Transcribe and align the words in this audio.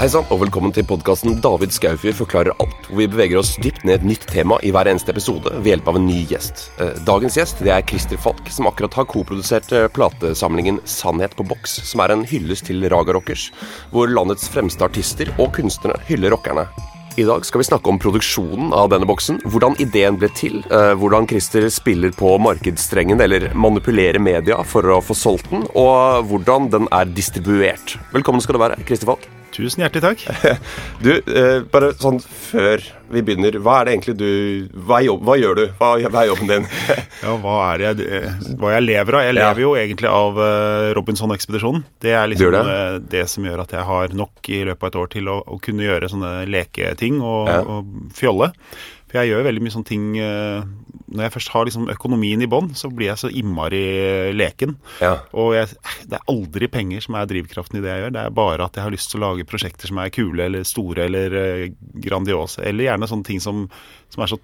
Hei 0.00 0.06
sann, 0.08 0.24
og 0.32 0.38
velkommen 0.40 0.72
til 0.72 0.86
podkasten 0.88 1.34
David 1.44 1.74
Skaufjord 1.76 2.14
forklarer 2.16 2.54
alt, 2.64 2.86
hvor 2.88 3.02
vi 3.02 3.06
beveger 3.12 3.36
oss 3.36 3.50
dypt 3.60 3.82
ned 3.84 3.98
et 3.98 4.04
nytt 4.08 4.22
tema 4.30 4.56
i 4.64 4.70
hver 4.72 4.88
eneste 4.88 5.12
episode 5.12 5.50
ved 5.58 5.66
hjelp 5.74 5.90
av 5.90 5.98
en 5.98 6.06
ny 6.08 6.22
gjest. 6.30 6.62
Eh, 6.80 6.94
Dagens 7.04 7.34
gjest 7.36 7.58
det 7.60 7.74
er 7.74 7.84
Christer 7.84 8.16
Falk, 8.16 8.40
som 8.48 8.70
akkurat 8.70 8.94
har 8.96 9.04
koprodusert 9.10 9.74
eh, 9.76 9.90
platesamlingen 9.92 10.78
Sannhet 10.88 11.34
på 11.36 11.44
boks, 11.50 11.74
som 11.90 12.00
er 12.00 12.14
en 12.14 12.22
hyllest 12.24 12.64
til 12.70 12.86
Raga 12.88 13.12
Rockers, 13.12 13.50
hvor 13.92 14.08
landets 14.08 14.48
fremste 14.48 14.86
artister 14.86 15.28
og 15.36 15.52
kunstnere 15.58 16.00
hyller 16.08 16.32
rockerne. 16.32 16.64
I 17.20 17.26
dag 17.28 17.44
skal 17.44 17.60
vi 17.60 17.66
snakke 17.68 17.92
om 17.92 17.98
produksjonen 18.00 18.70
av 18.72 18.88
denne 18.94 19.08
boksen, 19.10 19.42
hvordan 19.52 19.76
ideen 19.84 20.16
ble 20.16 20.30
til, 20.32 20.62
eh, 20.70 20.94
hvordan 20.96 21.28
Christer 21.28 21.66
spiller 21.68 22.16
på 22.16 22.38
markedsstrengen 22.40 23.20
eller 23.20 23.50
manipulerer 23.52 24.16
media 24.16 24.62
for 24.64 24.96
å 24.96 25.02
få 25.04 25.18
solgt 25.26 25.52
den, 25.52 25.68
og 25.74 26.24
hvordan 26.32 26.70
den 26.72 26.88
er 26.88 27.12
distribuert. 27.20 27.98
Velkommen 28.16 28.40
skal 28.40 28.56
du 28.56 28.62
være, 28.64 28.80
Christer 28.88 29.12
Falk. 29.12 29.28
Tusen 29.50 29.82
hjertelig 29.82 30.02
takk. 30.04 30.24
Du, 31.04 31.10
eh, 31.16 31.62
bare 31.72 31.90
sånn 31.98 32.18
før 32.22 32.82
vi 33.10 33.22
begynner, 33.26 33.56
hva 33.64 33.78
er 33.80 33.88
det 33.88 33.92
egentlig 33.96 34.14
du 34.20 34.26
Hva, 34.86 34.98
jobb, 35.02 35.22
hva 35.26 35.34
gjør 35.40 35.56
du? 35.58 35.62
Hva, 35.80 35.88
hva 36.06 36.20
er 36.22 36.28
jobben 36.30 36.50
din? 36.52 36.66
Ja, 37.24 37.32
hva 37.42 37.54
er 37.72 37.80
det 37.80 37.88
jeg, 37.88 38.20
eh, 38.20 38.52
hva 38.60 38.74
jeg 38.76 38.84
lever 38.86 39.16
av? 39.18 39.24
Jeg 39.26 39.34
Ja. 39.34 39.48
lever 39.48 39.64
jo 39.64 39.72
egentlig 39.80 40.10
av 40.12 40.38
eh, 40.44 40.90
Robinson-ekspedisjonen. 40.98 41.82
Det 42.04 42.14
er 42.14 42.30
liksom 42.30 42.54
det? 42.54 42.62
eh, 42.76 42.98
det 43.16 43.24
som 43.32 43.48
gjør 43.48 43.64
at 43.64 43.74
jeg 43.74 43.88
har 43.90 44.14
nok 44.22 44.52
i 44.54 44.62
løpet 44.70 44.86
av 44.86 44.92
et 44.92 45.00
år 45.02 45.12
til 45.16 45.32
å, 45.34 45.40
å 45.42 45.58
kunne 45.64 45.88
gjøre 45.88 46.12
sånne 46.14 46.32
leketing 46.50 47.18
og, 47.24 47.50
Ja. 47.50 47.60
og 47.64 48.14
fjolle. 48.16 48.52
For 49.10 49.18
jeg 49.24 49.32
gjør 49.32 49.48
veldig 49.48 49.64
mye 49.66 49.74
sånne 49.74 49.90
ting 49.90 50.04
Når 51.10 51.26
jeg 51.26 51.34
først 51.36 51.52
har 51.54 51.66
liksom 51.66 51.88
økonomien 51.92 52.42
i 52.42 52.48
bånn, 52.50 52.70
så 52.78 52.90
blir 52.92 53.10
jeg 53.10 53.22
så 53.22 53.30
innmari 53.34 53.82
leken. 54.36 54.76
Ja. 55.02 55.16
Og 55.34 55.56
jeg, 55.56 55.72
det 56.06 56.18
er 56.20 56.30
aldri 56.30 56.70
penger 56.72 57.04
som 57.04 57.18
er 57.18 57.28
drivkraften 57.30 57.80
i 57.80 57.84
det 57.84 57.90
jeg 57.92 58.04
gjør. 58.04 58.14
Det 58.16 58.22
er 58.22 58.36
bare 58.40 58.66
at 58.66 58.78
jeg 58.78 58.86
har 58.86 58.94
lyst 58.94 59.12
til 59.12 59.20
å 59.20 59.26
lage 59.28 59.48
prosjekter 59.48 59.90
som 59.90 60.00
er 60.02 60.14
kule 60.14 60.46
eller 60.46 60.66
store 60.68 61.08
eller 61.08 61.36
eh, 61.40 61.66
grandiose. 62.06 62.62
Eller 62.66 62.90
gjerne 62.90 63.10
sånne 63.10 63.28
ting 63.30 63.42
som, 63.42 63.66
som 64.12 64.24
er 64.24 64.32
så 64.32 64.40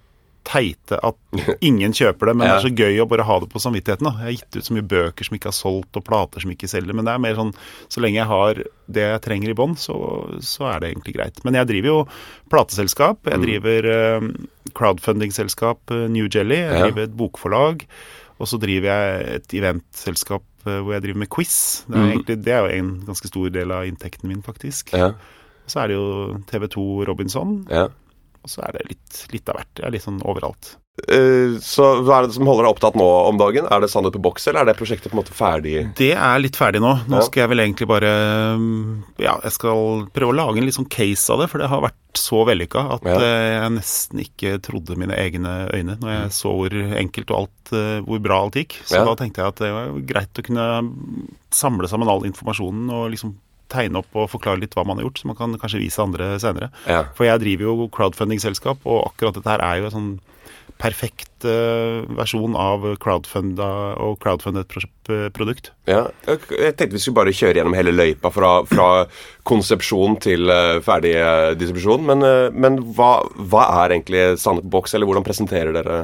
teite 0.47 0.99
at 1.03 1.17
ingen 1.67 1.93
kjøper 1.93 2.31
det, 2.31 2.35
men 2.39 2.47
Ja. 2.47 2.55
det 2.55 2.59
er 2.63 2.69
så 2.69 2.77
gøy 2.79 3.01
å 3.03 3.09
bare 3.11 3.25
ha 3.27 3.39
det 3.43 3.49
på 3.51 3.59
samvittigheten. 3.63 4.07
Da. 4.07 4.13
Jeg 4.23 4.27
har 4.27 4.37
gitt 4.39 4.57
ut 4.61 4.69
så 4.69 4.75
mye 4.77 4.87
bøker 4.93 5.25
som 5.29 5.37
ikke 5.37 5.51
har 5.51 5.57
solgt, 5.59 5.97
og 5.99 6.05
plater 6.07 6.41
som 6.45 6.53
ikke 6.55 6.71
selger. 6.71 6.95
Men 6.95 7.05
det 7.09 7.15
er 7.17 7.23
mer 7.27 7.35
sånn 7.39 7.55
så 7.91 8.01
lenge 8.05 8.21
jeg 8.21 8.31
har 8.31 8.63
det 8.87 9.03
jeg 9.09 9.23
trenger 9.27 9.51
i 9.51 9.57
bånn, 9.59 9.75
så, 9.77 9.97
så 10.41 10.69
er 10.71 10.81
det 10.81 10.93
egentlig 10.95 11.17
greit. 11.19 11.41
Men 11.45 11.59
jeg 11.59 11.67
driver 11.73 11.91
jo 11.91 11.99
plateselskap. 12.53 13.19
Mm. 13.27 13.33
Jeg 13.35 13.43
driver 13.47 13.91
eh, 13.93 14.29
crowdfunding-selskap, 14.77 15.91
eh, 15.91 16.07
New 16.09 16.29
Jelly. 16.33 16.57
Jeg 16.63 16.73
Ja. 16.79 16.83
driver 16.87 17.03
et 17.03 17.17
bokforlag. 17.17 17.87
Og 18.39 18.47
så 18.47 18.59
driver 18.61 18.87
jeg 18.93 19.35
et 19.37 19.49
eventselskap 19.57 20.43
eh, 20.67 20.81
hvor 20.83 20.93
jeg 20.93 21.03
driver 21.03 21.19
med 21.19 21.29
quiz. 21.31 21.85
Det 21.89 21.97
er, 21.97 21.99
Mm. 22.01 22.13
egentlig, 22.13 22.37
det 22.45 22.53
er 22.53 22.61
jo 22.69 22.79
en 22.79 23.01
ganske 23.07 23.27
stor 23.29 23.49
del 23.51 23.71
av 23.73 23.85
inntekten 23.87 24.29
min, 24.29 24.43
faktisk. 24.43 24.93
Ja. 24.93 25.13
Så 25.67 25.81
er 25.83 25.89
det 25.89 25.97
jo 25.97 26.39
TV2 26.47 27.07
Robinson, 27.07 27.67
ja. 27.71 27.89
Og 28.47 28.53
så 28.55 28.63
er 28.69 28.79
det 28.79 28.87
litt, 28.95 29.23
litt 29.35 29.49
av 29.51 29.59
hvert. 29.61 29.73
Jeg 29.83 29.89
er 29.91 29.97
litt 29.99 30.07
sånn 30.07 30.23
overalt. 30.23 30.77
Uh, 30.97 31.59
så 31.61 31.91
hva 32.07 32.23
er 32.23 32.25
det 32.31 32.33
som 32.39 32.49
holder 32.49 32.65
deg 32.65 32.73
opptatt 32.73 32.95
nå 32.97 33.05
om 33.29 33.37
dagen? 33.37 33.67
Er 33.69 33.83
det 33.85 33.91
Sannhet 33.93 34.15
på 34.17 34.21
boks, 34.25 34.47
eller 34.49 34.63
er 34.63 34.71
det 34.71 34.79
prosjektet 34.79 35.11
på 35.13 35.17
en 35.19 35.21
måte 35.21 35.35
ferdig? 35.37 35.75
Det 35.99 36.15
er 36.17 36.39
litt 36.41 36.57
ferdig 36.57 36.81
nå. 36.81 36.95
Nå 37.11 37.19
Ja. 37.19 37.27
skal 37.27 37.43
jeg 37.43 37.51
vel 37.53 37.61
egentlig 37.67 37.89
bare 37.91 38.13
mm, 38.57 39.03
Ja, 39.21 39.35
jeg 39.45 39.53
skal 39.59 40.07
prøve 40.17 40.33
å 40.33 40.39
lage 40.39 40.57
en 40.63 40.65
litt 40.65 40.79
sånn 40.79 40.89
case 40.89 41.29
av 41.35 41.43
det, 41.45 41.51
for 41.53 41.61
det 41.61 41.69
har 41.69 41.85
vært 41.85 42.01
så 42.17 42.47
vellykka 42.49 42.87
at 42.97 43.05
Ja. 43.05 43.19
eh, 43.21 43.61
jeg 43.61 43.75
nesten 43.77 44.25
ikke 44.25 44.55
trodde 44.65 44.97
mine 44.97 45.13
egne 45.21 45.69
øyne 45.69 45.99
når 46.01 46.15
jeg 46.17 46.33
så 46.39 46.55
hvor 46.57 46.73
enkelt 47.03 47.31
og 47.31 47.43
alt 47.43 47.73
eh, 47.77 48.01
Hvor 48.09 48.23
bra 48.25 48.41
alt 48.47 48.55
gikk. 48.63 48.79
Så 48.89 48.97
Ja. 48.97 49.05
da 49.05 49.15
tenkte 49.21 49.43
jeg 49.45 49.53
at 49.53 49.61
det 49.67 49.73
var 49.77 49.93
greit 50.15 50.41
å 50.41 50.47
kunne 50.49 50.67
samle 51.53 51.89
sammen 51.93 52.09
all 52.09 52.25
informasjonen 52.25 52.89
og 52.89 53.11
liksom 53.13 53.37
tegne 53.73 54.03
opp 54.03 54.15
og 54.17 54.31
forklare 54.33 54.63
litt 54.63 54.77
hva 54.77 54.87
man 54.87 55.01
har 55.01 55.09
gjort, 55.09 55.21
så 55.21 55.31
man 55.33 55.39
kan 55.39 55.59
kanskje 55.61 55.83
vise 55.83 56.03
andre 56.03 56.35
senere. 56.43 56.71
Ja. 56.87 57.05
For 57.19 57.29
jeg 57.29 57.43
driver 57.43 57.71
jo 57.71 57.91
crowdfunding-selskap, 57.95 58.87
og 58.87 59.11
akkurat 59.11 59.39
dette 59.39 59.53
her 59.53 59.65
er 59.65 59.81
jo 59.81 59.91
en 59.91 59.97
sånn 59.97 60.11
perfekt 60.77 61.47
uh, 61.49 62.05
versjon 62.19 62.57
av 62.59 62.85
crowdfunda 63.01 63.69
og 64.03 64.19
crowdfundet 64.21 64.69
produkt. 65.33 65.71
ja. 65.89 66.03
Jeg 66.27 66.75
tenkte 66.77 66.97
vi 66.97 67.01
skulle 67.01 67.21
bare 67.21 67.35
kjøre 67.37 67.61
gjennom 67.61 67.77
hele 67.77 67.95
løypa 67.95 68.33
fra, 68.35 68.51
fra 68.69 68.89
konsepsjon 69.49 70.19
til 70.21 70.51
uh, 70.53 70.77
ferdig 70.85 71.15
eh, 71.17 71.55
distribusjon. 71.59 72.05
Men, 72.09 72.25
eh, 72.27 72.49
men 72.53 72.81
hva, 72.97 73.11
hva 73.37 73.67
er 73.85 73.97
egentlig 73.97 74.25
Sandbox, 74.43 74.97
eller 74.97 75.09
hvordan 75.09 75.27
presenterer 75.27 75.73
dere 75.77 76.01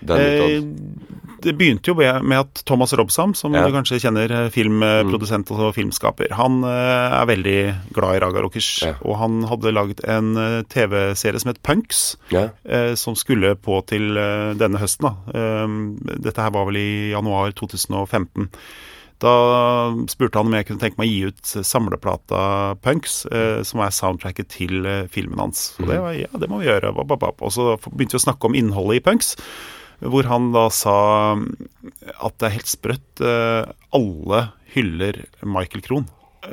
den? 0.00 0.16
Eh, 0.16 0.32
utad? 0.32 1.15
Det 1.46 1.54
begynte 1.58 1.92
jo 1.92 1.96
med 1.96 2.38
at 2.40 2.62
Thomas 2.66 2.92
Robsam, 2.98 3.34
som 3.38 3.54
Ja. 3.54 3.62
du 3.66 3.72
kanskje 3.74 4.00
kjenner, 4.02 4.30
eh, 4.30 4.48
filmprodusent 4.50 5.50
og 5.54 5.74
filmskaper, 5.76 6.32
han 6.34 6.62
eh, 6.64 7.20
er 7.22 7.26
veldig 7.30 7.58
glad 7.94 8.16
i 8.16 8.20
Raga 8.24 8.42
Rockers. 8.42 8.70
Ja. 8.82 8.94
Og 9.06 9.16
han 9.20 9.44
hadde 9.46 9.72
laget 9.72 10.02
en 10.04 10.34
eh, 10.36 10.62
TV-serie 10.68 11.40
som 11.40 11.52
het 11.52 11.62
Punks, 11.62 12.16
ja. 12.30 12.48
som 12.96 13.14
skulle 13.14 13.54
på 13.56 13.80
til 13.86 14.14
denne 14.58 14.78
høsten. 14.78 15.06
Da. 15.08 15.14
Eh, 15.34 16.18
dette 16.26 16.42
her 16.42 16.50
var 16.54 16.66
vel 16.68 16.76
i 16.82 17.10
januar 17.14 17.52
2015. 17.56 18.50
Da 19.22 19.30
spurte 20.12 20.36
han 20.36 20.50
om 20.50 20.52
jeg 20.58 20.66
kunne 20.68 20.82
tenke 20.82 20.98
meg 21.00 21.08
å 21.08 21.12
gi 21.14 21.22
ut 21.30 21.52
samleplata 21.64 22.40
Punks, 22.84 23.22
eh, 23.32 23.62
som 23.64 23.80
er 23.80 23.94
soundtracket 23.96 24.50
til 24.52 24.84
filmen 25.08 25.38
hans. 25.40 25.70
Og 25.80 25.88
det 25.88 26.00
var 26.02 26.12
ja, 26.18 26.28
det 26.36 26.50
må 26.52 26.60
vi 26.60 26.68
gjøre. 26.68 26.92
Og 26.92 27.52
så 27.54 27.70
begynte 27.88 28.18
vi 28.18 28.20
å 28.20 28.26
snakke 28.26 28.50
om 28.50 28.58
innholdet 28.58 29.00
i 29.00 29.04
Punks, 29.08 29.36
hvor 30.00 30.28
han 30.28 30.50
da 30.52 30.66
sa 30.74 30.96
at 31.36 32.36
det 32.38 32.50
er 32.50 32.56
helt 32.58 32.70
sprøtt. 32.72 33.24
eh, 33.24 33.72
alle 33.96 34.42
hyller 34.76 35.24
Michael 35.42 35.84
Krohn. 35.86 36.06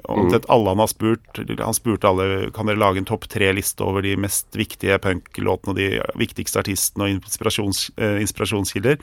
Omtrent 0.09 0.47
alle 0.49 0.71
han 0.71 0.79
har 0.81 0.89
spurt 0.89 1.37
Han 1.59 1.75
spurte 1.77 2.07
alle 2.09 2.49
kan 2.55 2.65
dere 2.65 2.79
lage 2.81 2.97
en 2.97 3.05
topp 3.05 3.27
tre-liste 3.29 3.83
over 3.85 4.01
de 4.01 4.15
mest 4.17 4.47
viktige 4.57 4.95
punklåtene 5.03 5.69
og 5.69 5.77
de 5.77 6.01
viktigste 6.17 6.57
artistene 6.63 7.05
og 7.05 7.11
inspirasjons, 7.19 7.91
eh, 8.01 8.17
inspirasjonskilder. 8.23 8.97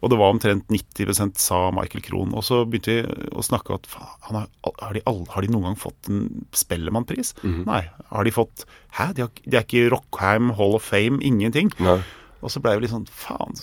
Og 0.00 0.08
det 0.08 0.18
var 0.18 0.32
omtrent 0.32 0.64
90% 0.72 1.36
sa 1.36 1.70
Michael 1.76 2.00
Krohn. 2.06 2.32
Og 2.32 2.46
så 2.46 2.62
begynte 2.64 3.02
vi 3.02 3.28
å 3.36 3.44
snakke 3.44 3.74
at 3.76 3.86
han 4.30 4.38
har, 4.40 4.48
har, 4.80 4.94
de 4.96 5.02
all, 5.04 5.26
har 5.28 5.42
de 5.44 5.52
noen 5.52 5.68
gang 5.68 5.76
fått 5.76 6.08
en 6.08 6.46
Spellemannpris? 6.56 7.34
Nei. 7.44 7.82
Har 8.08 8.24
de 8.24 8.30
fått 8.32 8.64
Hæ? 8.96 9.12
De, 9.14 9.22
har, 9.22 9.30
de 9.44 9.56
er 9.56 9.62
ikke 9.66 9.90
Rockheim 9.92 10.54
Hall 10.56 10.74
of 10.74 10.82
Fame? 10.88 11.20
Ingenting. 11.22 11.68
Nei. 11.78 12.00
Og 12.40 12.52
så 12.52 12.62
ble 12.62 12.76
vi 12.76 12.86
litt 12.86 12.94
sånn 12.94 13.08
Faen, 13.12 13.56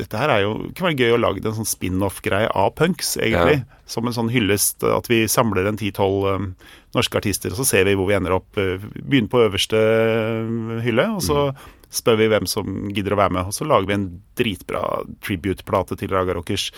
dette 0.00 0.20
her 0.20 0.32
er 0.32 0.44
jo 0.44 0.52
Det 0.62 0.74
kunne 0.76 0.92
vært 0.92 1.02
gøy 1.04 1.14
å 1.14 1.20
lage 1.20 1.42
en 1.44 1.58
sånn 1.60 1.68
spin-off-greie 1.68 2.50
av 2.56 2.72
punks, 2.78 3.16
egentlig. 3.20 3.62
Som 3.90 4.08
en 4.08 4.16
sånn 4.16 4.30
hyllest. 4.32 4.84
At 4.86 5.10
vi 5.10 5.24
samler 5.30 5.68
en 5.68 5.80
ti-tolv 5.80 6.28
um, 6.28 6.48
norske 6.96 7.20
artister, 7.20 7.52
og 7.52 7.60
så 7.60 7.68
ser 7.68 7.88
vi 7.88 7.96
hvor 7.98 8.10
vi 8.10 8.16
ender 8.18 8.36
opp. 8.38 8.48
Uh, 8.58 8.80
Begynner 9.00 9.30
på 9.32 9.44
øverste 9.46 9.80
uh, 9.80 10.80
hylle, 10.84 11.08
og 11.16 11.24
så 11.26 11.50
spør 11.90 12.20
vi 12.20 12.28
hvem 12.30 12.46
som 12.46 12.90
gidder 12.94 13.16
å 13.16 13.20
være 13.20 13.34
med. 13.38 13.50
Og 13.50 13.56
så 13.56 13.66
lager 13.66 13.90
vi 13.90 13.96
en 13.98 14.10
dritbra 14.38 14.84
tribute-plate 15.26 15.98
til 15.98 16.12
Raga 16.14 16.38
Rockers. 16.38 16.70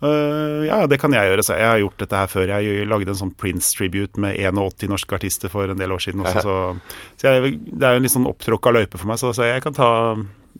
Uh, 0.00 0.64
ja, 0.64 0.78
det 0.88 0.96
kan 1.02 1.12
jeg 1.12 1.28
gjøre. 1.28 1.44
Så 1.44 1.58
jeg 1.58 1.68
har 1.68 1.82
gjort 1.82 2.00
dette 2.00 2.22
her 2.22 2.30
før. 2.30 2.54
Jeg 2.56 2.88
lagde 2.88 3.12
en 3.12 3.20
sånn 3.20 3.36
Prince-tribute 3.36 4.22
med 4.22 4.38
81 4.38 4.94
norske 4.94 5.18
artister 5.18 5.52
for 5.52 5.68
en 5.68 5.80
del 5.80 5.92
år 5.92 6.04
siden 6.06 6.24
også. 6.24 6.44
Så, 6.46 6.58
så 7.20 7.34
jeg, 7.34 7.58
det 7.68 7.84
er 7.84 7.96
jo 7.96 8.00
en 8.00 8.06
litt 8.06 8.14
sånn 8.14 8.30
opptråkka 8.30 8.72
løype 8.72 9.00
for 9.00 9.10
meg, 9.10 9.20
så, 9.20 9.34
så 9.36 9.50
jeg 9.50 9.60
kan 9.64 9.76
ta 9.76 9.90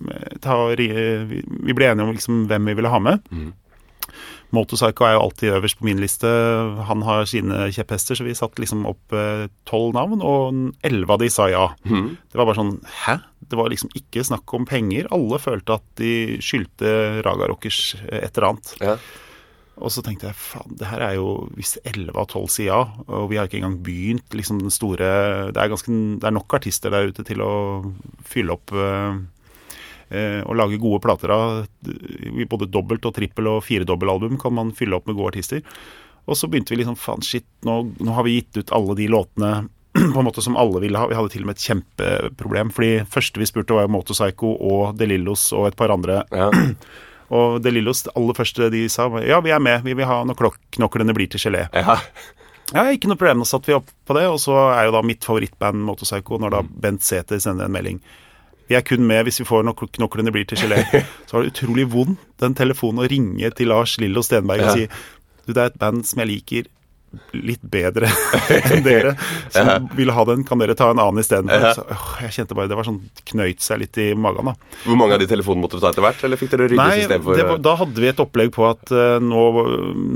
Vi 0.01 0.87
vi 0.91 1.75
ble 1.77 1.91
enige 1.91 2.07
om 2.07 2.15
liksom 2.17 2.47
hvem 2.51 2.71
vi 2.71 2.77
ville 2.79 2.93
ha 2.93 3.01
med. 3.03 3.27
Motorpsycho 4.51 5.07
er 5.07 5.15
jo 5.15 5.23
alltid 5.23 5.55
øverst 5.55 5.79
på 5.79 5.87
min 5.87 6.01
liste. 6.03 6.27
Han 6.89 7.05
har 7.07 7.29
sine 7.31 7.69
kjepphester, 7.71 8.19
så 8.19 8.27
vi 8.27 8.35
satt 8.35 8.59
liksom 8.59 8.83
opp 8.91 9.15
tolv 9.69 9.95
navn, 9.95 10.25
og 10.27 10.59
elleve 10.83 11.15
av 11.15 11.23
de 11.23 11.31
sa 11.31 11.47
ja. 11.53 11.69
Det 11.87 12.35
var 12.35 12.49
bare 12.49 12.59
sånn 12.59 12.77
Hæ? 13.05 13.21
Det 13.51 13.59
var 13.59 13.71
liksom 13.71 13.93
ikke 13.95 14.25
snakk 14.27 14.53
om 14.59 14.67
penger. 14.67 15.07
Alle 15.15 15.39
følte 15.43 15.79
at 15.79 15.87
de 16.01 16.41
skyldte 16.43 17.23
Raga 17.27 17.47
Rockers 17.53 17.95
et 18.09 18.33
eller 18.35 18.49
annet. 18.51 18.75
Ja. 18.83 18.99
Og 19.81 19.93
så 19.93 20.03
tenkte 20.05 20.29
jeg 20.29 20.39
faen, 20.39 20.77
det 20.79 20.89
her 20.91 21.03
er 21.05 21.17
jo 21.19 21.49
Hvis 21.57 21.77
11 21.83 22.13
av 22.13 22.29
12 22.29 22.49
sier 22.53 22.71
ja, 22.71 22.81
og 23.09 23.29
vi 23.31 23.39
har 23.39 23.49
ikke 23.49 23.61
engang 23.61 23.79
begynt 23.85 24.37
liksom 24.37 24.61
den 24.63 24.75
store 24.75 25.11
Det 25.55 25.61
er, 25.61 25.71
ganske, 25.73 25.95
det 26.21 26.29
er 26.29 26.37
nok 26.37 26.57
artister 26.59 26.93
der 26.93 27.11
ute 27.11 27.25
til 27.27 27.43
å 27.45 27.53
fylle 28.29 28.57
opp 28.59 28.75
eh, 28.77 29.21
eh, 30.11 30.41
og 30.45 30.59
lage 30.59 30.79
gode 30.83 31.01
plater 31.05 31.33
av. 31.35 31.65
Både 32.51 32.69
dobbelt 32.71 33.07
og 33.09 33.17
trippel 33.17 33.49
og 33.51 33.65
firedobbelalbum 33.67 34.39
kan 34.43 34.55
man 34.57 34.73
fylle 34.77 34.99
opp 34.99 35.09
med 35.11 35.19
gode 35.19 35.35
artister. 35.35 35.63
Og 36.29 36.37
så 36.39 36.51
begynte 36.51 36.75
vi 36.75 36.83
liksom 36.83 36.99
faen, 37.01 37.23
shit, 37.25 37.47
nå, 37.67 37.81
nå 37.99 38.15
har 38.15 38.27
vi 38.27 38.39
gitt 38.39 38.61
ut 38.61 38.73
alle 38.77 38.97
de 38.99 39.09
låtene 39.11 39.53
på 40.15 40.19
en 40.21 40.27
måte 40.27 40.45
som 40.45 40.59
alle 40.61 40.83
ville 40.85 40.99
ha. 41.01 41.09
Vi 41.11 41.17
hadde 41.19 41.33
til 41.33 41.47
og 41.47 41.51
med 41.51 41.59
et 41.59 41.69
kjempeproblem. 41.69 42.75
Fordi 42.75 42.91
første 43.11 43.43
vi 43.43 43.49
spurte, 43.49 43.77
var 43.79 43.91
Motorpsycho 43.91 44.53
og 44.59 44.99
De 45.01 45.09
Lillos 45.11 45.49
og 45.57 45.71
et 45.71 45.79
par 45.79 45.95
andre. 45.95 46.23
Ja. 46.35 46.51
Og 47.31 47.61
De 47.63 47.71
Lillos, 47.71 48.01
det 48.03 48.11
aller 48.19 48.35
første 48.35 48.67
de 48.75 48.81
sa, 48.91 49.05
var 49.07 49.23
ja, 49.23 49.37
vi 49.39 49.53
er 49.55 49.61
med, 49.63 49.85
vi 49.87 49.93
vil 49.95 50.09
ha 50.09 50.17
når 50.27 50.35
knoklene 50.75 51.15
blir 51.15 51.29
til 51.31 51.39
gelé. 51.39 51.69
ja. 51.79 51.95
Ja, 52.71 52.85
ikke 52.95 53.09
noe 53.11 53.19
problem, 53.19 53.41
Da 53.43 53.49
satte 53.51 53.71
vi 53.71 53.77
opp 53.77 53.89
på 54.07 54.15
det. 54.15 54.27
Og 54.31 54.41
så 54.43 54.57
er 54.75 54.89
jo 54.89 54.95
da 54.95 55.03
mitt 55.07 55.27
favorittband 55.27 55.83
Motorpsycho, 55.87 56.39
når 56.43 56.55
da 56.55 56.63
Bent 56.63 57.03
Sæther 57.07 57.41
sender 57.43 57.67
en 57.67 57.75
melding. 57.75 58.01
Vi 58.71 58.77
er 58.79 58.85
kun 58.87 59.03
med 59.03 59.25
hvis 59.27 59.41
vi 59.43 59.49
får 59.49 59.65
nok 59.67 59.83
knoklene 59.97 60.31
blir 60.35 60.47
til 60.47 60.61
gelé. 60.63 60.85
Så 61.27 61.37
var 61.37 61.43
det 61.43 61.55
utrolig 61.57 61.89
vondt 61.91 62.23
den 62.41 62.55
telefonen 62.59 63.03
å 63.03 63.09
ringe 63.11 63.51
til 63.59 63.73
Lars 63.73 63.97
Lillo 63.99 64.23
Stenberg 64.25 64.69
og 64.69 64.79
si 64.79 64.87
du, 64.87 65.51
det 65.51 65.59
er 65.59 65.73
et 65.73 65.81
band 65.81 66.05
som 66.07 66.21
jeg 66.23 66.31
liker 66.31 66.69
litt 67.35 67.63
bedre 67.63 68.09
enn 68.71 68.85
dere 68.85 69.15
som 69.51 69.69
ja. 69.69 69.77
ville 69.97 70.15
ha 70.15 70.25
den. 70.29 70.45
Kan 70.47 70.63
dere 70.63 70.77
ta 70.79 70.91
en 70.93 71.01
annen 71.03 71.23
istedenfor? 71.23 71.81
Ja. 71.81 71.99
Jeg 72.27 72.37
kjente 72.39 72.57
bare 72.59 72.71
det 72.71 72.79
var 72.79 72.87
sånn 72.87 73.01
knøyt 73.33 73.65
seg 73.65 73.83
litt 73.83 73.99
i 74.01 74.11
magen. 74.15 74.51
da. 74.51 74.55
Hvor 74.85 74.99
mange 74.99 75.17
av 75.17 75.23
de 75.23 75.29
telefonene 75.31 75.65
måtte 75.65 75.81
du 75.81 75.85
ta 75.85 75.93
etter 75.93 76.05
hvert, 76.05 76.23
eller 76.27 76.41
fikk 76.41 76.55
dere 76.55 76.69
Nei, 76.79 77.07
for... 77.11 77.35
Nei, 77.37 77.59
da 77.63 77.75
hadde 77.81 78.05
vi 78.05 78.11
et 78.11 78.23
opplegg 78.23 78.53
på 78.55 78.67
at 78.69 78.95
uh, 78.95 79.19
nå 79.23 79.45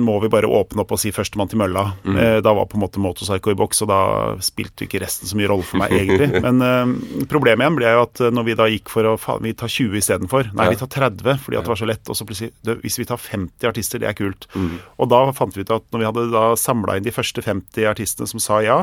må 0.04 0.18
vi 0.22 0.30
bare 0.32 0.50
åpne 0.50 0.84
opp 0.84 0.94
og 0.94 1.00
si 1.02 1.12
'førstemann 1.14 1.50
til 1.50 1.60
mølla'. 1.62 1.86
Mm. 2.04 2.18
Uh, 2.18 2.38
da 2.44 2.54
var 2.56 2.68
på 2.70 2.78
en 2.78 2.84
måte 2.84 3.02
Motorpsycho 3.02 3.54
i 3.54 3.58
boks, 3.58 3.82
og 3.86 3.90
da 3.90 4.00
spilte 4.44 4.86
ikke 4.86 5.02
resten 5.02 5.30
så 5.30 5.38
mye 5.38 5.50
rolle 5.50 5.66
for 5.66 5.82
meg, 5.82 5.94
egentlig. 5.98 6.30
Men 6.46 6.62
uh, 6.62 7.26
problemet 7.30 7.66
igjen 7.66 7.80
ble 7.80 7.94
jo 7.96 8.04
at 8.06 8.24
når 8.34 8.48
vi 8.48 8.58
da 8.58 8.70
gikk 8.70 8.92
for 8.92 9.10
å 9.10 9.16
faen, 9.20 9.42
vi 9.44 9.54
tar 9.58 9.72
20 9.72 9.98
istedenfor. 10.00 10.52
Nei, 10.54 10.68
ja. 10.68 10.76
vi 10.76 10.82
tar 10.82 10.92
30 11.10 11.42
fordi 11.44 11.58
at 11.58 11.66
det 11.66 11.74
var 11.74 11.80
så 11.80 11.88
lett. 11.90 12.06
Og 12.10 12.18
så 12.18 12.26
plutselig 12.28 12.52
Hvis 12.84 12.98
vi 13.00 13.06
tar 13.08 13.20
50 13.20 13.68
artister, 13.70 14.02
det 14.02 14.10
er 14.10 14.18
kult. 14.18 14.46
Mm. 14.54 14.78
Og 15.02 15.10
da 15.10 15.20
fant 15.36 15.56
vi 15.56 15.64
ut 15.64 15.72
at 15.74 15.86
når 15.92 16.02
vi 16.02 16.08
hadde 16.08 16.26
da 16.34 16.44
samla 16.58 16.83
inn 16.92 17.06
de 17.06 17.14
første 17.14 17.40
50 17.42 17.88
artistene 17.88 18.28
som 18.28 18.42
sa 18.42 18.60
ja, 18.64 18.82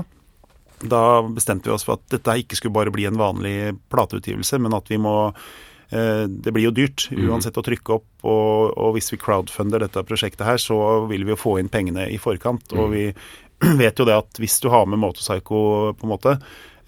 da 0.81 1.21
bestemte 1.21 1.69
vi 1.69 1.75
oss 1.75 1.85
for 1.85 1.99
at 1.99 2.07
dette 2.11 2.37
ikke 2.41 2.57
skulle 2.57 2.75
bare 2.75 2.93
bli 2.93 3.05
en 3.09 3.19
vanlig 3.19 3.73
plateutgivelse, 3.93 4.59
men 4.61 4.75
at 4.77 4.89
vi 4.89 4.97
må 5.01 5.15
eh, 5.29 6.25
det 6.25 6.53
blir 6.53 6.69
jo 6.69 6.73
dyrt 6.75 7.07
mm. 7.11 7.21
uansett 7.29 7.59
å 7.59 7.65
trykke 7.65 7.97
opp, 7.99 8.09
og, 8.23 8.73
og, 8.73 8.89
hvis 8.97 9.11
vi 9.13 9.21
crowdfunder 9.21 9.85
dette 9.85 10.05
prosjektet 10.07 10.45
her, 10.47 10.61
så 10.61 11.05
vil 11.11 11.25
vi 11.27 11.35
jo 11.35 11.39
få 11.39 11.57
inn 11.61 11.71
pengene 11.71 12.07
i 12.09 12.19
forkant. 12.21 12.73
Og 12.77 12.89
mm. 12.89 12.95
vi 12.95 13.05
vet 13.83 14.01
jo 14.01 14.07
det 14.09 14.17
at 14.23 14.41
hvis 14.41 14.59
du 14.63 14.71
har 14.73 14.89
med 14.89 15.01
Motorpsycho, 15.03 15.61
på 15.97 16.07
en 16.07 16.13
måte, 16.13 16.37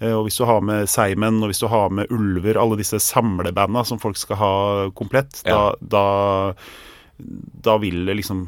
eh, 0.00 0.14
og 0.14 0.26
hvis 0.26 0.40
du 0.40 0.48
har 0.50 0.64
med 0.64 0.90
Seimen, 0.90 1.42
og 1.42 1.52
hvis 1.52 1.62
du 1.62 1.68
har 1.72 1.94
med 1.94 2.10
Ulver, 2.14 2.58
alle 2.60 2.80
disse 2.80 3.02
samlebanda 3.02 3.86
som 3.86 4.02
folk 4.02 4.18
skal 4.20 4.40
ha 4.40 4.56
komplett, 4.96 5.44
ja. 5.46 5.70
da, 5.78 5.94
da 5.98 6.06
da 7.18 7.76
vil 7.78 8.04
det 8.08 8.16
liksom 8.18 8.40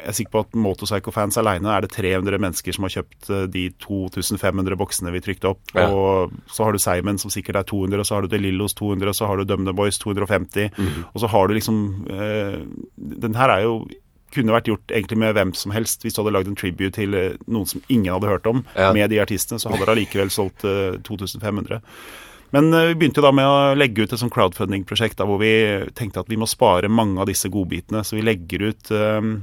Jeg 0.00 0.08
er 0.08 0.16
sikker 0.16 0.32
på 0.32 0.42
at 0.44 0.54
Motorpsycho-fans 0.56 1.36
aleine 1.40 1.72
er 1.74 1.84
det 1.84 1.90
300 1.92 2.38
mennesker 2.40 2.72
som 2.76 2.86
har 2.86 2.94
kjøpt 2.94 3.30
eh, 3.30 3.46
de 3.52 3.64
2500 3.82 4.78
boksene 4.80 5.12
vi 5.12 5.22
trykte 5.24 5.50
opp. 5.50 5.60
Ja. 5.74 5.88
Og 5.90 6.36
så 6.48 6.64
har 6.64 6.72
du 6.72 6.80
Simon 6.80 7.20
som 7.20 7.32
sikkert 7.32 7.60
er 7.60 7.66
200, 7.68 8.00
og 8.00 8.08
så 8.08 8.16
har 8.16 8.24
du 8.24 8.32
DeLillos 8.32 8.76
200, 8.78 9.10
og 9.12 9.18
så 9.18 9.28
har 9.28 9.40
du 9.40 9.44
Dumne 9.44 9.74
Boys 9.76 10.00
250. 10.00 10.70
Mm. 10.78 11.02
Og 11.10 11.20
så 11.20 11.28
har 11.28 11.48
du 11.48 11.56
liksom 11.58 11.82
eh, 12.08 12.62
Den 12.96 13.36
her 13.36 13.52
er 13.52 13.66
jo 13.66 13.82
kunne 14.34 14.54
vært 14.54 14.70
gjort 14.70 14.94
egentlig 14.94 15.18
med 15.18 15.34
hvem 15.36 15.52
som 15.58 15.74
helst. 15.74 16.04
Hvis 16.04 16.14
du 16.14 16.22
hadde 16.22 16.34
lagd 16.36 16.50
en 16.50 16.58
tribute 16.58 16.94
til 16.96 17.14
eh, 17.18 17.38
noen 17.50 17.68
som 17.68 17.82
ingen 17.88 18.12
hadde 18.14 18.30
hørt 18.30 18.48
om, 18.50 18.64
ja. 18.76 18.92
med 18.96 19.10
de 19.12 19.20
artistene, 19.22 19.60
så 19.60 19.72
hadde 19.72 19.86
det 19.86 19.94
allikevel 19.96 20.32
solgt 20.34 20.66
eh, 20.68 20.98
2500. 21.06 21.80
Men 22.50 22.74
eh, 22.74 22.90
vi 22.90 22.98
begynte 23.00 23.24
da 23.24 23.32
med 23.34 23.46
å 23.46 23.74
legge 23.78 24.04
ut 24.04 24.14
et 24.14 24.20
sånt 24.20 24.34
crowdfunding-prosjekt 24.34 25.22
hvor 25.22 25.40
vi 25.42 25.52
tenkte 25.96 26.24
at 26.24 26.30
vi 26.30 26.38
må 26.40 26.48
spare 26.50 26.90
mange 26.90 27.22
av 27.22 27.30
disse 27.30 27.50
godbitene. 27.52 28.02
Så 28.06 28.18
vi 28.18 28.26
legger 28.26 28.70
ut 28.70 28.90
um, 28.90 29.34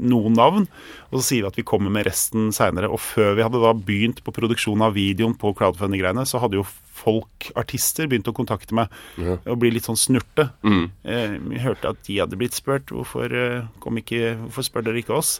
noen 0.00 0.36
navn, 0.36 0.68
og 1.10 1.18
så 1.18 1.24
sier 1.26 1.44
vi 1.44 1.50
at 1.50 1.58
vi 1.58 1.66
kommer 1.66 1.92
med 1.92 2.06
resten 2.08 2.50
seinere. 2.54 2.90
Og 2.90 3.02
før 3.02 3.34
vi 3.38 3.44
hadde 3.44 3.62
da 3.62 3.74
begynt 3.74 4.22
på 4.24 4.34
produksjon 4.34 4.84
av 4.86 4.94
videoen 4.98 5.34
på 5.38 5.52
crowdfunding-greiene, 5.58 6.26
så 6.28 6.42
hadde 6.42 6.60
jo 6.60 6.66
folk, 7.00 7.48
artister, 7.58 8.08
begynt 8.10 8.28
å 8.28 8.34
kontakte 8.36 8.76
meg 8.76 8.90
ja. 9.20 9.38
og 9.48 9.60
bli 9.62 9.72
litt 9.74 9.86
sånn 9.88 9.98
snurte. 9.98 10.48
Mm. 10.66 10.82
Eh, 11.08 11.36
vi 11.52 11.62
hørte 11.62 11.92
at 11.94 12.02
de 12.06 12.18
hadde 12.20 12.38
blitt 12.40 12.56
spurt. 12.56 12.92
Hvorfor, 12.92 13.32
eh, 13.32 13.94
ikke, 14.02 14.34
hvorfor 14.44 14.66
spør 14.66 14.86
dere 14.88 15.00
ikke 15.02 15.16
oss? 15.16 15.32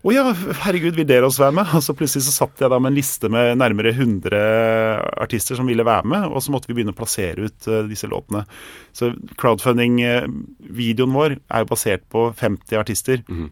Å 0.00 0.14
ja, 0.14 0.24
herregud, 0.64 0.96
vil 0.98 1.08
dere 1.08 1.28
også 1.28 1.46
være 1.46 1.58
med? 1.60 1.74
Og 1.76 1.84
så 1.84 1.96
plutselig 1.96 2.26
så 2.28 2.36
satt 2.38 2.62
jeg 2.64 2.72
da 2.72 2.80
med 2.80 2.92
en 2.92 2.98
liste 2.98 3.30
med 3.32 3.60
nærmere 3.60 3.94
100 3.94 4.42
artister 5.22 5.58
som 5.58 5.68
ville 5.68 5.86
være 5.86 6.08
med, 6.08 6.28
og 6.30 6.44
så 6.44 6.54
måtte 6.54 6.70
vi 6.70 6.78
begynne 6.78 6.94
å 6.94 6.98
plassere 6.98 7.48
ut 7.48 7.68
uh, 7.68 7.82
disse 7.88 8.08
låtene. 8.10 8.44
Så 8.96 9.12
crowdfunding-videoen 9.40 11.16
vår 11.16 11.36
er 11.36 11.64
jo 11.64 11.70
basert 11.70 12.06
på 12.12 12.30
50 12.38 12.80
artister. 12.80 13.24
Mm. 13.28 13.51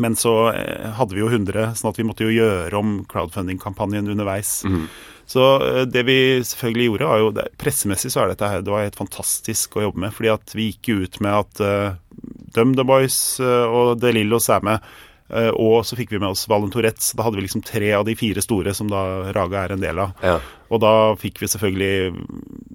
Men 0.00 0.16
så 0.18 0.52
eh, 0.52 0.90
hadde 0.98 1.14
vi 1.14 1.22
jo 1.22 1.30
100, 1.30 1.74
sånn 1.78 1.90
at 1.92 1.98
vi 2.00 2.06
måtte 2.06 2.26
jo 2.26 2.34
gjøre 2.34 2.78
om 2.78 2.96
crowdfunding-kampanjen 3.10 4.10
underveis. 4.10 4.62
Mm. 4.66 4.88
Så 5.26 5.44
eh, 5.62 5.82
det 5.86 6.04
vi 6.08 6.18
selvfølgelig 6.44 6.88
gjorde, 6.88 7.10
var 7.12 7.22
jo 7.22 7.32
det, 7.36 7.48
Pressemessig 7.60 8.12
så 8.12 8.24
er 8.24 8.32
dette 8.32 8.50
her, 8.50 8.64
det 8.64 8.74
var 8.74 8.84
helt 8.84 8.98
fantastisk 8.98 9.78
å 9.78 9.88
jobbe 9.88 10.06
med. 10.06 10.14
fordi 10.16 10.32
at 10.34 10.54
vi 10.56 10.70
gikk 10.72 10.92
ut 10.98 11.20
med 11.24 11.40
at 11.40 11.64
uh, 11.64 12.20
Dum 12.54 12.74
The 12.76 12.86
Boys 12.86 13.18
uh, 13.42 13.66
og 13.70 13.98
De 14.02 14.14
Lillos 14.14 14.50
er 14.52 14.64
med. 14.66 14.94
Uh, 15.32 15.50
og 15.56 15.86
så 15.88 15.96
fikk 15.96 16.12
vi 16.12 16.20
med 16.20 16.34
oss 16.34 16.44
Valentoretz. 16.50 17.14
Da 17.16 17.24
hadde 17.24 17.40
vi 17.40 17.46
liksom 17.46 17.64
tre 17.64 17.94
av 17.96 18.04
de 18.08 18.16
fire 18.18 18.42
store 18.44 18.74
som 18.76 18.90
da 18.92 19.32
Raga 19.34 19.64
er 19.64 19.76
en 19.76 19.84
del 19.84 20.02
av. 20.02 20.12
Ja. 20.22 20.36
Og 20.74 20.82
da 20.82 20.94
fikk 21.20 21.40
vi 21.42 21.48
selvfølgelig 21.48 21.94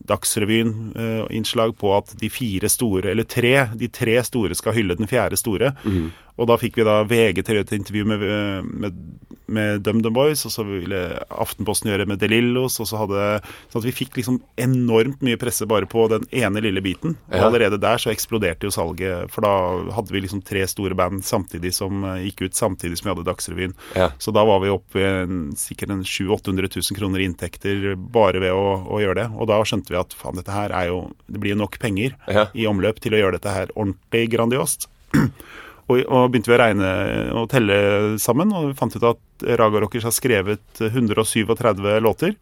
Dagsrevyen-innslag 0.10 1.76
på 1.80 1.94
at 1.98 2.16
de 2.20 2.30
fire 2.34 2.70
store, 2.72 3.12
eller 3.12 3.28
tre, 3.30 3.54
de 3.78 3.90
tre 3.94 4.18
store 4.26 4.58
skal 4.58 4.76
hylle 4.78 4.98
den 5.00 5.10
fjerde 5.10 5.40
store. 5.40 5.74
Mm. 5.86 6.10
Og 6.40 6.48
da 6.50 6.58
fikk 6.60 6.80
vi 6.80 6.88
da 6.88 7.02
VG 7.08 7.44
til 7.46 7.60
et 7.62 7.74
intervju 7.76 8.06
med, 8.08 8.26
med, 8.64 9.00
med 9.52 9.84
DumDum 9.86 10.16
Boys, 10.16 10.46
og 10.48 10.54
så 10.54 10.66
ville 10.68 11.02
Aftenposten 11.30 11.92
gjøre 11.92 12.08
med 12.10 12.22
DeLillos, 12.22 12.80
og 12.82 12.90
så 12.90 13.04
hadde 13.04 13.26
Sånn 13.70 13.82
at 13.82 13.88
vi 13.88 13.94
fikk 13.94 14.18
liksom 14.18 14.40
enormt 14.60 15.22
mye 15.26 15.38
presse 15.40 15.66
bare 15.70 15.88
på 15.90 16.06
den 16.12 16.26
ene 16.36 16.62
lille 16.64 16.82
biten. 16.84 17.16
Og 17.30 17.50
allerede 17.50 17.80
der 17.82 18.02
så 18.02 18.12
eksploderte 18.14 18.68
jo 18.68 18.74
salget, 18.74 19.30
for 19.34 19.46
da 19.46 19.54
hadde 19.96 20.14
vi 20.14 20.24
liksom 20.24 20.42
tre 20.46 20.64
store 20.70 20.98
band 20.98 21.24
samtidig 21.26 21.74
som 21.76 22.04
eh, 22.08 22.26
gikk 22.28 22.48
ut 22.48 22.58
samtidig 22.58 23.00
som 23.00 23.10
vi 23.10 23.14
hadde 23.14 23.28
Dagsrevyen. 23.28 23.76
Ja. 23.98 24.10
Så 24.22 24.34
da 24.36 24.46
var 24.48 24.62
vi 24.64 24.74
oppe 24.74 25.04
i 25.04 25.12
sikkert 25.60 25.94
en 25.94 26.04
700 26.06 26.40
000-800 26.40 26.92
000 26.92 26.98
kroner 26.98 27.20
i 27.20 27.28
inntekter 27.30 27.96
bare 27.96 28.42
ved 28.42 28.54
å, 28.56 28.66
å, 28.88 29.00
gjøre 29.02 29.24
det. 29.24 29.28
Og 29.38 29.50
da 29.52 29.60
skjønte 29.66 29.94
vi 29.94 30.00
at 30.00 30.16
faen, 30.18 30.38
dette 30.40 30.54
her 30.54 30.74
er 30.76 30.90
jo 30.92 31.00
Det 31.30 31.42
blir 31.42 31.58
nok 31.58 31.80
penger 31.82 32.16
ja. 32.28 32.48
i 32.54 32.68
omløp 32.70 33.00
til 33.02 33.16
å 33.16 33.22
gjøre 33.22 33.38
dette 33.38 33.54
her 33.54 33.74
ordentlig 33.76 34.30
grandiost. 34.34 34.90
Og, 35.90 36.04
og, 36.06 36.30
begynte 36.30 36.52
vi 36.52 36.58
å 36.58 36.62
regne 36.62 36.90
og 37.42 37.48
telle 37.50 37.80
sammen, 38.22 38.54
og 38.54 38.70
vi 38.70 38.78
fant 38.78 38.94
ut 38.94 39.08
at 39.10 39.48
Raga 39.58 39.82
Rockers 39.82 40.06
har 40.06 40.14
skrevet 40.14 40.84
137 40.86 41.50
låter. 42.06 42.36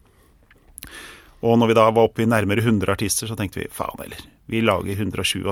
Og 1.40 1.54
når 1.58 1.70
vi 1.70 1.76
da 1.78 1.84
var 1.94 2.08
oppe 2.08 2.24
i 2.24 2.26
nærmere 2.28 2.64
100 2.64 2.90
artister, 2.92 3.28
så 3.30 3.36
tenkte 3.38 3.60
vi 3.60 3.70
faen 3.70 4.00
heller. 4.02 4.24
Vi 4.50 4.62
lager 4.64 4.96
137, 4.96 5.44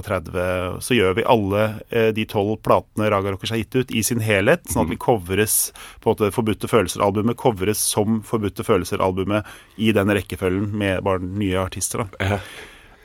så 0.83 0.97
gjør 0.97 1.15
vi 1.19 1.27
alle 1.29 1.65
eh, 1.91 2.09
de 2.17 2.25
tolv 2.27 2.57
platene 2.65 3.11
Raga 3.13 3.35
Rockers 3.35 3.53
har 3.55 3.61
gitt 3.61 3.77
ut, 3.77 3.93
i 3.95 4.03
sin 4.03 4.23
helhet. 4.25 4.65
Sånn 4.73 4.87
at 4.87 4.91
vi 4.95 4.99
covres 4.99 5.59
på 6.03 6.11
en 6.11 6.17
måte 6.17 6.33
Forbudte 6.35 6.71
følelser-albumet 6.73 7.39
covres 7.39 7.83
som 7.93 8.23
Forbudte 8.27 8.67
følelser-albumet 8.67 9.47
i 9.77 9.93
den 9.95 10.11
rekkefølgen 10.17 10.73
med 10.75 11.05
bare 11.07 11.23
nye 11.23 11.61
artister. 11.63 12.07
da. 12.07 12.41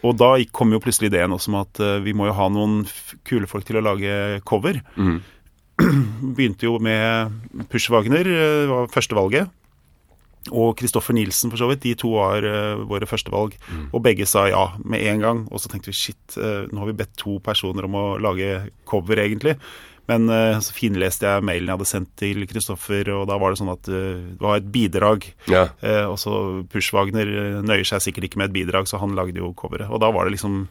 Og 0.07 0.17
da 0.17 0.33
kom 0.55 0.73
jo 0.73 0.81
plutselig 0.81 1.11
ideen 1.11 1.33
også 1.35 1.51
om 1.51 1.59
at 1.61 1.81
uh, 1.83 1.99
vi 2.01 2.15
må 2.17 2.29
jo 2.29 2.37
ha 2.37 2.49
noen 2.53 2.81
kule 3.27 3.49
folk 3.49 3.67
til 3.67 3.79
å 3.79 3.85
lage 3.85 4.41
cover. 4.49 4.81
Mm. 4.97 5.19
Begynte 6.37 6.67
jo 6.67 6.77
med 6.81 7.65
Push 7.71 7.91
Wagner, 7.93 8.27
uh, 8.27 8.69
var 8.71 8.93
førstevalget. 8.93 9.51
Og 10.49 10.73
Kristoffer 10.79 11.13
Nilsen, 11.13 11.51
for 11.53 11.61
så 11.61 11.67
vidt. 11.69 11.83
De 11.85 11.93
to 12.01 12.15
var 12.15 12.41
uh, 12.41 12.81
våre 12.89 13.05
førstevalg. 13.09 13.53
Mm. 13.69 13.85
Og 13.93 14.01
begge 14.05 14.25
sa 14.29 14.47
ja 14.49 14.71
med 14.81 15.05
en 15.11 15.21
gang. 15.21 15.43
Og 15.53 15.61
så 15.61 15.69
tenkte 15.69 15.91
vi 15.91 15.99
shit, 15.99 16.21
uh, 16.39 16.65
nå 16.71 16.81
har 16.81 16.89
vi 16.89 16.97
bedt 17.03 17.13
to 17.21 17.37
personer 17.45 17.85
om 17.85 17.99
å 17.99 18.05
lage 18.21 18.55
cover, 18.89 19.21
egentlig. 19.21 19.59
Men 20.11 20.27
uh, 20.31 20.59
så 20.63 20.75
finleste 20.75 21.29
jeg 21.29 21.47
mailen 21.47 21.71
jeg 21.71 21.79
hadde 21.79 21.89
sendt 21.89 22.13
til 22.19 22.45
Kristoffer, 22.49 23.13
og 23.15 23.27
da 23.31 23.39
var 23.41 23.53
det 23.53 23.61
sånn 23.61 23.73
at 23.73 23.91
uh, 23.91 24.21
det 24.35 24.43
var 24.43 24.59
et 24.59 24.71
bidrag. 24.73 25.27
Ja. 25.51 25.67
Uh, 25.79 26.11
og 26.11 26.17
så 26.21 26.33
Pushwagner 26.71 27.61
nøyer 27.63 27.87
seg 27.87 28.03
sikkert 28.03 28.27
ikke 28.27 28.41
med 28.41 28.51
et 28.51 28.57
bidrag, 28.61 28.89
så 28.91 28.99
han 29.01 29.15
lagde 29.17 29.39
jo 29.39 29.53
coveret. 29.57 29.89
Og 29.89 30.03
da 30.03 30.11
var 30.13 30.27
det 30.27 30.35
liksom 30.35 30.65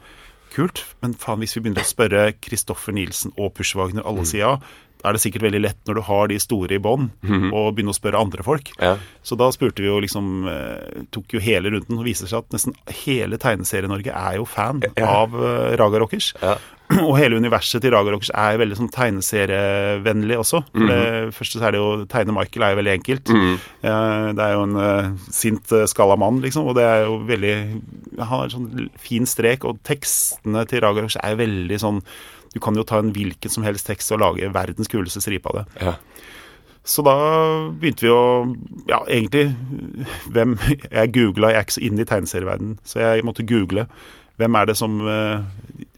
kult. 0.54 0.84
Men 1.02 1.14
faen, 1.18 1.40
hvis 1.42 1.56
vi 1.56 1.64
begynner 1.64 1.86
å 1.86 1.90
spørre 1.90 2.30
Kristoffer 2.42 2.94
Nielsen 2.96 3.34
og 3.36 3.54
Pushwagner, 3.56 4.04
alle 4.06 4.26
mm. 4.26 4.30
sier 4.30 4.44
ja, 4.44 4.54
er 5.04 5.16
det 5.16 5.22
sikkert 5.22 5.46
veldig 5.46 5.62
lett 5.64 5.80
når 5.88 6.00
du 6.00 6.02
har 6.08 6.30
de 6.30 6.40
store 6.42 6.76
i 6.76 6.82
bånn, 6.82 7.10
mm 7.22 7.36
-hmm. 7.36 7.52
å 7.52 7.72
begynne 7.72 7.94
å 7.94 8.00
spørre 8.00 8.20
andre 8.20 8.42
folk. 8.42 8.72
Ja. 8.78 8.96
Så 9.22 9.36
da 9.36 9.50
spurte 9.52 9.82
vi 9.82 9.88
jo 9.88 10.00
liksom 10.00 10.48
Tok 11.10 11.34
jo 11.34 11.40
hele 11.40 11.70
runden, 11.70 11.98
og 11.98 12.04
viser 12.04 12.26
seg 12.26 12.38
at 12.38 12.52
nesten 12.52 12.74
hele 13.04 13.38
Tegneserie-Norge 13.38 14.12
er 14.12 14.36
jo 14.36 14.44
fan 14.44 14.82
ja. 14.96 15.06
av 15.06 15.32
Raga 15.78 15.98
Rockers. 15.98 16.34
Ja. 16.42 16.58
og 17.08 17.14
hele 17.18 17.38
universet 17.38 17.82
til 17.84 17.92
Raga 17.94 18.12
Rockers 18.14 18.32
er 18.34 18.58
veldig 18.60 18.78
sånn 18.78 18.90
tegneserievennlig 18.94 20.38
også. 20.40 20.62
For 20.72 20.90
det 20.90 20.98
mm. 20.98 21.34
første 21.36 21.60
så 21.60 21.68
er 21.68 21.74
det 21.74 21.82
jo 21.82 21.90
Tegne 22.10 22.34
Michael 22.34 22.66
er 22.66 22.74
jo 22.74 22.80
veldig 22.80 22.94
enkelt. 22.96 23.30
Mm. 23.30 23.54
det 24.38 24.46
er 24.46 24.56
jo 24.56 24.64
en 24.66 24.80
uh, 24.80 25.28
sint, 25.34 25.76
skalla 25.92 26.18
mann, 26.20 26.40
liksom, 26.42 26.66
og 26.70 26.78
det 26.78 26.86
er 26.88 27.04
jo 27.06 27.20
veldig 27.28 27.54
Han 28.18 28.30
har 28.32 28.52
sånn 28.54 28.90
fin 29.00 29.28
strek, 29.28 29.66
og 29.68 29.80
tekstene 29.86 30.66
til 30.70 30.84
Raga 30.84 31.04
Rockers 31.04 31.20
er 31.22 31.38
veldig 31.40 31.80
sånn 31.82 32.02
Du 32.54 32.60
kan 32.62 32.76
jo 32.76 32.86
ta 32.86 32.98
en 32.98 33.12
hvilken 33.14 33.52
som 33.52 33.66
helst 33.66 33.86
tekst 33.86 34.12
og 34.14 34.22
lage 34.22 34.52
verdens 34.54 34.90
kuleste 34.90 35.22
stripe 35.22 35.50
av 35.52 35.60
det. 35.60 35.66
Ja. 35.80 35.96
Så 36.84 37.04
da 37.04 37.14
begynte 37.76 38.06
vi 38.06 38.08
å 38.08 38.22
Ja, 38.88 39.02
egentlig 39.04 39.50
Hvem 40.32 40.54
Jeg 40.64 41.10
googla, 41.12 41.50
jeg 41.52 41.58
er 41.58 41.66
ikke 41.66 41.76
så 41.76 41.82
inne 41.84 42.06
i 42.06 42.08
tegneserieverdenen, 42.08 42.78
så 42.88 43.02
jeg 43.02 43.26
måtte 43.28 43.44
google 43.46 43.84
hvem 44.40 44.56
er 44.56 44.70
det 44.70 44.76
som 44.78 44.94
uh, 45.04 45.42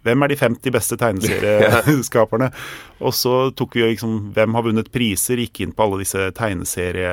hvem 0.03 0.25
er 0.25 0.33
de 0.33 0.37
50 0.39 0.75
beste 0.75 0.97
tegneserieskaperne? 0.99 2.49
og 3.07 3.15
så 3.15 3.35
tok 3.55 3.77
vi 3.79 3.85
liksom 3.87 4.33
Hvem 4.35 4.57
har 4.59 4.65
vunnet 4.67 4.91
priser? 4.95 5.39
Gikk 5.39 5.63
inn 5.63 5.75
på 5.77 5.87
alle 5.87 6.01
disse 6.03 6.31
tegneserie... 6.35 7.13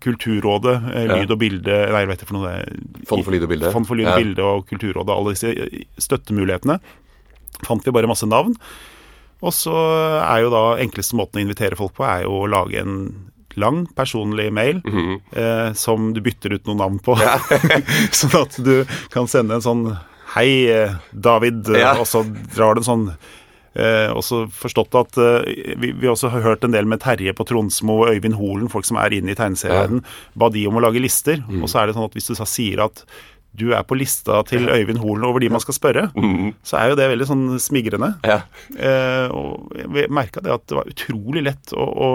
Kulturrådet, 0.00 0.76
eh, 0.96 1.08
lyd 1.10 1.32
og 1.34 1.40
bilde 1.40 1.74
Nei, 1.92 2.04
hva 2.04 2.14
heter 2.14 2.24
det 2.24 2.28
for 2.30 2.38
noe? 2.38 2.52
Fond 3.08 3.24
for 3.26 3.34
lyd 3.34 3.44
og 3.44 3.52
bilde. 3.52 3.72
Fond 3.74 3.88
for 3.88 4.00
lyd 4.00 4.08
og 4.08 4.20
bilde 4.20 4.46
og 4.46 4.68
Kulturrådet. 4.68 5.16
Alle 5.16 5.34
disse 5.36 6.04
støttemulighetene. 6.04 6.78
Fant 7.66 7.84
vi 7.86 7.94
bare 7.94 8.10
masse 8.10 8.28
navn. 8.28 8.54
Og 9.40 9.54
så 9.56 9.72
er 10.20 10.44
jo 10.44 10.52
da 10.52 10.62
enkleste 10.82 11.16
måten 11.16 11.40
å 11.40 11.44
invitere 11.46 11.78
folk 11.78 11.94
på, 11.96 12.04
er 12.04 12.26
jo 12.26 12.42
å 12.42 12.48
lage 12.50 12.82
en 12.82 12.96
lang, 13.58 13.82
personlig 13.98 14.50
mail 14.54 14.78
eh, 15.32 15.72
som 15.74 16.12
du 16.14 16.20
bytter 16.22 16.54
ut 16.54 16.68
noen 16.68 16.82
navn 16.84 17.00
på. 17.02 17.16
sånn 18.20 18.36
at 18.42 18.60
du 18.62 18.84
kan 19.12 19.28
sende 19.30 19.58
en 19.58 19.64
sånn 19.64 19.84
Hei, 20.36 20.68
eh, 20.70 20.92
David, 21.10 21.64
eh, 21.72 21.80
Ja. 21.82 21.96
og 21.98 22.06
så 22.06 22.22
drar 22.54 22.76
du 22.76 22.84
en 22.84 22.86
sånn 22.86 23.06
Eh, 23.70 24.10
også 24.10 24.48
forstått 24.50 24.96
at 24.98 25.18
eh, 25.22 25.76
vi, 25.78 25.92
vi 25.94 26.08
også 26.10 26.32
har 26.32 26.42
hørt 26.42 26.64
en 26.66 26.72
del 26.74 26.88
med 26.90 26.98
Terje 27.04 27.30
på 27.38 27.44
Tronsmo 27.46 28.00
og 28.02 28.08
Øyvind 28.10 28.34
Holen, 28.34 28.66
folk 28.72 28.88
som 28.88 28.98
er 28.98 29.14
inne 29.14 29.30
i 29.30 29.38
tegneserieverdenen, 29.38 30.02
ba 30.34 30.48
de 30.50 30.64
om 30.66 30.80
å 30.80 30.82
lage 30.82 31.02
lister. 31.02 31.38
Mm. 31.46 31.60
Og 31.62 31.70
så 31.70 31.78
er 31.78 31.86
det 31.86 31.94
sånn 31.94 32.08
at 32.08 32.16
hvis 32.18 32.26
du 32.32 32.34
sier 32.34 32.82
at 32.82 33.04
du 33.52 33.72
er 33.74 33.82
på 33.82 33.96
lista 33.98 34.42
til 34.46 34.68
Øyvind 34.70 35.00
Holen 35.02 35.24
over 35.26 35.42
de 35.42 35.48
man 35.50 35.60
skal 35.60 35.74
spørre, 35.74 36.04
så 36.62 36.76
er 36.78 36.90
jo 36.92 36.98
det 37.00 37.08
veldig 37.10 37.26
sånn 37.26 37.46
smigrende. 37.60 38.12
Mm. 38.22 38.28
Ja. 38.30 38.36
Eh, 38.78 39.32
og 39.34 39.72
jeg 39.76 40.10
merka 40.14 40.40
det 40.44 40.52
at 40.54 40.66
det 40.70 40.76
var 40.78 40.86
utrolig 40.92 41.42
lett 41.48 41.72
å, 41.74 41.82
å, 41.82 42.10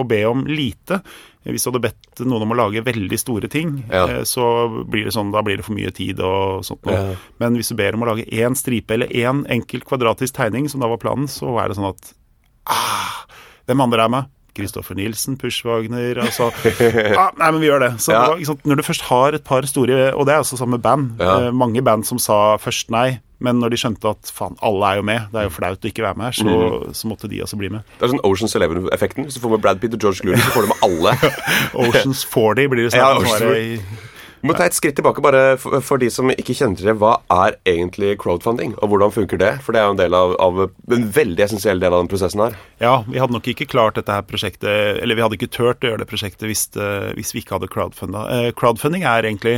å 0.00 0.04
be 0.06 0.20
om 0.28 0.44
lite. 0.46 1.00
Hvis 1.46 1.62
du 1.66 1.70
hadde 1.70 1.82
bedt 1.84 2.22
noen 2.26 2.42
om 2.46 2.54
å 2.54 2.58
lage 2.58 2.82
veldig 2.86 3.18
store 3.18 3.50
ting, 3.50 3.84
Ja. 3.90 4.04
eh, 4.06 4.22
så 4.26 4.46
blir 4.86 5.04
det 5.06 5.14
sånn, 5.14 5.32
da 5.34 5.42
blir 5.46 5.58
det 5.60 5.66
for 5.66 5.74
mye 5.78 5.90
tid 5.94 6.22
og 6.22 6.62
sånt 6.66 6.86
noe. 6.86 6.94
Ja. 6.94 7.18
Men 7.42 7.58
hvis 7.58 7.70
du 7.70 7.76
ber 7.78 7.94
om 7.98 8.02
å 8.06 8.12
lage 8.12 8.26
én 8.30 8.54
stripe 8.58 8.94
eller 8.94 9.10
én 9.10 9.44
enkelt 9.50 9.86
kvadratisk 9.90 10.34
tegning, 10.38 10.70
som 10.70 10.80
da 10.82 10.88
var 10.90 11.02
planen, 11.02 11.26
så 11.30 11.50
er 11.62 11.68
det 11.70 11.76
sånn 11.78 11.90
at 11.92 12.14
ah, 12.70 13.24
Hvem 13.66 13.80
andre 13.82 14.04
er 14.06 14.10
med? 14.14 14.32
Kristoffer 14.56 14.96
Nilsen, 14.98 15.36
Pushwagner 15.38 16.18
altså, 16.24 16.48
ah, 17.18 17.30
Nei, 17.38 17.50
men 17.52 17.60
vi 17.60 17.68
gjør 17.68 17.84
det. 17.86 17.92
Så 18.02 18.12
Ja. 18.16 18.24
sant, 18.48 18.64
Når 18.66 18.76
du 18.80 18.82
først 18.86 19.06
har 19.10 19.34
et 19.36 19.44
par 19.44 19.62
store 19.68 20.12
Og 20.16 20.26
det 20.26 20.34
er 20.34 20.40
også 20.42 20.58
samme 20.58 20.78
band. 20.82 21.16
Ja. 21.20 21.36
Eh, 21.46 21.52
mange 21.52 21.82
band 21.84 22.04
som 22.08 22.18
sa 22.18 22.56
først 22.56 22.90
nei, 22.90 23.20
men 23.38 23.60
når 23.60 23.68
de 23.74 23.76
skjønte 23.76 24.08
at 24.08 24.30
faen, 24.32 24.56
alle 24.64 24.86
er 24.92 24.96
jo 24.96 25.02
med, 25.04 25.26
det 25.32 25.38
er 25.42 25.44
jo 25.50 25.52
flaut 25.52 25.82
å 25.84 25.90
ikke 25.90 26.02
være 26.06 26.16
med 26.16 26.24
her, 26.30 26.32
så, 26.32 26.46
Mm. 26.48 26.94
så 26.96 27.04
måtte 27.10 27.28
de 27.28 27.42
også 27.44 27.58
bli 27.60 27.68
med. 27.68 27.82
Det 28.00 28.08
er 28.08 28.12
sånn 28.14 28.24
Oceans 28.24 28.54
Eleven-effekten. 28.56 29.24
Hvis 29.28 29.34
du 29.36 29.40
får 29.44 29.50
med 29.50 29.60
Brad 29.60 29.80
Pitt 29.80 29.92
og 29.92 30.00
George 30.00 30.20
Clooney, 30.24 30.40
så 30.40 30.54
får 30.56 30.62
du 30.64 30.68
med 30.72 30.80
alle. 30.88 31.12
Oceans 31.88 32.24
40 32.24 32.68
blir 32.72 32.88
det 32.88 32.96
Ja, 32.96 33.12
Vi 34.46 34.52
må 34.52 34.54
ta 34.54 34.68
et 34.70 34.76
skritt 34.76 34.94
tilbake 34.94 35.22
bare 35.24 35.56
for, 35.58 35.80
for 35.82 35.98
de 35.98 36.06
som 36.12 36.30
ikke 36.30 36.54
kjenner 36.54 36.78
til 36.78 36.86
det. 36.92 36.96
Hva 37.00 37.16
er 37.34 37.56
egentlig 37.66 38.12
crowdfunding, 38.22 38.76
og 38.78 38.92
hvordan 38.92 39.14
funker 39.14 39.40
det? 39.42 39.50
For 39.66 39.74
det 39.74 39.80
er 39.82 39.88
jo 39.88 39.96
en, 39.96 39.98
del 39.98 40.14
av, 40.14 40.36
av, 40.38 40.60
en 40.94 41.08
veldig 41.16 41.42
essensiell 41.48 41.82
del 41.82 41.96
av 41.96 42.04
den 42.04 42.10
prosessen 42.12 42.44
her. 42.44 42.54
Ja, 42.78 43.00
vi 43.08 43.18
hadde 43.18 43.34
nok 43.34 43.50
ikke 43.50 43.66
klart 43.66 43.98
dette 43.98 44.14
her 44.14 44.22
prosjektet 44.26 45.00
Eller 45.02 45.16
vi 45.16 45.24
hadde 45.24 45.38
ikke 45.38 45.50
turt 45.50 45.82
å 45.82 45.90
gjøre 45.90 46.04
det 46.04 46.10
prosjektet 46.10 46.46
hvis, 46.46 46.68
hvis 47.18 47.34
vi 47.34 47.42
ikke 47.42 47.56
hadde 47.56 47.70
crowdfunda. 47.72 48.26
Eh, 48.36 48.50
crowdfunding 48.54 49.02
er 49.08 49.26
egentlig 49.26 49.56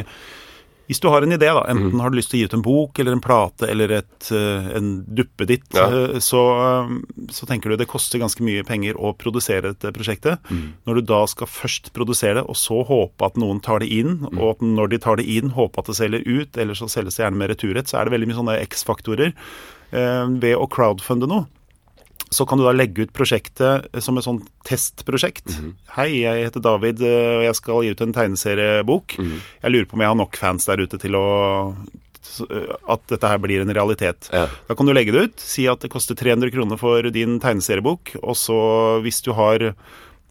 Hvis 0.88 1.00
du 1.04 1.08
har 1.12 1.20
en 1.22 1.32
idé, 1.36 1.50
da, 1.52 1.62
enten 1.68 2.00
har 2.00 2.08
du 2.10 2.16
lyst 2.16 2.30
til 2.32 2.38
å 2.38 2.40
gi 2.40 2.46
ut 2.48 2.54
en 2.56 2.62
bok 2.64 2.98
eller 2.98 3.12
en 3.12 3.20
plate 3.20 3.68
eller 3.68 3.90
et, 3.98 4.30
eh, 4.32 4.68
en 4.78 5.04
duppeditt, 5.04 5.68
Ja. 5.76 5.84
eh, 5.86 6.18
så, 6.24 6.40
eh, 6.88 7.26
så 7.28 7.46
tenker 7.46 7.68
du 7.68 7.76
det 7.76 7.86
koster 7.88 8.18
ganske 8.18 8.40
mye 8.40 8.64
penger 8.64 8.94
å 8.96 9.12
produsere 9.16 9.74
dette 9.74 9.92
prosjektet. 9.92 10.38
Når 10.86 10.94
du 10.94 11.00
da 11.02 11.26
skal 11.26 11.46
først 11.46 11.92
produsere 11.92 12.40
det, 12.40 12.46
og 12.48 12.56
så 12.56 12.80
håpe 12.88 13.26
at 13.26 13.34
noen 13.36 13.60
tar 13.60 13.80
det 13.80 13.90
inn, 13.92 14.24
og 14.38 14.56
at 14.56 14.60
når 14.64 14.88
de 14.88 14.98
tar 14.98 15.16
det 15.16 15.26
inn, 15.28 15.50
håpe 15.50 15.78
at 15.78 15.84
det 15.92 15.96
selger 15.96 16.24
ut, 16.26 16.56
eller 16.56 16.72
så 16.74 16.88
selges 16.88 17.16
det 17.16 17.24
gjerne 17.26 17.36
med 17.36 17.50
returrett, 17.50 17.86
så 17.86 18.00
er 18.00 18.04
det 18.08 18.12
veldig 18.16 18.28
mye 18.32 18.40
sånne 18.40 18.60
X-faktorer. 18.68 19.34
Ved 19.92 20.56
å 20.56 20.68
crowdfunde 20.68 21.28
noe, 21.28 21.46
så 22.30 22.46
kan 22.48 22.60
du 22.60 22.64
da 22.66 22.74
legge 22.76 23.06
ut 23.06 23.14
prosjektet 23.16 23.88
som 24.04 24.18
et 24.18 24.26
sånn 24.26 24.40
testprosjekt. 24.68 25.54
Hei, 25.96 26.10
jeg 26.22 26.48
heter 26.48 26.64
David, 26.64 27.00
eh, 27.04 27.38
og 27.38 27.46
jeg 27.46 27.58
skal 27.58 27.86
gi 27.86 27.94
ut 27.94 28.02
en 28.04 28.16
tegneseriebok. 28.16 29.16
Jeg 29.62 29.72
lurer 29.72 29.88
på 29.88 29.98
om 29.98 30.04
jeg 30.04 30.12
har 30.12 30.20
nok 30.20 30.36
fans 30.40 30.68
der 30.68 30.82
ute 30.84 31.00
til 31.00 31.16
å 31.18 31.28
eh, 32.48 32.74
at 32.92 33.06
dette 33.12 33.30
her 33.32 33.40
blir 33.42 33.64
en 33.64 33.72
realitet. 33.74 34.28
Ja. 34.34 34.46
Da 34.68 34.76
kan 34.76 34.88
du 34.88 34.94
legge 34.96 35.14
det 35.14 35.24
ut, 35.30 35.40
si 35.40 35.68
at 35.70 35.84
det 35.84 35.92
koster 35.92 36.18
300 36.18 36.52
kroner 36.54 36.80
for 36.80 37.08
din 37.14 37.38
tegneseriebok, 37.42 38.18
og 38.22 38.36
så 38.36 38.58
hvis 39.04 39.22
du 39.24 39.32
har 39.38 39.70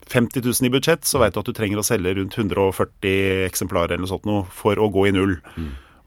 50 0.08 0.46
000 0.46 0.70
i 0.70 0.72
budsjett, 0.72 1.04
så 1.04 1.20
vet 1.20 1.36
du 1.36 1.42
at 1.42 1.50
du 1.50 1.56
trenger 1.56 1.82
å 1.82 1.86
selge 1.86 2.14
rundt 2.16 2.38
140 2.38 3.44
eksemplarer 3.48 3.96
eller 3.96 4.06
noe 4.06 4.14
sånt 4.14 4.30
noe 4.30 4.46
for 4.56 4.80
å 4.80 4.88
gå 4.94 5.10
i 5.10 5.16
null. 5.16 5.36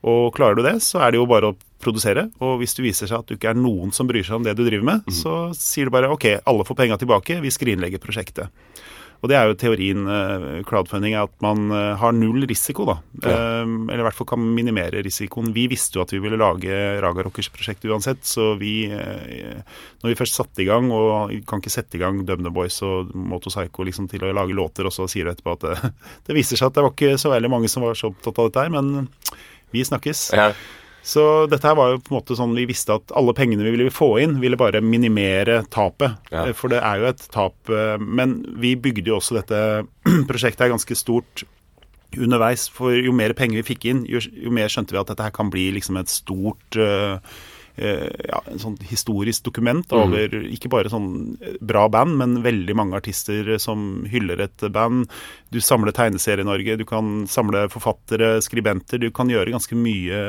Og 0.08 0.30
klarer 0.32 0.56
du 0.56 0.64
det, 0.64 0.78
så 0.84 1.02
er 1.04 1.12
det 1.12 1.20
jo 1.20 1.28
bare 1.28 1.50
å 1.50 1.58
produsere. 1.82 2.28
Og 2.44 2.60
hvis 2.60 2.76
det 2.76 2.86
viser 2.86 3.10
seg 3.10 3.22
at 3.22 3.30
du 3.30 3.36
ikke 3.36 3.54
er 3.54 3.58
noen 3.60 3.94
som 3.96 4.08
bryr 4.10 4.26
seg 4.26 4.40
om 4.40 4.46
det 4.46 4.56
du 4.58 4.64
driver 4.66 4.86
med, 4.92 5.10
så 5.14 5.50
sier 5.56 5.88
du 5.88 5.94
bare 5.94 6.12
ok, 6.12 6.30
alle 6.48 6.66
får 6.68 6.82
penga 6.84 7.00
tilbake, 7.00 7.40
vi 7.42 7.54
skrinlegger 7.54 8.02
prosjektet. 8.02 8.52
Og 9.20 9.28
det 9.28 9.36
er 9.36 9.50
jo 9.50 9.56
teorien 9.60 10.06
eh, 10.08 10.44
crowdfunding, 10.64 11.12
er 11.12 11.26
at 11.26 11.34
man 11.44 11.68
eh, 11.76 11.90
har 12.00 12.14
null 12.16 12.46
risiko, 12.48 12.86
da. 12.88 12.94
Eh, 13.20 13.66
eller 13.68 14.00
i 14.00 14.06
hvert 14.06 14.16
fall 14.16 14.30
kan 14.30 14.40
minimere 14.56 15.02
risikoen. 15.04 15.50
Vi 15.56 15.66
visste 15.68 15.98
jo 15.98 16.04
at 16.06 16.14
vi 16.14 16.22
ville 16.24 16.40
lage 16.40 16.72
Raga 17.04 17.26
Rockers 17.26 17.50
prosjekt 17.52 17.84
uansett, 17.84 18.24
så 18.24 18.54
vi 18.60 18.88
eh, 18.88 19.60
Når 20.00 20.12
vi 20.12 20.16
først 20.16 20.40
satte 20.40 20.64
i 20.64 20.68
gang, 20.68 20.88
og 20.88 21.34
vi 21.34 21.42
kan 21.44 21.60
ikke 21.60 21.72
sette 21.72 21.98
i 21.98 22.00
gang 22.00 22.22
Dum 22.24 22.46
The 22.46 22.54
Boys 22.54 22.80
og 22.86 23.12
Motorpsycho 23.12 23.84
liksom, 23.84 24.08
til 24.08 24.24
å 24.24 24.32
lage 24.32 24.56
låter, 24.56 24.88
og 24.88 24.96
så 24.96 25.04
sier 25.10 25.28
du 25.28 25.34
etterpå 25.34 25.58
at 25.58 25.68
det, 25.68 25.94
det 26.30 26.40
viser 26.40 26.56
seg 26.56 26.70
at 26.70 26.80
det 26.80 26.86
var 26.88 26.96
ikke 26.96 27.20
så 27.20 27.34
veldig 27.36 27.52
mange 27.52 27.68
som 27.68 27.84
var 27.84 28.00
så 28.00 28.14
opptatt 28.14 28.40
av 28.40 28.48
dette 28.48 28.64
her, 28.64 28.72
men 28.72 29.10
vi 29.70 29.84
snakkes. 29.84 30.30
Ja. 30.32 30.54
Så 31.02 31.22
dette 31.48 31.64
her 31.66 31.76
var 31.78 31.94
jo 31.94 32.00
på 32.04 32.12
en 32.12 32.18
måte 32.18 32.36
sånn 32.36 32.52
vi 32.58 32.66
visste 32.68 32.92
at 32.98 33.12
alle 33.16 33.32
pengene 33.36 33.64
vi 33.64 33.72
ville 33.72 33.92
få 33.94 34.10
inn, 34.20 34.34
ville 34.42 34.58
bare 34.60 34.82
minimere 34.84 35.62
tapet. 35.72 36.18
Ja. 36.32 36.46
Eh, 36.50 36.52
For 36.56 36.68
det 36.72 36.82
er 36.84 37.00
jo 37.00 37.08
et 37.12 37.22
tap. 37.32 37.56
eh, 37.72 37.96
Men 37.98 38.40
vi 38.60 38.74
bygde 38.76 39.08
jo 39.08 39.16
også 39.20 39.38
dette 39.40 39.60
prosjektet 40.30 40.66
er 40.66 40.74
ganske 40.74 40.96
stort 40.98 41.44
underveis. 42.18 42.68
For 42.74 42.92
jo 42.96 43.12
mer 43.16 43.32
penger 43.38 43.62
vi 43.62 43.68
fikk 43.74 43.86
inn, 43.90 44.04
jo, 44.10 44.20
jo 44.20 44.50
mer 44.54 44.68
skjønte 44.72 44.92
vi 44.96 45.00
at 45.00 45.08
dette 45.12 45.24
her 45.28 45.34
kan 45.34 45.50
bli 45.52 45.68
liksom 45.76 45.96
et 46.00 46.10
stort 46.12 46.76
eh, 46.76 47.18
ja, 47.80 48.40
en 48.50 48.60
sånn 48.60 48.76
historisk 48.84 49.46
dokument 49.46 49.92
over 49.96 50.34
ikke 50.50 50.70
bare 50.72 50.90
sånn 50.92 51.38
bra 51.64 51.86
band, 51.92 52.16
men 52.20 52.40
veldig 52.44 52.76
mange 52.76 52.98
artister 52.98 53.48
som 53.62 54.04
hyller 54.10 54.42
et 54.44 54.66
band. 54.72 55.08
Du 55.50 55.60
samler 55.64 55.94
Tegneserie-Norge, 55.96 56.76
du 56.78 56.84
kan 56.88 57.24
samle 57.30 57.64
forfattere, 57.72 58.36
skribenter. 58.44 59.00
Du 59.02 59.10
kan 59.14 59.30
gjøre 59.32 59.54
ganske 59.54 59.78
mye 59.78 60.20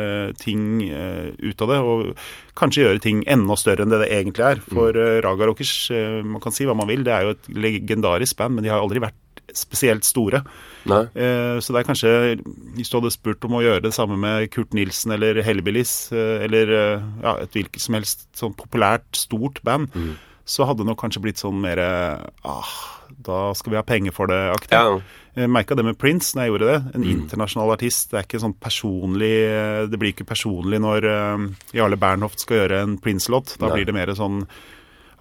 ting 0.41 0.83
eh, 0.87 1.31
ut 1.37 1.61
av 1.61 1.73
det, 1.73 1.79
og 1.81 2.57
kanskje 2.57 2.85
gjøre 2.85 3.03
ting 3.03 3.23
enda 3.29 3.57
større 3.59 3.85
enn 3.85 3.93
det 3.93 4.01
det 4.03 4.11
egentlig 4.15 4.47
er. 4.47 4.63
For 4.71 4.97
eh, 4.97 5.19
Raga 5.25 5.49
Rockers, 5.49 5.75
eh, 5.93 6.21
man 6.25 6.43
kan 6.43 6.55
si 6.55 6.67
hva 6.67 6.77
man 6.77 6.89
vil, 6.89 7.05
det 7.07 7.15
er 7.15 7.27
jo 7.27 7.35
et 7.35 7.51
legendarisk 7.67 8.39
band, 8.41 8.57
men 8.57 8.65
de 8.65 8.73
har 8.73 8.81
aldri 8.81 9.03
vært 9.03 9.17
spesielt 9.57 10.03
store. 10.07 10.43
Eh, 10.89 11.59
Så 11.61 11.73
det 11.73 11.81
er 11.81 11.87
kanskje 11.93 12.41
Hvis 12.75 12.89
du 12.89 12.97
hadde 12.99 13.11
spurt 13.13 13.43
om 13.45 13.51
å 13.53 13.61
gjøre 13.61 13.81
det 13.83 13.93
samme 13.93 14.17
med 14.17 14.49
Kurt 14.51 14.73
Nilsen 14.73 15.11
eller 15.13 15.41
Hellbillies, 15.43 16.11
eh, 16.11 16.43
eller 16.45 16.71
eh, 16.71 17.01
ja, 17.23 17.35
et 17.43 17.51
hvilket 17.53 17.79
som 17.81 17.95
helst 17.95 18.27
sånn 18.35 18.55
populært, 18.57 19.05
stort 19.13 19.61
band, 19.63 19.89
så 20.45 20.65
hadde 20.65 20.81
det 20.81 20.87
nok 20.89 20.99
kanskje 21.03 21.21
blitt 21.21 21.37
sånn 21.37 21.61
mer 21.61 21.77
ah, 22.43 22.71
Da 23.21 23.53
skal 23.53 23.71
vi 23.71 23.77
ha 23.77 23.83
penger 23.83 24.11
for 24.11 24.27
det-aktig. 24.27 24.71
Ja. 24.73 24.99
Jeg 25.35 25.49
merka 25.49 25.75
det 25.77 25.85
med 25.85 25.97
Prince 26.01 26.33
når 26.35 26.43
jeg 26.43 26.51
gjorde 26.51 26.67
det. 26.71 26.95
En 26.95 27.03
internasjonal 27.07 27.71
artist. 27.71 28.09
Det 28.11 28.17
er 28.19 28.25
ikke 28.25 28.41
sånn 28.41 28.55
personlig 28.59 29.31
Det 29.91 29.99
blir 29.99 30.11
ikke 30.11 30.25
personlig 30.27 30.81
når 30.81 31.05
Jarle 31.77 31.95
Bernhoft 32.01 32.39
skal 32.43 32.57
gjøre 32.63 32.81
en 32.83 32.97
Prince-låt. 32.97 33.57
Da 33.59 33.67
Nei. 33.69 33.75
blir 33.77 33.85
det 33.85 33.93
mer 33.95 34.07
sånn 34.17 34.41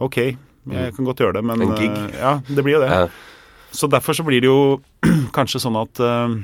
OK, 0.01 0.17
jeg 0.71 0.95
kan 0.97 1.05
godt 1.05 1.21
gjøre 1.21 1.35
det, 1.39 1.45
men 1.45 1.61
En 1.63 1.75
gig. 1.77 1.91
eh, 1.91 2.19
Ja, 2.19 2.41
det 2.49 2.65
blir 2.65 2.79
jo 2.79 2.81
det. 2.81 2.89
Ja. 2.91 3.07
Så 3.71 3.91
derfor 3.91 4.17
så 4.17 4.27
blir 4.27 4.43
det 4.43 4.51
jo 4.51 4.81
kanskje 5.37 5.63
sånn 5.63 5.79
at 5.81 6.01
eh, 6.05 6.35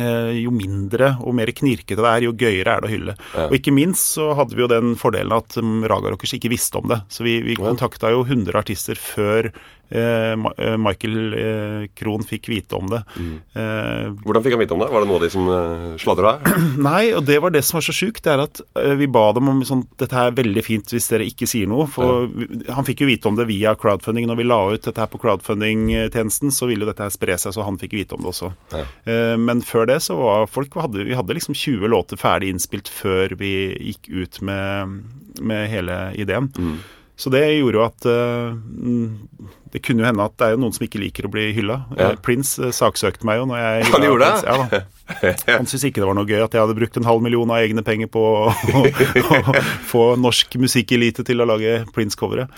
eh, 0.00 0.32
jo 0.42 0.52
mindre 0.54 1.14
og 1.22 1.36
mer 1.38 1.52
knirkete 1.54 2.00
det 2.00 2.10
er, 2.10 2.26
jo 2.26 2.34
gøyere 2.38 2.76
er 2.76 2.82
det 2.82 2.90
å 2.90 2.92
hylle. 2.92 3.16
Ja. 3.34 3.46
Og 3.48 3.58
ikke 3.58 3.74
minst 3.74 4.16
så 4.16 4.32
hadde 4.38 4.56
vi 4.56 4.64
jo 4.64 4.70
den 4.70 4.94
fordelen 5.00 5.36
at 5.36 5.58
um, 5.60 5.82
Raga 5.86 6.14
Rockers 6.14 6.36
ikke 6.36 6.52
visste 6.52 6.80
om 6.80 6.90
det. 6.90 7.00
Så 7.12 7.26
vi, 7.26 7.38
vi 7.46 7.58
kontakta 7.60 8.12
jo 8.14 8.24
100 8.26 8.58
artister 8.64 8.98
før 9.00 9.52
Michael 9.94 11.34
eh, 11.38 11.86
Krohn 11.96 12.24
fikk 12.26 12.48
vite 12.50 12.74
om 12.78 12.88
det. 12.90 13.00
Mm. 13.20 13.34
Eh, 13.54 14.08
Hvordan 14.24 14.44
fikk 14.44 14.56
han 14.56 14.62
vite 14.64 14.74
om 14.76 14.82
det? 14.82 14.88
Var 14.92 15.04
det 15.04 15.08
noe 15.10 15.18
av 15.20 15.24
de 15.26 15.30
som 15.32 15.48
uh, 15.48 15.94
sladra? 16.02 16.32
Nei, 16.88 17.12
og 17.16 17.24
det 17.28 17.38
var 17.44 17.54
det 17.54 17.62
som 17.66 17.78
var 17.78 17.86
så 17.86 17.94
sjukt. 17.96 18.22
Det 18.24 18.32
er 18.34 18.42
at 18.44 18.60
eh, 18.80 18.94
vi 19.00 19.06
ba 19.10 19.26
dem 19.36 19.48
om 19.52 19.62
sånn 19.66 19.84
Dette 20.00 20.18
er 20.26 20.34
veldig 20.36 20.64
fint 20.66 20.94
hvis 20.94 21.08
dere 21.12 21.26
ikke 21.28 21.48
sier 21.50 21.70
noe. 21.70 21.86
For 21.90 22.26
vi- 22.32 22.64
han 22.74 22.86
fikk 22.88 23.04
jo 23.04 23.10
vite 23.10 23.30
om 23.30 23.38
det 23.38 23.46
via 23.50 23.74
crowdfunding. 23.78 24.26
Når 24.30 24.40
vi 24.42 24.48
la 24.48 24.60
ut 24.74 24.82
dette 24.88 25.00
her 25.04 25.10
på 25.12 25.20
crowdfunding-tjenesten, 25.22 26.52
så 26.54 26.66
ville 26.70 26.86
dette 26.88 27.04
her 27.06 27.12
spre 27.14 27.36
seg, 27.40 27.54
så 27.56 27.64
han 27.66 27.78
fikk 27.80 27.94
vite 27.98 28.16
om 28.16 28.24
det 28.24 28.32
også. 28.32 28.52
Ja. 28.74 28.84
Eh, 29.06 29.36
Men 29.40 29.62
før 29.64 29.86
det 29.90 30.00
så 30.04 30.16
var 30.18 30.46
folk 30.50 30.74
hadde, 30.80 31.04
Vi 31.04 31.14
hadde 31.14 31.34
liksom 31.36 31.54
20 31.54 31.88
låter 31.90 32.16
ferdig 32.20 32.50
innspilt 32.54 32.88
før 32.88 33.34
vi 33.38 33.52
gikk 33.92 34.08
ut 34.10 34.40
med, 34.42 35.00
med 35.40 35.68
hele 35.70 35.98
ideen. 36.18 36.50
Mm. 36.58 36.78
Så 37.16 37.30
det 37.30 37.44
gjorde 37.60 37.78
jo 37.78 37.84
at 37.86 38.06
eh, 38.10 38.54
mm, 38.56 39.50
Det 39.74 39.80
kunne 39.82 40.04
jo 40.04 40.06
hende 40.06 40.22
at 40.22 40.34
det 40.38 40.46
er 40.46 40.52
jo 40.54 40.58
noen 40.62 40.74
som 40.76 40.84
ikke 40.86 41.00
liker 41.02 41.26
å 41.26 41.30
bli 41.34 41.48
hylla. 41.56 41.80
Ja. 41.98 42.12
Eh, 42.12 42.18
Prince 42.22 42.62
eh, 42.62 42.70
saksøkte 42.74 43.26
meg 43.26 43.40
jo 43.40 43.48
når 43.50 43.58
jeg 43.58 43.88
Han 43.90 44.06
gjorde 44.06 44.28
det? 44.30 44.82
Ja. 45.04 45.32
Han 45.58 45.66
syntes 45.68 45.82
ikke 45.90 46.00
det 46.00 46.06
var 46.08 46.16
noe 46.16 46.24
gøy 46.24 46.40
at 46.40 46.54
jeg 46.56 46.62
hadde 46.62 46.76
brukt 46.78 46.94
en 46.96 47.04
halv 47.04 47.20
million 47.20 47.50
av 47.52 47.60
egne 47.60 47.82
penger 47.84 48.08
på 48.08 48.22
å, 48.24 48.52
å 48.54 49.54
få 49.90 50.04
norsk 50.16 50.54
musikkelite 50.62 51.26
til 51.28 51.44
å 51.44 51.48
lage 51.50 51.82
Prince-coveret. 51.92 52.54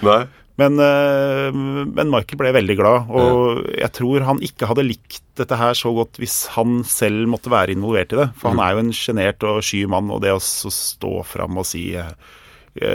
Men, 0.61 0.79
eh, 0.79 1.57
men 1.57 2.13
Michael 2.13 2.39
ble 2.41 2.53
veldig 2.55 2.77
glad, 2.79 3.11
og 3.11 3.67
jeg 3.75 3.91
tror 3.99 4.29
han 4.29 4.45
ikke 4.45 4.69
hadde 4.71 4.87
likt 4.87 5.23
dette 5.41 5.59
her 5.59 5.75
så 5.77 5.91
godt 5.97 6.21
hvis 6.23 6.39
han 6.55 6.83
selv 6.89 7.27
måtte 7.33 7.53
være 7.53 7.75
involvert 7.75 8.15
i 8.15 8.21
det. 8.23 8.29
For 8.39 8.53
han 8.55 8.63
er 8.63 8.77
jo 8.77 8.85
en 8.85 8.95
sjenert 8.97 9.49
og 9.49 9.65
sky 9.67 9.83
mann, 9.91 10.13
og 10.15 10.23
det 10.25 10.37
å 10.37 10.41
stå 10.41 11.17
fram 11.27 11.59
og 11.61 11.67
si 11.69 11.89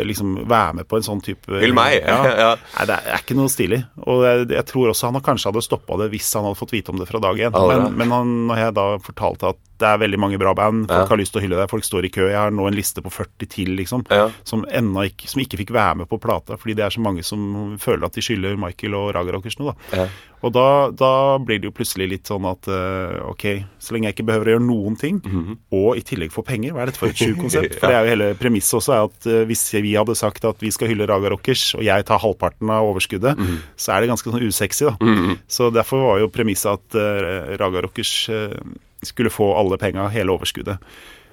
liksom 0.07 0.35
være 0.49 0.77
med 0.81 0.87
på 0.89 0.99
en 0.99 1.05
sånn 1.05 1.23
type 1.25 1.61
Hyll 1.61 1.75
meg! 1.77 1.99
Ja. 2.01 2.19
Ja. 2.41 2.51
Nei, 2.77 2.85
det 2.89 2.95
er 3.11 3.21
ikke 3.21 3.35
noe 3.37 3.51
stilig. 3.51 3.81
Og 4.07 4.23
jeg, 4.25 4.45
jeg 4.55 4.65
tror 4.69 4.91
også 4.91 5.09
han 5.11 5.21
kanskje 5.23 5.51
hadde 5.51 5.63
stoppa 5.65 5.97
det 6.01 6.07
hvis 6.13 6.29
han 6.37 6.47
hadde 6.47 6.59
fått 6.59 6.73
vite 6.73 6.93
om 6.93 7.01
det 7.01 7.09
fra 7.09 7.21
dag 7.21 7.37
én. 7.37 7.53
Men, 7.53 7.97
men 7.99 8.13
han, 8.15 8.31
når 8.49 8.61
jeg 8.63 8.75
da 8.77 8.85
fortalte 9.03 9.51
at 9.53 9.59
det 9.81 9.89
er 9.89 9.97
veldig 10.01 10.19
mange 10.21 10.37
bra 10.41 10.53
band, 10.57 10.87
folk 10.87 11.03
Ja. 11.03 11.09
har 11.09 11.17
lyst 11.19 11.33
til 11.33 11.41
å 11.41 11.45
hylle 11.45 11.57
deg, 11.59 11.69
folk 11.71 11.83
står 11.87 12.05
i 12.05 12.13
kø, 12.13 12.27
jeg 12.29 12.37
har 12.37 12.51
nå 12.53 12.67
en 12.69 12.77
liste 12.77 13.01
på 13.01 13.11
40 13.11 13.49
til, 13.49 13.75
liksom, 13.75 14.05
Ja. 14.09 14.29
som, 14.45 14.63
ikke, 14.69 15.27
som 15.27 15.41
ikke 15.41 15.57
fikk 15.57 15.71
være 15.73 15.97
med 16.03 16.07
på 16.09 16.19
plata, 16.21 16.55
fordi 16.57 16.75
det 16.77 16.85
er 16.85 16.93
så 16.93 17.01
mange 17.01 17.23
som 17.25 17.77
føler 17.81 18.05
at 18.05 18.13
de 18.13 18.21
skylder 18.21 18.57
Michael 18.61 18.93
og 18.95 19.13
Raga 19.15 19.31
Rockers 19.35 19.57
noe, 19.59 19.73
da. 19.91 19.97
Ja. 20.03 20.07
Og 20.43 20.53
da, 20.55 20.89
da 20.89 21.37
blir 21.37 21.59
det 21.61 21.67
jo 21.69 21.71
plutselig 21.77 22.07
litt 22.09 22.23
sånn 22.25 22.41
at 22.49 22.65
uh, 22.67 23.29
ok, 23.29 23.43
så 23.77 23.93
lenge 23.93 24.07
jeg 24.09 24.15
ikke 24.15 24.25
behøver 24.25 24.47
å 24.49 24.53
gjøre 24.55 24.65
noen 24.65 24.95
ting, 24.97 25.19
Mhm. 25.21 25.57
og 25.71 25.97
i 25.97 26.01
tillegg 26.01 26.31
få 26.33 26.41
penger, 26.43 26.73
hva 26.73 26.81
er 26.81 26.85
dette 26.89 26.97
for 26.97 27.09
et 27.09 27.15
sjukt 27.19 27.37
konsept? 27.43 27.77
For 27.77 27.85
det 27.91 27.95
er 27.95 28.05
jo 28.07 28.09
hele 28.15 28.29
premisset 28.39 28.79
også, 28.79 28.93
er 28.95 29.03
at 29.05 29.27
uh, 29.29 29.45
hvis 29.45 29.65
vi 29.83 29.93
hadde 29.93 30.15
sagt 30.17 30.43
at 30.45 30.57
vi 30.59 30.71
skal 30.73 30.87
hylle 30.89 31.05
Raga 31.07 31.29
Rockers, 31.29 31.75
og 31.77 31.83
jeg 31.85 32.05
tar 32.09 32.17
halvparten 32.23 32.69
av 32.73 32.89
overskuddet, 32.89 33.37
Mhm. 33.37 33.59
så 33.77 33.93
er 33.93 34.01
det 34.01 34.09
ganske 34.09 34.31
sånn 34.33 34.47
usexy, 34.47 34.85
da. 34.89 35.35
Så 35.47 35.69
derfor 35.71 36.01
var 36.09 36.19
jo 36.19 36.27
premisset 36.33 36.73
at 36.73 36.95
uh, 36.97 37.57
Rockers 37.81 38.29
eh, 38.29 38.57
skulle 39.03 39.29
få 39.33 39.53
alle 39.57 39.77
penga, 39.81 40.07
hele 40.13 40.33
overskuddet. 40.35 40.77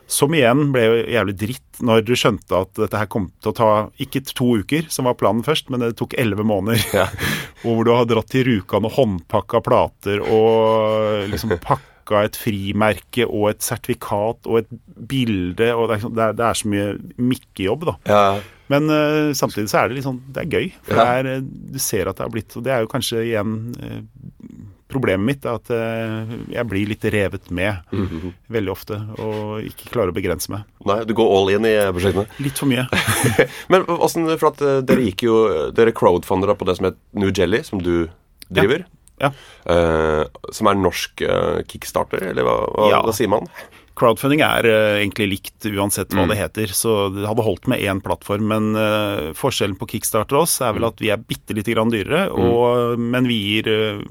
Som 0.08 0.32
igjen 0.32 0.70
ble 0.72 0.82
jo 0.86 1.00
jævlig 1.12 1.34
dritt 1.36 1.80
når 1.84 2.00
du 2.08 2.14
skjønte 2.16 2.62
at 2.62 2.70
dette 2.80 2.96
her 2.96 3.10
kom 3.12 3.26
til 3.44 3.50
å 3.50 3.56
ta 3.58 3.66
ikke 4.00 4.22
to 4.32 4.54
uker, 4.62 4.86
som 4.88 5.04
var 5.04 5.18
planen 5.20 5.44
først, 5.44 5.68
men 5.68 5.80
det 5.84 5.90
tok 6.00 6.16
elleve 6.16 6.46
måneder. 6.48 6.80
Ja. 6.96 7.06
hvor 7.62 7.84
du 7.84 7.92
har 7.92 8.08
dratt 8.08 8.30
til 8.32 8.46
Rjukan 8.48 8.88
og 8.88 8.94
håndpakka 8.96 9.60
plater 9.66 10.22
og 10.24 11.28
liksom 11.28 11.52
pakka 11.60 12.22
et 12.24 12.38
frimerke 12.40 13.26
og 13.28 13.50
et 13.50 13.60
sertifikat 13.66 14.48
og 14.48 14.62
et 14.62 14.70
bilde 14.96 15.68
og 15.76 15.90
Det 15.90 15.98
er, 15.98 15.98
liksom- 15.98 16.14
det 16.16 16.24
er, 16.24 16.32
det 16.38 16.46
er 16.48 16.54
så 16.62 16.68
mye 16.72 16.86
mikkejobb, 17.28 17.84
da. 17.90 17.94
Ja. 18.08 18.22
Men 18.72 18.88
uh, 18.92 19.32
samtidig 19.36 19.68
så 19.72 19.82
er 19.82 19.88
det 19.88 19.96
litt 19.96 20.04
sånn 20.08 20.18
Det 20.32 20.42
er 20.42 20.48
gøy. 20.56 20.72
For 20.84 20.94
Ja. 20.96 21.04
det 21.04 21.12
er, 21.26 21.28
eh, 21.36 21.44
du 21.72 21.78
ser 21.80 22.08
at 22.08 22.16
det 22.18 22.24
har 22.26 22.32
blitt 22.32 22.56
Og 22.56 22.64
det 22.66 22.72
er 22.74 22.82
jo 22.84 22.90
kanskje 22.92 23.22
igjen 23.24 23.54
eh, 23.80 24.00
problemet 24.88 25.24
mitt, 25.28 25.44
er 25.44 25.58
at 25.58 25.70
eh, 25.70 26.30
jeg 26.54 26.66
blir 26.70 26.88
litt 26.88 27.04
revet 27.12 27.50
med 27.54 27.78
Mhm. 27.92 28.32
veldig 28.50 28.72
ofte. 28.72 28.98
Og 29.20 29.60
ikke 29.68 29.90
klarer 29.92 30.12
å 30.12 30.16
begrense 30.16 30.48
meg. 30.50 30.64
Nei, 30.88 31.04
du 31.04 31.12
går 31.14 31.32
all 31.36 31.48
in 31.54 31.64
i 31.68 31.74
prosjektene. 31.92 32.26
Litt 32.40 32.58
for 32.58 32.66
mye. 32.70 32.86
Men 33.72 33.84
hvordan, 33.84 34.38
For 34.38 34.48
at 34.52 34.62
eh, 34.62 34.80
dere 34.88 35.04
gikk 35.10 35.26
jo 35.28 35.36
Dere 35.76 35.92
crowdfundera 35.92 36.54
på 36.58 36.64
det 36.68 36.76
som 36.78 36.86
het 36.90 36.96
New 37.12 37.30
Jelly, 37.32 37.62
som 37.64 37.82
du 37.82 38.08
driver. 38.50 38.86
Ja. 39.20 39.32
Eh, 39.66 40.24
som 40.54 40.68
er 40.70 40.78
norsk 40.78 41.20
uh, 41.26 41.58
kickstarter, 41.68 42.22
eller 42.30 42.46
hva, 42.46 42.56
hva, 42.70 42.90
Ja. 42.92 43.00
hva 43.02 43.12
sier 43.12 43.28
man? 43.28 43.48
Crowdfunding 43.98 44.40
er 44.46 44.66
eh, 44.70 45.00
egentlig 45.02 45.26
likt 45.32 45.66
uansett 45.74 46.14
hva 46.14 46.24
Mm. 46.24 46.28
det 46.32 46.38
heter, 46.38 46.66
så 46.74 46.92
det 47.14 47.26
hadde 47.26 47.42
holdt 47.44 47.66
med 47.70 47.80
én 47.82 48.00
plattform. 48.04 48.46
Men 48.48 48.68
eh, 48.78 49.32
forskjellen 49.34 49.76
på 49.80 49.88
Kickstarter 49.90 50.38
og 50.38 50.42
oss 50.46 50.60
er 50.62 50.72
Mm. 50.72 50.78
vel 50.78 50.88
at 50.88 50.98
vi 51.02 51.10
er 51.10 51.18
bitte 51.18 51.54
lite 51.56 51.74
grann 51.74 51.90
dyrere, 51.90 52.28
og, 52.30 52.98
men 52.98 53.26
vi 53.26 53.38
gir, 53.42 53.68
eh, 53.68 54.02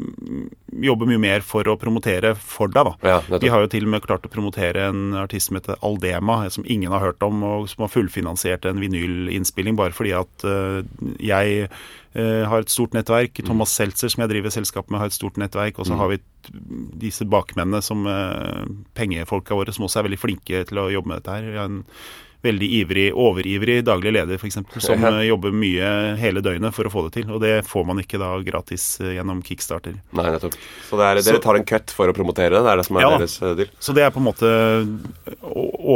jobber 0.84 1.08
mye 1.08 1.20
mer 1.20 1.42
for 1.42 1.64
å 1.64 1.78
promotere 1.80 2.36
for 2.38 2.68
deg, 2.68 2.84
da. 2.92 2.96
Ja. 3.08 3.40
Vi 3.40 3.48
har 3.50 3.62
jo 3.64 3.68
til 3.72 3.84
og 3.88 3.90
med 3.96 4.02
klart 4.06 4.28
å 4.28 4.32
promotere 4.32 4.90
en 4.90 5.14
artist 5.16 5.48
som 5.48 5.56
heter 5.58 5.78
Aldema, 5.82 6.50
som 6.52 6.66
ingen 6.68 6.92
har 6.92 7.00
hørt 7.00 7.24
om, 7.24 7.42
og 7.44 7.70
som 7.70 7.86
har 7.88 7.94
fullfinansiert 7.94 8.66
en 8.66 8.80
vinylinnspilling 8.84 9.76
bare 9.80 9.96
fordi 9.96 10.14
at 10.18 10.44
eh, 10.44 10.84
jeg 11.24 11.64
eh, 11.70 11.78
har 12.18 12.64
et 12.64 12.72
stort 12.74 12.96
nettverk. 12.98 13.44
Thomas 13.46 13.74
Seltzer, 13.78 14.10
som 14.10 14.24
jeg 14.24 14.32
driver 14.32 14.54
selskap 14.54 14.90
med, 14.90 15.02
har 15.02 15.12
et 15.12 15.16
stort 15.16 15.38
nettverk. 15.38 15.78
Og 15.78 15.90
så 15.90 15.98
har 16.00 16.10
vi 16.10 16.22
disse 16.98 17.28
bakmennene 17.30 17.82
som 17.86 18.08
uh, 18.10 18.64
pengefolka 18.98 19.58
våre, 19.58 19.74
som 19.76 19.86
også 19.86 20.02
er 20.02 20.08
veldig 20.08 20.20
flinke 20.22 20.64
til 20.70 20.82
å 20.82 20.88
jobbe 20.94 21.12
med 21.12 21.22
dette 21.22 21.36
her. 21.36 21.50
Vi 21.52 21.60
har 21.60 21.70
en 21.70 21.84
veldig 22.48 22.68
ivrig, 22.80 23.06
overivrig 23.16 23.78
daglig 23.88 24.14
leder, 24.16 24.40
f.eks., 24.40 24.60
som 24.84 25.04
eh, 25.06 25.20
jobber 25.28 25.54
mye 25.56 25.90
hele 26.20 26.44
døgnet 26.46 26.76
for 26.76 26.88
å 26.88 26.92
få 26.94 27.06
det 27.08 27.14
til. 27.20 27.32
Og 27.34 27.42
det 27.44 27.54
får 27.68 27.86
man 27.88 28.02
ikke 28.02 28.20
da 28.22 28.32
gratis 28.46 28.86
eh, 29.04 29.16
gjennom 29.18 29.42
Kickstarter. 29.46 29.98
Nei, 30.18 30.28
nettopp. 30.36 30.58
Så, 30.88 31.00
det 31.00 31.10
er, 31.10 31.22
dere 31.30 31.44
tar 31.44 31.60
en 31.60 31.68
cut 31.68 31.94
for 31.96 32.12
å 32.12 32.16
promotere 32.18 32.56
det? 32.56 32.64
Det 32.66 32.74
er 32.74 32.82
det 32.82 32.88
som 32.88 33.00
er 33.00 33.06
Ja 33.06 33.12
deres 33.16 33.38
eh, 33.42 33.56
deal? 33.62 33.72
Så 33.84 33.96
det 33.98 34.06
er 34.06 34.14
på 34.16 34.22
en 34.22 34.28
måte 34.28 34.52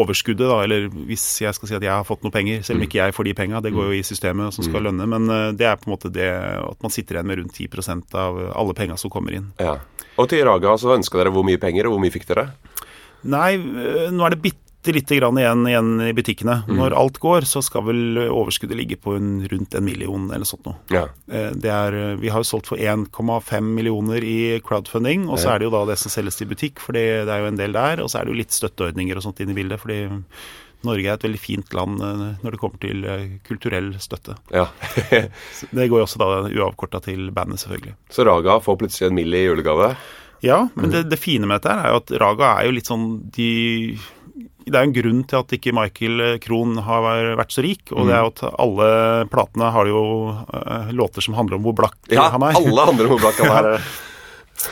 overskuddet, 0.02 0.46
da, 0.48 0.62
eller 0.66 0.90
hvis 1.10 1.26
jeg 1.44 1.58
skal 1.58 1.72
si 1.72 1.78
at 1.78 1.86
jeg 1.88 1.94
har 1.94 2.08
fått 2.08 2.26
noe 2.26 2.34
penger, 2.34 2.66
selv 2.68 2.82
om 2.82 2.88
ikke 2.88 3.02
jeg 3.02 3.16
får 3.18 3.30
de 3.30 3.38
penga, 3.38 3.64
det 3.64 3.74
går 3.76 3.92
jo 3.92 4.00
i 4.00 4.06
systemet 4.08 4.56
som 4.56 4.66
skal 4.66 4.88
lønne, 4.88 5.08
men 5.10 5.28
det 5.58 5.68
er 5.68 5.80
på 5.80 5.90
en 5.90 5.96
måte 5.96 6.12
det 6.14 6.30
at 6.32 6.84
man 6.84 6.94
sitter 6.94 7.18
igjen 7.18 7.28
med 7.28 7.42
rundt 7.42 7.58
10% 7.58 8.16
av 8.20 8.40
alle 8.50 8.76
penga 8.78 8.98
som 9.00 9.12
kommer 9.14 9.36
inn. 9.36 9.52
Ja. 9.62 9.78
Og 10.20 10.30
til 10.32 10.44
Raga 10.48 10.76
så 10.80 10.94
ønska 10.96 11.20
dere 11.20 11.34
hvor 11.34 11.46
mye 11.48 11.60
penger, 11.62 11.88
og 11.88 11.96
hvor 11.96 12.04
mye 12.04 12.14
fikk 12.14 12.28
dere? 12.32 12.50
Nei, 13.22 13.54
nå 14.10 14.26
er 14.26 14.34
det 14.34 14.42
bitte 14.42 14.61
lite 14.90 15.16
grann 15.20 15.38
igjen, 15.38 15.62
igjen 15.70 15.90
i 16.02 16.14
butikkene. 16.18 16.56
Når 16.68 16.96
alt 16.98 17.20
går, 17.22 17.46
så 17.46 17.62
skal 17.62 17.84
vel 17.86 18.18
overskuddet 18.34 18.78
ligge 18.80 18.98
på 18.98 19.14
en, 19.20 19.44
rundt 19.52 19.76
en 19.78 19.86
million 19.86 20.24
eller 20.34 20.46
sånt 20.50 20.66
noe. 20.66 20.76
Ja. 20.90 21.04
Eh, 21.30 21.52
Det 21.54 21.70
er, 21.70 21.94
eh, 21.94 22.16
vi 22.18 22.30
har 22.34 22.42
jo 22.42 22.50
solgt 22.50 22.68
for 22.72 22.78
1,5 22.82 23.62
millioner 23.76 24.24
i 24.26 24.60
crowdfunding, 24.66 25.30
og 25.30 25.38
så 25.38 25.54
er 25.54 25.60
det 25.60 25.70
jo 25.70 25.76
da 25.78 25.86
det 25.92 26.00
som 26.02 26.10
selges 26.10 26.42
i 26.42 26.50
butikk, 26.50 26.80
for 26.82 26.94
det 26.98 27.06
er 27.30 27.40
jo 27.46 27.52
en 27.52 27.62
del 27.62 27.72
der. 27.78 28.02
Og 28.02 28.10
så 28.10 28.20
er 28.20 28.26
det 28.26 28.34
jo 28.34 28.40
litt 28.42 28.52
støtteordninger 28.58 29.16
og 29.16 29.24
sånt 29.24 29.40
inn 29.46 29.54
i 29.54 29.58
bildet, 29.62 29.80
fordi 29.80 30.08
Norge 30.84 31.06
er 31.06 31.14
et 31.14 31.22
veldig 31.28 31.38
fint 31.40 31.74
land 31.78 32.02
eh, 32.02 32.24
når 32.42 32.52
det 32.56 32.60
kommer 32.60 32.80
til 32.82 33.06
kulturell 33.46 33.92
støtte. 34.02 34.34
ja. 34.50 34.66
Det 35.72 35.86
går 35.92 36.02
jo 36.02 36.08
også 36.08 36.18
da 36.18 36.32
uavkorta 36.50 37.04
til 37.06 37.30
bandet, 37.30 37.60
selvfølgelig. 37.62 37.94
så 38.10 38.26
Raga 38.26 38.58
får 38.66 38.80
plutselig 38.82 39.12
en 39.12 39.16
mill 39.20 39.34
i 39.38 39.44
julegave? 39.46 39.92
Ja, 40.42 40.64
men 40.74 40.90
det, 40.90 41.04
det 41.12 41.20
fine 41.22 41.46
med 41.46 41.62
dette 41.62 41.70
er 41.70 41.92
jo 41.94 42.00
at 42.02 42.12
Raga 42.18 42.48
er 42.58 42.66
jo 42.66 42.72
litt 42.74 42.88
sånn 42.90 43.04
de 43.36 44.00
det 44.66 44.76
er 44.78 44.84
en 44.86 44.94
grunn 44.94 45.24
til 45.28 45.40
at 45.42 45.54
ikke 45.58 45.74
Michael 45.74 46.22
Krohn 46.44 46.78
har 46.86 47.08
vært 47.40 47.52
så 47.56 47.64
rik, 47.66 47.82
og 47.96 48.08
det 48.08 48.14
er 48.18 48.22
jo 48.26 48.32
at 48.34 48.44
alle 48.62 48.90
platene 49.34 49.72
har 49.74 49.90
jo 49.90 50.04
eh, 50.54 50.92
låter 50.96 51.26
som 51.26 51.34
handler 51.40 51.58
om 51.58 51.66
hvor 51.66 51.78
blakk 51.82 51.98
Ja, 52.14 52.30
han 52.36 52.46
er. 52.46 52.58
alle 52.60 52.86
handler 52.92 53.10
om 53.10 53.16
hvor 53.16 53.24
blakk 53.26 53.42
han 53.42 53.52
er 53.76 53.82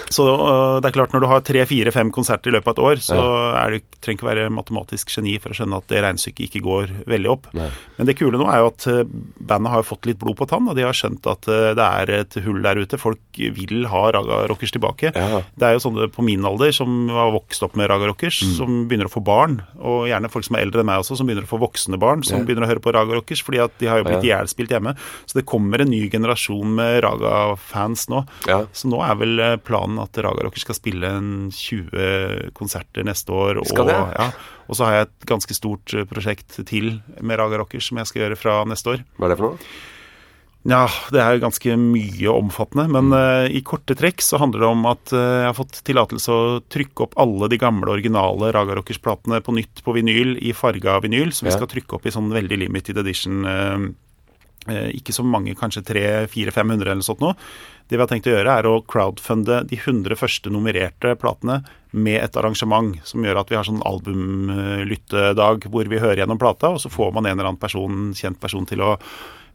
Så 0.10 0.24
øh, 0.26 0.80
det 0.82 0.90
er 0.90 0.96
klart, 0.96 1.14
når 1.14 1.24
du 1.24 1.28
har 1.32 1.42
tre, 1.46 1.66
fire, 1.70 1.92
fem 1.96 2.12
konserter 2.12 2.52
i 2.52 2.56
løpet 2.58 2.68
av 2.68 2.78
et 2.78 2.84
år, 2.90 3.02
så 3.04 3.18
er 3.60 3.76
du, 3.76 3.80
trenger 4.00 4.20
ikke 4.20 4.28
være 4.30 4.50
matematisk 4.54 5.12
geni 5.16 5.36
for 5.42 5.52
å 5.52 5.58
skjønne 5.58 5.78
at 5.82 5.88
det 5.92 6.02
regnestykket 6.06 6.46
ikke 6.50 6.62
går 6.66 6.94
veldig 7.10 7.30
opp. 7.34 7.48
Nei. 7.58 7.70
Men 7.98 8.08
det 8.10 8.16
kule 8.20 8.40
nå 8.40 8.48
er 8.52 8.62
jo 8.64 8.70
at 8.72 8.88
øh, 8.88 9.04
bandet 9.50 9.74
har 9.74 9.84
fått 9.88 10.06
litt 10.10 10.20
blod 10.22 10.38
på 10.40 10.48
tann, 10.50 10.68
og 10.72 10.76
de 10.78 10.86
har 10.88 10.96
skjønt 10.98 11.26
at 11.32 11.50
øh, 11.52 11.72
det 11.80 11.88
er 11.88 12.14
et 12.22 12.40
hull 12.46 12.62
der 12.66 12.80
ute. 12.84 13.00
Folk 13.02 13.20
vil 13.40 13.86
ha 13.92 14.04
Raga 14.16 14.42
Rockers 14.52 14.72
tilbake. 14.76 15.12
Ja. 15.16 15.42
Det 15.56 15.68
er 15.70 15.76
jo 15.78 15.84
sånne 15.88 16.10
på 16.14 16.24
min 16.26 16.46
alder 16.48 16.72
som 16.76 17.08
har 17.14 17.32
vokst 17.36 17.64
opp 17.66 17.76
med 17.80 17.90
Raga 17.92 18.10
Rockers, 18.12 18.40
Mm. 18.40 18.54
som 18.56 18.76
begynner 18.88 19.08
å 19.10 19.12
få 19.12 19.22
barn, 19.26 19.58
og 19.84 20.06
gjerne 20.08 20.30
folk 20.32 20.46
som 20.48 20.56
er 20.56 20.64
eldre 20.66 20.80
enn 20.82 20.88
meg 20.88 21.02
også, 21.02 21.18
som 21.20 21.28
begynner 21.28 21.44
å 21.46 21.50
få 21.50 21.60
voksne 21.60 21.98
barn, 22.00 22.24
som 22.24 22.40
Ja. 22.40 22.46
begynner 22.48 22.66
å 22.66 22.70
høre 22.72 22.82
på 22.84 22.94
Raga 22.96 23.14
Rockers, 23.18 23.42
fordi 23.44 23.60
at 23.64 23.76
de 23.80 23.88
har 23.92 23.98
jo 24.00 24.06
blitt 24.08 24.24
Ja. 24.24 24.38
ihjelspilt 24.40 24.70
hjemme. 24.72 24.96
Så 25.26 25.34
det 25.40 25.46
kommer 25.46 25.82
en 25.82 25.90
ny 25.90 26.10
generasjon 26.10 26.76
med 26.76 27.04
Raga-fans 27.04 28.08
nå. 28.10 28.24
Ja. 28.48 28.62
Så 28.74 28.88
nå 28.92 29.02
er 29.04 29.16
vel 29.20 29.40
eh, 29.40 29.56
planen 29.80 30.00
at 30.04 30.18
Raga 30.20 30.44
Rockers 30.46 30.68
skal 30.68 30.78
spille 30.78 31.10
en 31.20 31.30
20 31.56 32.52
konserter 32.58 33.08
neste 33.08 33.32
år. 33.32 33.62
Og? 33.64 33.72
Ja, 33.88 34.32
og 34.68 34.76
så 34.76 34.86
har 34.86 34.98
jeg 34.98 35.08
et 35.10 35.30
ganske 35.30 35.56
stort 35.56 35.94
eh, 35.96 36.08
prosjekt 36.10 36.60
til 36.68 37.00
med 37.22 37.40
Raga 37.40 37.62
Rockers 37.64 37.90
som 37.90 38.02
jeg 38.02 38.12
skal 38.12 38.26
gjøre 38.26 38.40
fra 38.40 38.60
neste 38.68 38.98
år. 38.98 39.08
Hva 39.18 39.30
er 39.30 39.34
det 39.34 39.40
for 39.40 39.54
noe? 39.54 39.72
Ja, 40.68 40.90
det 41.08 41.22
er 41.24 41.40
ganske 41.40 41.76
mye 41.80 42.34
omfattende, 42.34 42.90
men 42.92 43.14
eh, 43.16 43.48
i 43.56 43.62
korte 43.64 43.96
trekk 43.96 44.20
så 44.22 44.42
handler 44.42 44.66
det 44.66 44.68
om 44.68 44.84
at 44.90 45.14
uh, 45.16 45.20
jeg 45.40 45.48
har 45.48 45.56
fått 45.56 45.80
tillatelse 45.88 46.36
å 46.36 46.58
trykke 46.68 47.06
opp 47.06 47.16
alle 47.24 47.48
de 47.50 47.60
gamle, 47.62 47.88
originale 47.94 48.52
Raga 48.52 48.76
Rockers-platene 48.76 49.40
på 49.46 49.56
nytt 49.56 49.80
på 49.86 49.96
vinyl 49.96 50.36
i 50.44 50.52
farga 50.52 50.98
vinyl, 51.06 51.32
som 51.32 51.48
vi 51.48 51.56
skal 51.56 51.72
trykke 51.72 51.96
opp 51.96 52.10
i 52.10 52.14
sånn 52.14 52.28
veldig 52.36 52.60
limited 52.66 53.00
edition. 53.00 53.40
eh, 53.48 53.88
ikke 54.68 55.16
så 55.16 55.24
mange, 55.24 55.56
kanskje 55.58 55.86
300-400-500 55.88 56.92
eller 56.92 57.06
sånt 57.06 57.22
noe. 57.24 57.36
Det 57.90 57.98
vi 57.98 58.04
har 58.04 58.10
tenkt 58.12 58.28
å 58.30 58.34
gjøre, 58.36 58.56
er 58.60 58.68
å 58.70 58.82
crowdfunde 58.86 59.64
de 59.70 59.80
100 59.80 60.20
første 60.20 60.52
nummererte 60.54 61.16
platene 61.18 61.62
med 61.92 62.20
et 62.22 62.36
arrangement 62.38 63.00
som 63.08 63.24
gjør 63.26 63.40
at 63.42 63.50
vi 63.50 63.58
har 63.58 63.66
sånn 63.66 63.82
albumlyttedag 63.88 65.66
hvor 65.72 65.90
vi 65.90 66.02
hører 66.02 66.22
gjennom 66.22 66.42
plata, 66.42 66.76
og 66.76 66.84
så 66.84 66.92
får 66.94 67.16
man 67.16 67.26
en 67.26 67.38
eller 67.38 67.50
annen 67.50 67.62
person, 67.62 68.12
kjent 68.18 68.40
person 68.42 68.68
til 68.70 68.86
å 68.86 68.92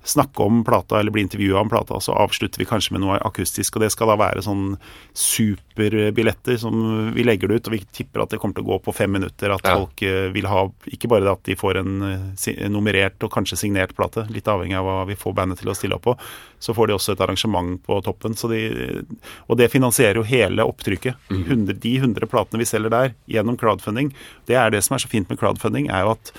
snakke 0.04 0.44
om 0.44 0.58
plata 0.64 0.98
eller 1.00 1.10
bli 1.14 1.22
intervjua 1.24 1.60
om 1.64 1.68
plata, 1.72 1.96
så 2.00 2.12
avslutter 2.20 2.60
vi 2.60 2.66
kanskje 2.68 2.92
med 2.92 3.00
noe 3.00 3.16
akustisk. 3.24 3.76
Og 3.78 3.82
det 3.86 3.90
skal 3.94 4.10
da 4.12 4.16
være 4.20 4.42
sånn 4.44 4.74
superbilletter 5.16 6.56
som 6.60 6.74
vi 7.14 7.24
legger 7.24 7.48
det 7.48 7.54
ut, 7.60 7.68
og 7.70 7.74
vi 7.76 7.80
tipper 7.96 8.22
at 8.24 8.34
det 8.34 8.38
kommer 8.42 8.56
til 8.58 8.64
å 8.66 8.70
gå 8.74 8.78
på 8.84 8.94
fem 8.94 9.10
minutter. 9.16 9.50
At 9.54 9.64
Ja. 9.64 9.76
folk 9.78 10.02
eh, 10.02 10.28
vil 10.34 10.46
ha 10.46 10.64
ikke 10.92 11.08
bare 11.08 11.24
det 11.24 11.32
at 11.32 11.42
de 11.48 11.56
får 11.56 11.78
en 11.80 12.02
eh, 12.02 12.68
nummerert 12.68 13.22
og 13.24 13.32
kanskje 13.32 13.56
signert 13.58 13.94
plate, 13.96 14.26
litt 14.30 14.44
avhengig 14.48 14.76
av 14.78 14.84
hva 14.84 15.06
vi 15.08 15.16
får 15.16 15.34
bandet 15.34 15.58
til 15.62 15.70
å 15.72 15.74
stille 15.76 15.96
opp 15.96 16.02
på, 16.04 16.16
så 16.60 16.74
får 16.74 16.88
de 16.88 16.94
også 16.98 17.12
et 17.16 17.20
arrangement 17.24 17.80
på 17.84 18.00
toppen. 18.04 18.34
Så 18.36 18.48
de, 18.52 19.04
og 19.48 19.56
det 19.58 19.70
finansierer 19.72 20.20
jo 20.20 20.22
hele 20.28 20.62
opptrykket. 20.64 21.16
100, 21.30 21.72
de 21.80 21.96
100 21.98 22.26
platene 22.30 22.60
vi 22.60 22.68
selger 22.68 22.90
der 22.92 23.14
gjennom 23.28 23.56
crowdfunding. 23.56 24.12
Det 24.46 24.54
er 24.56 24.70
det 24.70 24.84
som 24.84 24.94
er 24.94 25.02
så 25.04 25.08
fint 25.08 25.28
med 25.28 25.38
crowdfunding, 25.40 25.88
er 25.90 26.04
jo 26.06 26.14
at 26.18 26.32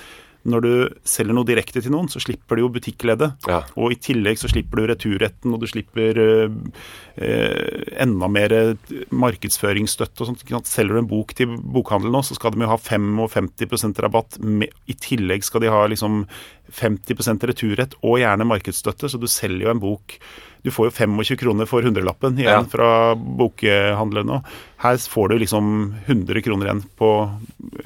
når 0.46 0.64
du 0.64 0.72
selger 1.06 1.36
noe 1.36 1.48
direkte 1.48 1.82
til 1.82 1.92
noen, 1.94 2.08
så 2.12 2.22
slipper 2.22 2.58
du 2.58 2.64
jo 2.64 2.72
butikkleddet. 2.76 3.48
Ja. 3.50 3.60
Og 3.80 3.94
i 3.94 3.98
tillegg 4.00 4.40
så 4.40 4.50
slipper 4.50 4.80
du 4.80 4.86
returretten, 4.90 5.54
og 5.54 5.62
du 5.62 5.68
slipper 5.70 6.20
øh, 6.22 6.56
øh, 7.18 7.86
enda 8.02 8.30
mer 8.30 8.54
markedsføringsstøtte 9.10 10.22
og 10.22 10.30
sånt. 10.30 10.44
Selger 10.70 10.96
du 10.96 11.02
en 11.02 11.10
bok 11.10 11.34
til 11.36 11.56
bokhandelen 11.58 12.14
nå, 12.16 12.22
så 12.26 12.38
skal 12.38 12.54
de 12.54 12.62
jo 12.64 12.70
ha 12.70 12.78
55% 12.78 14.02
rabatt. 14.06 14.38
I 14.38 14.98
tillegg 15.02 15.46
skal 15.46 15.66
de 15.66 15.72
ha 15.72 15.82
liksom 15.90 16.24
50% 16.72 17.46
returrett 17.46 17.94
og 18.02 18.18
gjerne 18.20 18.46
markedsstøtte, 18.48 19.08
så 19.10 19.18
du 19.20 19.26
selger 19.30 19.66
jo 19.68 19.70
en 19.74 19.80
bok 19.82 20.18
Du 20.66 20.72
får 20.74 20.88
jo 20.88 20.94
25 21.06 21.36
kroner 21.38 21.66
for 21.70 21.82
hundrelappen 21.86 22.34
igjen 22.40 22.64
Ja. 22.64 22.64
fra 22.66 23.14
bokhandelen 23.14 24.26
nå. 24.26 24.40
Her 24.82 24.96
får 24.98 25.28
du 25.30 25.38
liksom 25.38 25.94
100 26.08 26.42
kroner 26.42 26.66
igjen 26.66 26.80
på 26.98 27.10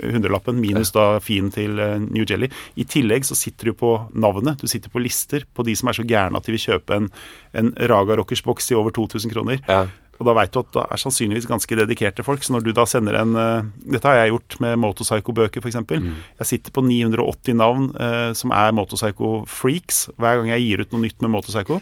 hundrelappen, 0.00 0.56
minus 0.62 0.90
da 0.94 1.18
fin 1.20 1.50
til 1.52 1.78
eh, 1.78 1.98
New 2.00 2.24
Jelly. 2.24 2.48
I 2.80 2.84
tillegg 2.88 3.26
så 3.28 3.36
sitter 3.36 3.70
du 3.70 3.74
på 3.76 3.92
navnet, 4.14 4.60
du 4.62 4.66
sitter 4.70 4.88
på 4.88 5.02
lister 5.04 5.44
på 5.52 5.62
de 5.66 5.74
som 5.76 5.88
er 5.92 5.98
så 6.00 6.06
gærne 6.08 6.40
at 6.40 6.46
de 6.48 6.54
vil 6.56 6.62
kjøpe 6.72 6.96
en, 6.96 7.10
en 7.52 7.72
Raga 7.90 8.16
Rockers-boks 8.16 8.70
til 8.70 8.80
over 8.80 8.90
2000 8.96 9.30
kroner. 9.34 9.60
Ja. 9.68 9.84
Og 10.20 10.28
da 10.28 10.34
veit 10.36 10.52
du 10.52 10.60
at 10.60 10.68
det 10.76 10.84
er 10.84 11.00
sannsynligvis 11.00 11.48
ganske 11.48 11.78
dedikerte 11.80 12.24
folk. 12.26 12.44
Så 12.44 12.52
når 12.52 12.66
du 12.66 12.74
da 12.76 12.84
sender 12.88 13.16
en 13.22 13.32
eh, 13.40 13.70
Dette 13.96 14.10
har 14.10 14.20
jeg 14.20 14.34
gjort 14.34 14.58
med 14.60 14.76
Motorpsycho-bøker, 14.82 15.64
f.eks. 15.64 15.80
Mm. 15.88 16.12
Jeg 16.42 16.50
sitter 16.50 16.76
på 16.76 16.84
980 16.84 17.56
navn 17.56 17.88
eh, 17.96 18.30
som 18.36 18.52
er 18.52 18.76
Motorpsycho-freaks 18.76 20.04
hver 20.20 20.40
gang 20.42 20.52
jeg 20.52 20.66
gir 20.66 20.84
ut 20.84 20.94
noe 20.94 21.06
nytt 21.06 21.24
med 21.24 21.32
Motorpsycho. 21.38 21.80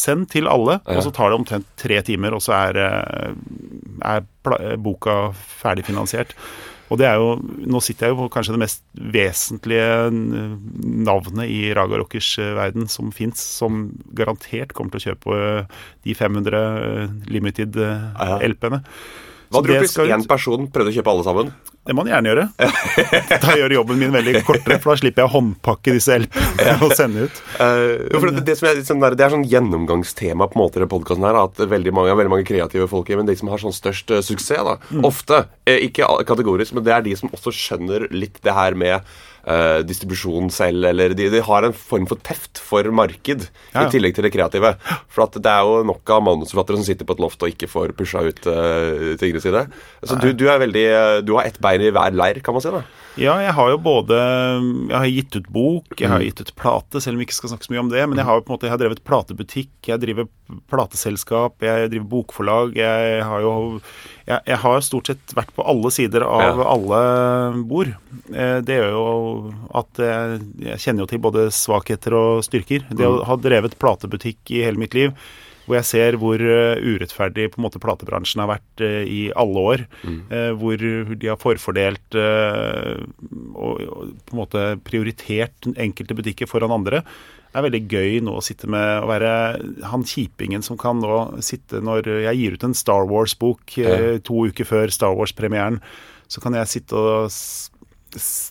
Send 0.00 0.28
til 0.30 0.46
alle, 0.48 0.78
og 0.86 1.02
så 1.02 1.10
tar 1.12 1.32
det 1.32 1.40
omtrent 1.40 1.70
tre 1.80 1.98
timer, 2.06 2.36
og 2.36 2.42
så 2.44 2.54
er, 2.56 2.78
eh, 2.78 3.32
er 4.06 4.22
eh, 4.22 4.76
boka 4.78 5.16
ferdigfinansiert. 5.34 6.36
Og 6.90 6.98
det 6.98 7.06
er 7.06 7.20
jo, 7.22 7.36
Nå 7.70 7.80
sitter 7.84 8.08
jeg 8.08 8.16
jo 8.16 8.24
på 8.24 8.30
kanskje 8.34 8.56
det 8.56 8.62
mest 8.64 8.82
vesentlige 9.14 10.10
navnet 10.10 11.50
i 11.50 11.70
Raga 11.76 12.00
Rockers 12.00 12.32
eh, 12.42 12.52
verden 12.58 12.90
som 12.90 13.12
fins, 13.14 13.42
som 13.60 13.88
garantert 14.18 14.74
kommer 14.76 14.94
til 14.94 15.00
å 15.00 15.06
kjøpe 15.10 15.40
eh, 15.40 15.80
de 16.08 16.16
500 16.18 16.60
eh, 16.60 17.18
limited 17.30 17.78
eh, 17.78 18.08
Ja. 18.18 18.40
LP-ene. 18.50 18.82
Hva 19.50 19.64
tror 19.64 19.74
du 19.74 19.82
hvis 19.82 19.96
én 19.98 20.22
person 20.30 20.66
prøvde 20.70 20.92
å 20.92 20.94
kjøpe 20.94 21.10
alle 21.10 21.26
sammen? 21.26 21.48
Det 21.80 21.94
må 21.96 22.04
han 22.04 22.10
gjerne 22.12 22.30
gjøre. 22.30 22.42
Da 23.42 23.54
gjør 23.58 23.72
jobben 23.80 23.98
min 23.98 24.12
veldig 24.14 24.42
kortere, 24.46 24.76
for 24.82 24.92
da 24.92 25.00
slipper 25.00 25.24
jeg 25.24 25.30
å 25.30 25.32
håndpakke 25.32 25.94
disse 25.96 26.18
LP-ene 26.20 26.76
og 26.86 26.92
sende 26.94 27.24
ut. 27.26 27.40
Uh, 27.56 27.96
jo, 28.12 28.20
for 28.20 28.28
det, 28.30 28.44
det, 28.46 28.56
som 28.60 28.68
er, 28.70 28.82
sånn 28.86 29.02
der, 29.02 29.16
det 29.18 29.24
er 29.26 29.34
sånn 29.34 29.46
gjennomgangstema 29.50 30.46
på 30.52 30.58
en 30.58 30.62
måte 30.62 30.84
i 30.84 30.90
podkasten 30.92 31.26
her, 31.26 31.40
at 31.40 31.58
veldig 31.72 31.94
mange, 31.96 32.14
veldig 32.20 32.34
mange 32.34 32.46
kreative 32.46 32.86
folk, 32.90 33.10
men 33.18 33.26
de 33.26 33.34
som 33.40 33.50
har 33.50 33.62
sånn 33.64 33.74
størst 33.74 34.14
uh, 34.14 34.20
suksess, 34.22 34.62
da, 34.68 34.76
ofte, 35.08 35.42
eh, 35.66 35.82
ikke 35.88 36.06
kategorisk, 36.28 36.76
men 36.76 36.86
det 36.86 36.94
er 36.94 37.08
de 37.08 37.16
som 37.18 37.32
også 37.34 37.54
skjønner 37.56 38.06
litt 38.14 38.38
det 38.46 38.54
her 38.54 38.78
med 38.78 39.10
eh, 39.50 39.80
distribusjon 39.86 40.50
selv, 40.54 40.86
eller 40.92 41.14
de, 41.18 41.26
de 41.34 41.42
har 41.46 41.66
en 41.66 41.74
form 41.76 42.06
for 42.10 42.20
teft 42.26 42.60
for 42.62 42.86
marked, 42.94 43.48
Ja, 43.74 43.82
ja. 43.82 43.86
i 43.88 43.92
tillegg 43.92 44.14
til 44.16 44.26
det 44.26 44.32
kreative. 44.34 44.72
For 45.10 45.26
at 45.26 45.36
det 45.42 45.50
er 45.50 45.66
jo 45.66 45.82
nok 45.90 46.14
av 46.14 46.24
manusforfattere 46.28 46.80
som 46.80 46.86
sitter 46.86 47.08
på 47.08 47.18
et 47.18 47.22
loft 47.26 47.42
og 47.44 47.52
ikke 47.52 47.68
får 47.70 47.94
pusha 47.98 48.22
ut 48.26 48.46
uh, 48.50 49.12
tingene 49.20 49.42
sine. 49.44 49.64
Så 50.06 50.18
du, 50.22 50.30
du 50.36 50.46
er 50.50 50.60
veldig 50.62 50.86
eh, 50.88 51.18
Du 51.26 51.34
har 51.36 51.48
ett 51.50 51.58
bein 51.62 51.82
i 51.84 51.90
hver 51.94 52.14
leir, 52.16 52.40
kan 52.46 52.56
man 52.56 52.64
si. 52.64 52.72
da. 52.74 52.82
Ja, 53.18 53.34
jeg 53.42 53.52
har 53.56 53.70
jo 53.72 53.78
både 53.82 54.16
Jeg 54.88 54.94
har 54.96 55.06
gitt 55.10 55.36
ut 55.36 55.48
bok, 55.50 55.96
jeg 55.98 56.08
har 56.08 56.20
gitt 56.22 56.40
ut 56.40 56.52
plate, 56.54 57.00
selv 57.02 57.16
om 57.16 57.18
vi 57.18 57.26
ikke 57.26 57.34
skal 57.40 57.50
snakke 57.50 57.66
så 57.66 57.72
mye 57.74 57.80
om 57.82 57.88
det. 57.90 58.04
Men 58.08 58.20
jeg 58.20 58.26
har 58.28 58.38
jo 58.38 58.44
på 58.46 58.52
en 58.52 58.56
måte 58.58 58.68
Jeg 58.68 58.74
har 58.76 58.78
drevet 58.84 59.02
platebutikk, 59.04 59.72
jeg 59.90 60.00
driver 60.04 60.28
plateselskap, 60.70 61.56
jeg 61.64 61.90
driver 61.90 62.08
bokforlag. 62.12 62.76
Jeg 62.78 63.24
har 63.26 63.42
jo 63.44 63.52
jeg, 64.28 64.38
jeg 64.46 64.58
har 64.62 64.80
stort 64.86 65.10
sett 65.10 65.34
vært 65.34 65.50
på 65.56 65.64
alle 65.66 65.90
sider 65.94 66.22
av 66.26 66.60
Ja. 66.60 66.68
alle 66.70 67.62
bord. 67.66 67.92
Eh, 68.32 68.60
Det 68.60 68.78
gjør 68.78 68.90
jo 68.94 69.54
at 69.74 69.90
jeg, 69.98 70.40
jeg 70.70 70.78
kjenner 70.78 71.02
jo 71.04 71.10
til 71.10 71.18
både 71.18 71.48
svakheter 71.50 72.14
og 72.14 72.44
styrker. 72.46 72.86
Det 72.94 73.06
å 73.06 73.24
ha 73.26 73.36
drevet 73.36 73.78
platebutikk 73.78 74.38
i 74.54 74.62
hele 74.62 74.78
mitt 74.78 74.94
liv, 74.94 75.12
hvor 75.70 75.78
jeg 75.78 75.86
ser 75.86 76.16
hvor 76.18 76.42
eh, 76.42 76.80
urettferdig 76.82 77.44
på 77.52 77.60
en 77.60 77.64
måte 77.68 77.78
platebransjen 77.82 78.42
har 78.42 78.48
vært 78.50 78.82
eh, 78.82 79.04
i 79.06 79.20
alle 79.38 79.62
år. 79.72 79.84
eh, 80.34 80.50
Hvor 80.58 80.82
de 80.82 81.28
har 81.30 81.38
forfordelt 81.38 82.16
og, 82.18 83.84
på 84.26 84.34
en 84.34 84.40
måte 84.40 84.64
prioritert 84.86 85.70
enkelte 85.76 86.16
butikker 86.18 86.50
foran 86.50 86.74
andre. 86.74 87.04
Det 87.50 87.58
er 87.58 87.66
veldig 87.66 87.82
gøy 87.90 88.18
nå 88.26 88.36
å 88.38 88.44
sitte 88.44 88.68
med 88.70 89.04
å 89.04 89.08
være 89.10 89.30
han 89.90 90.06
kjipingen 90.06 90.62
som 90.62 90.78
kan 90.78 91.00
nå 91.02 91.40
sitte 91.42 91.80
når 91.82 92.10
jeg 92.26 92.38
gir 92.38 92.58
ut 92.58 92.66
en 92.66 92.76
Star 92.78 93.06
Wars-bok 93.10 93.74
to 94.26 94.44
uker 94.50 94.68
før 94.68 94.92
Star 94.94 95.16
Wars-premieren, 95.18 95.80
så 96.30 96.42
kan 96.42 96.54
jeg 96.54 96.70
sitte 96.70 96.94
og 96.98 97.26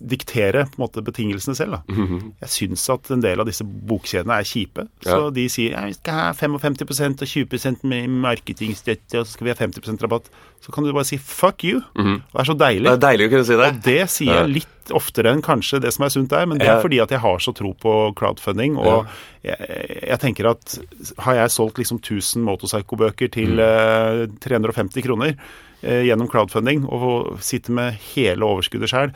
diktere 0.10 0.66
på 0.70 0.78
en 0.80 0.84
måte 0.86 1.04
betingelsene 1.06 1.56
selv. 1.58 1.78
Da. 1.80 1.98
Jeg 2.46 2.50
syns 2.56 2.86
at 2.94 3.10
en 3.12 3.22
del 3.24 3.40
av 3.44 3.48
disse 3.50 3.66
bokkjedene 3.66 4.38
er 4.40 4.48
kjipe. 4.48 4.88
Så 5.06 5.30
de 5.36 5.48
sier 5.52 5.76
ja, 5.76 5.86
vi 5.90 5.98
skal 5.98 6.14
ha 6.20 6.30
55 6.34 6.82
og 6.86 7.28
20% 7.28 7.84
med 7.90 8.10
marketingstøtte, 8.24 9.20
og 9.22 9.28
så 9.28 9.36
skal 9.36 9.50
vi 9.50 9.54
ha 9.54 9.60
50% 9.60 10.06
rabatt. 10.06 10.30
Så 10.64 10.74
kan 10.76 10.84
du 10.84 10.92
bare 10.96 11.08
si 11.08 11.18
fuck 11.22 11.64
you. 11.64 11.82
Det 11.96 12.20
er 12.44 12.50
så 12.50 12.56
deilig. 12.60 12.88
Det 12.90 12.98
er 12.98 13.06
deilig 13.06 13.30
å 13.30 13.34
kunne 13.36 13.48
si 13.48 13.56
det. 13.60 13.70
Og 13.74 13.82
det 13.86 14.00
sier 14.12 14.34
jeg 14.42 14.54
litt 14.58 14.94
oftere 14.98 15.30
enn 15.36 15.44
kanskje 15.46 15.78
det 15.84 15.92
som 15.94 16.04
er 16.08 16.10
sunt 16.16 16.32
der, 16.34 16.48
men 16.50 16.58
det 16.58 16.66
er 16.68 16.78
Ja. 16.80 16.82
fordi 16.82 17.00
at 17.04 17.12
jeg 17.14 17.20
har 17.22 17.38
så 17.40 17.54
tro 17.54 17.74
på 17.78 18.14
crowdfunding. 18.18 18.76
Og 18.82 19.06
jeg, 19.46 19.56
jeg 20.10 20.20
tenker 20.20 20.50
at 20.50 20.80
har 21.28 21.36
jeg 21.44 21.52
solgt 21.54 21.78
liksom 21.78 22.00
1000 22.02 22.44
Motorpsycho-bøker 22.48 23.30
til 23.32 23.60
eh, 23.62 24.26
350 24.42 25.06
kroner 25.06 25.36
eh, 25.36 25.38
gjennom 25.82 26.28
crowdfunding, 26.32 26.84
og 26.86 27.40
sitter 27.46 27.76
med 27.76 27.98
hele 28.12 28.46
overskuddet 28.46 28.92
sjøl, 28.92 29.14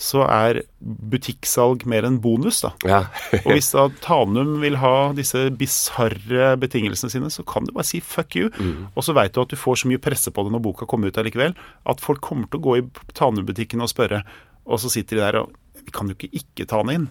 så 0.00 0.24
er 0.26 0.58
butikksalg 0.82 1.84
mer 1.86 2.06
en 2.06 2.16
bonus, 2.22 2.60
da. 2.64 2.72
Ja. 2.88 3.00
Og 3.44 3.52
hvis 3.54 3.70
da 3.70 3.86
Tanum 4.02 4.56
vil 4.62 4.78
ha 4.82 5.12
disse 5.14 5.46
bisarre 5.54 6.54
betingelsene 6.60 7.12
sine, 7.12 7.30
så 7.30 7.44
kan 7.46 7.66
du 7.66 7.72
bare 7.76 7.86
si 7.86 8.00
fuck 8.02 8.34
you. 8.38 8.50
Og 8.94 9.06
så 9.06 9.14
veit 9.14 9.36
du 9.36 9.42
at 9.44 9.54
du 9.54 9.58
får 9.58 9.82
så 9.82 9.90
mye 9.90 10.02
presse 10.02 10.32
på 10.34 10.44
det 10.44 10.54
når 10.54 10.64
boka 10.66 10.88
kommer 10.90 11.12
ut 11.12 11.20
allikevel, 11.20 11.54
at 11.86 12.02
folk 12.02 12.22
kommer 12.26 12.50
til 12.50 12.58
å 12.58 12.66
gå 12.66 12.78
i 12.80 12.86
Tanum-butikken 13.14 13.84
og 13.84 13.92
spørre, 13.92 14.24
og 14.66 14.82
så 14.82 14.90
sitter 14.90 15.20
de 15.20 15.26
der 15.26 15.42
og 15.44 15.60
Vi 15.84 15.92
kan 15.92 16.08
jo 16.08 16.14
ikke 16.16 16.30
ikke 16.32 16.64
ta 16.64 16.78
den 16.80 16.94
inn. 16.94 17.08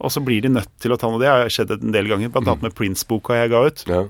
Og 0.00 0.12
så 0.12 0.22
blir 0.24 0.40
de 0.40 0.48
nødt 0.48 0.70
til 0.80 0.94
å 0.94 0.96
ta 0.96 1.10
den, 1.10 1.18
og 1.18 1.20
det 1.20 1.28
har 1.28 1.50
skjedd 1.52 1.74
en 1.74 1.92
del 1.92 2.08
ganger, 2.08 2.30
bl.a. 2.32 2.40
annet 2.46 2.64
med 2.64 2.74
Prince-boka 2.76 3.36
jeg 3.36 3.50
ga 3.52 3.60
ut 3.66 3.82
ja. 3.90 4.00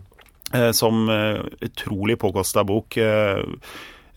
eh, 0.55 0.71
som 0.71 1.11
eh, 1.11 1.43
utrolig 1.67 2.15
påkosta 2.23 2.63
bok. 2.67 2.97
Eh, 3.03 3.43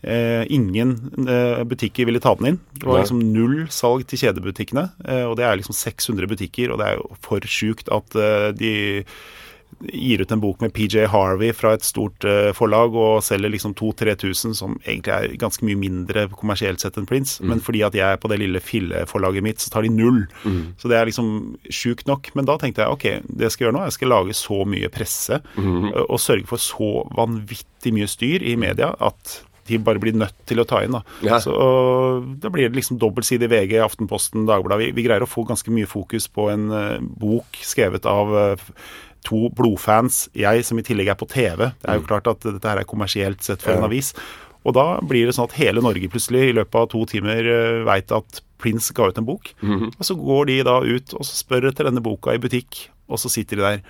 eh, 0.02 0.44
ingen 0.52 0.94
eh, 1.28 1.64
butikker 1.64 2.08
ville 2.08 2.22
ta 2.22 2.34
den 2.38 2.54
inn. 2.54 2.60
Det 2.72 2.86
var 2.88 3.02
liksom 3.02 3.20
null 3.34 3.66
salg 3.72 4.06
til 4.10 4.22
kjedebutikkene. 4.24 4.88
Eh, 5.04 5.24
og 5.28 5.36
det 5.40 5.44
er 5.48 5.60
liksom 5.60 5.76
600 5.76 6.30
butikker, 6.30 6.72
og 6.72 6.80
det 6.80 6.88
er 6.88 6.98
jo 7.00 7.10
for 7.24 7.44
sjukt 7.50 7.92
at 7.92 8.16
eh, 8.16 8.50
de 8.56 8.72
gir 9.86 10.20
ut 10.20 10.32
en 10.34 10.40
bok 10.42 10.60
med 10.60 10.72
PJ 10.74 11.06
Harvey 11.08 11.54
fra 11.56 11.70
et 11.76 11.84
stort 11.86 12.24
eh, 12.26 12.50
forlag 12.52 12.92
og 12.98 13.22
selger 13.24 13.52
liksom 13.54 13.72
2000-3000, 13.78 14.56
som 14.58 14.74
egentlig 14.82 15.12
er 15.14 15.36
ganske 15.40 15.64
mye 15.64 15.78
mindre 15.78 16.24
kommersielt 16.34 16.82
sett 16.82 16.98
enn 17.00 17.06
Prince. 17.08 17.38
Men 17.46 17.62
fordi 17.64 17.84
at 17.86 17.94
jeg 17.96 18.04
er 18.04 18.18
på 18.20 18.28
det 18.28 18.40
lille 18.42 18.60
filleforlaget 18.60 19.46
mitt, 19.46 19.62
så 19.62 19.70
tar 19.72 19.86
de 19.86 19.92
null. 19.94 20.24
Så 20.76 20.90
det 20.90 20.98
er 20.98 21.08
liksom 21.08 21.30
sjukt 21.72 22.10
nok. 22.10 22.32
Men 22.36 22.50
da 22.50 22.58
tenkte 22.60 22.82
jeg 22.82 22.96
ok, 22.98 23.06
det 23.30 23.46
jeg 23.46 23.54
skal 23.54 23.68
gjøre 23.68 23.76
nå, 23.78 23.84
jeg 23.86 23.96
skal 23.96 24.12
lage 24.12 24.36
så 24.36 24.58
mye 24.68 24.90
presse 24.92 25.40
ø, 25.94 26.02
og 26.08 26.18
sørge 26.20 26.50
for 26.50 26.60
så 26.60 26.90
vanvittig 27.16 27.94
mye 27.96 28.10
styr 28.10 28.42
i 28.42 28.56
media 28.60 28.90
at 29.00 29.38
de 29.70 29.78
bare 29.86 30.00
blir 30.02 30.16
nødt 30.18 30.34
til 30.50 30.60
å 30.62 30.66
ta 30.68 30.82
inn. 30.84 30.92
Da, 30.96 31.02
Ja. 31.26 31.38
så, 31.42 31.54
da 32.42 32.50
blir 32.52 32.68
det 32.68 32.76
liksom 32.80 32.98
dobbeltside 33.00 33.46
i 33.46 33.52
VG, 33.52 33.78
Aftenposten, 33.84 34.44
Dagbladet. 34.48 34.82
Vi, 34.88 34.90
vi 34.98 35.06
greier 35.06 35.24
å 35.24 35.30
få 35.30 35.44
ganske 35.48 35.72
mye 35.74 35.88
fokus 35.90 36.26
på 36.28 36.48
en 36.52 36.68
uh, 36.74 36.98
bok 37.00 37.60
skrevet 37.66 38.06
av 38.10 38.34
uh, 38.34 38.68
to 39.26 39.48
blodfans. 39.56 40.28
Jeg 40.36 40.64
som 40.66 40.78
i 40.80 40.84
tillegg 40.86 41.10
er 41.12 41.18
på 41.20 41.28
TV. 41.30 41.70
Det 41.80 41.88
er 41.92 41.98
jo 42.00 42.06
klart 42.08 42.28
at 42.30 42.44
dette 42.46 42.68
her 42.70 42.80
er 42.82 42.88
kommersielt 42.88 43.42
sett 43.46 43.62
for 43.64 43.76
en 43.76 43.86
avis. 43.88 44.12
Og 44.64 44.74
da 44.76 44.86
blir 45.00 45.24
det 45.28 45.32
sånn 45.36 45.48
at 45.48 45.56
hele 45.56 45.80
Norge 45.84 46.08
plutselig 46.12 46.50
i 46.50 46.56
løpet 46.58 46.76
av 46.82 46.90
to 46.92 47.06
timer 47.08 47.46
uh, 47.48 47.80
veit 47.88 48.12
at 48.12 48.42
Prince 48.60 48.92
ga 48.92 49.06
ut 49.08 49.16
en 49.16 49.24
bok. 49.24 49.54
Og 49.64 50.04
så 50.04 50.12
går 50.20 50.50
de 50.50 50.58
da 50.68 50.78
ut 50.84 51.14
og 51.16 51.24
så 51.24 51.32
spør 51.38 51.70
etter 51.70 51.88
denne 51.88 52.02
boka 52.04 52.34
i 52.36 52.40
butikk, 52.42 52.90
og 53.08 53.16
så 53.22 53.30
sitter 53.32 53.56
de 53.56 53.64
der. 53.64 53.80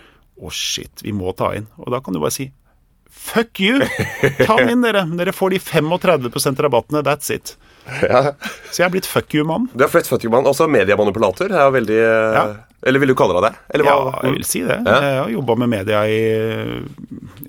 Å, 0.40 0.49
shit, 0.55 1.03
vi 1.05 1.11
må 1.12 1.35
ta 1.37 1.51
inn. 1.59 1.66
Og 1.83 1.90
da 1.93 1.99
kan 2.01 2.14
du 2.14 2.21
bare 2.23 2.33
si 2.33 2.47
Fuck 3.11 3.61
you! 3.61 3.81
Ta 4.46 4.57
den 4.61 4.70
inn, 4.77 4.83
dere. 4.87 5.05
Dere 5.18 5.35
får 5.35 5.51
de 5.55 5.59
35% 5.62 6.62
rabattene. 6.66 7.03
That's 7.07 7.31
it. 7.35 7.57
Så 7.90 8.81
jeg 8.81 8.87
er 8.87 8.92
blitt 8.94 9.09
fuck 9.09 9.35
you-mann. 9.35 9.68
Du 9.75 9.83
er 9.85 9.90
fuck 9.90 10.23
you 10.25 10.31
mann, 10.33 10.46
også 10.46 10.68
mediemanipulator. 10.70 11.51
Det 11.51 11.59
er 11.59 11.73
veldig 11.75 12.01
eh, 12.01 12.37
Ja. 12.38 12.44
Eller 12.83 13.03
vil 13.03 13.12
du 13.12 13.16
kalle 13.19 13.37
deg 13.37 13.51
det? 13.51 13.53
Eller 13.75 13.88
Ja, 13.90 13.97
hva? 14.01 14.21
jeg 14.25 14.37
vil 14.38 14.47
si 14.49 14.62
det. 14.64 14.79
Ja. 14.87 14.97
Jeg 15.05 15.19
har 15.21 15.33
jobba 15.35 15.57
med 15.61 15.69
media 15.69 16.01
i 16.09 16.21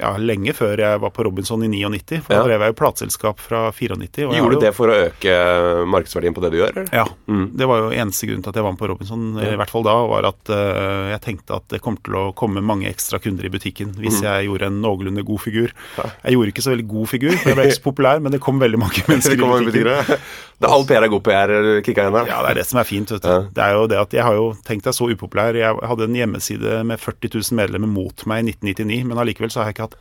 ja, 0.02 0.12
lenge 0.20 0.54
før 0.56 0.82
jeg 0.82 1.00
var 1.04 1.14
på 1.16 1.24
Robinson 1.28 1.64
i 1.64 1.70
99. 1.72 2.20
For 2.26 2.36
da 2.36 2.44
drev 2.48 2.66
jeg 2.66 2.74
jo 2.74 2.78
plateselskap 2.82 3.40
fra 3.40 3.62
94. 3.72 4.28
og 4.28 4.36
Gjorde 4.36 4.60
du 4.60 4.66
det 4.66 4.74
for 4.76 4.92
å 4.92 4.98
øke 5.08 5.38
markedsverdien 5.92 6.36
på 6.36 6.44
det 6.44 6.52
du 6.54 6.60
gjør? 6.60 6.76
eller? 6.76 6.92
Ja. 6.96 7.06
Det 7.62 7.70
var 7.70 7.86
jo 7.86 7.94
eneste 7.96 8.28
grunn 8.30 8.44
til 8.44 8.52
at 8.52 8.60
jeg 8.60 8.68
var 8.68 8.76
med 8.76 8.82
på 8.82 8.92
Robinson, 8.92 9.26
i 9.40 9.56
hvert 9.60 9.72
fall 9.74 9.88
da, 9.88 9.96
var 10.12 10.28
at 10.32 10.52
uh, 10.52 11.12
jeg 11.14 11.24
tenkte 11.28 11.60
at 11.62 11.68
det 11.72 11.82
kom 11.86 11.98
til 12.04 12.18
å 12.20 12.26
komme 12.38 12.64
mange 12.66 12.90
ekstra 12.92 13.22
kunder 13.24 13.48
i 13.48 13.54
butikken 13.54 13.96
hvis 14.02 14.22
jeg 14.24 14.48
gjorde 14.50 14.68
en 14.72 14.82
noenlunde 14.84 15.24
god 15.28 15.44
figur. 15.44 15.76
Jeg 15.98 16.36
gjorde 16.36 16.54
ikke 16.54 16.66
så 16.66 16.74
veldig 16.76 16.88
god 16.92 17.12
figur, 17.12 17.36
for 17.38 17.52
jeg 17.52 17.60
ble 17.60 17.68
ikke 17.70 17.80
så 17.80 17.88
populær, 17.88 18.24
men 18.24 18.36
det 18.36 18.42
kom 18.44 18.60
veldig 18.62 18.82
mange 18.82 19.06
mennesker 19.10 19.38
i 19.40 19.70
butikken. 19.70 20.18
er 20.62 20.70
all 20.76 20.86
PR 20.86 21.06
er 21.06 21.12
god 21.12 21.24
PR, 21.26 21.54
kicka 21.86 22.08
der. 22.14 22.30
Ja, 22.30 22.42
det 22.46 22.52
er 22.54 22.60
det 22.62 22.68
som 22.70 22.82
er 22.82 22.88
fint. 22.88 23.12
vet 23.16 23.26
du. 23.26 23.50
Det 23.56 23.64
er 23.66 23.78
jo 23.78 23.88
det 23.90 23.98
at 24.02 24.14
Jeg 24.14 24.26
har 24.28 24.38
jo 24.38 24.52
tenkt 24.68 24.86
deg 24.88 24.98
så 24.98 25.08
upopulær. 25.10 25.21
Jeg 25.30 25.90
hadde 25.92 26.04
en 26.10 26.16
hjemmeside 26.16 26.84
med 26.86 27.00
40 27.00 27.30
000 27.52 27.58
medlemmer 27.60 27.88
mot 27.92 28.26
meg 28.26 28.46
i 28.46 28.52
1999, 28.56 29.04
men 29.08 29.18
allikevel 29.18 29.52
så 29.54 29.62
har 29.62 29.70
jeg 29.72 29.78
ikke 29.80 29.90
hatt 29.90 30.00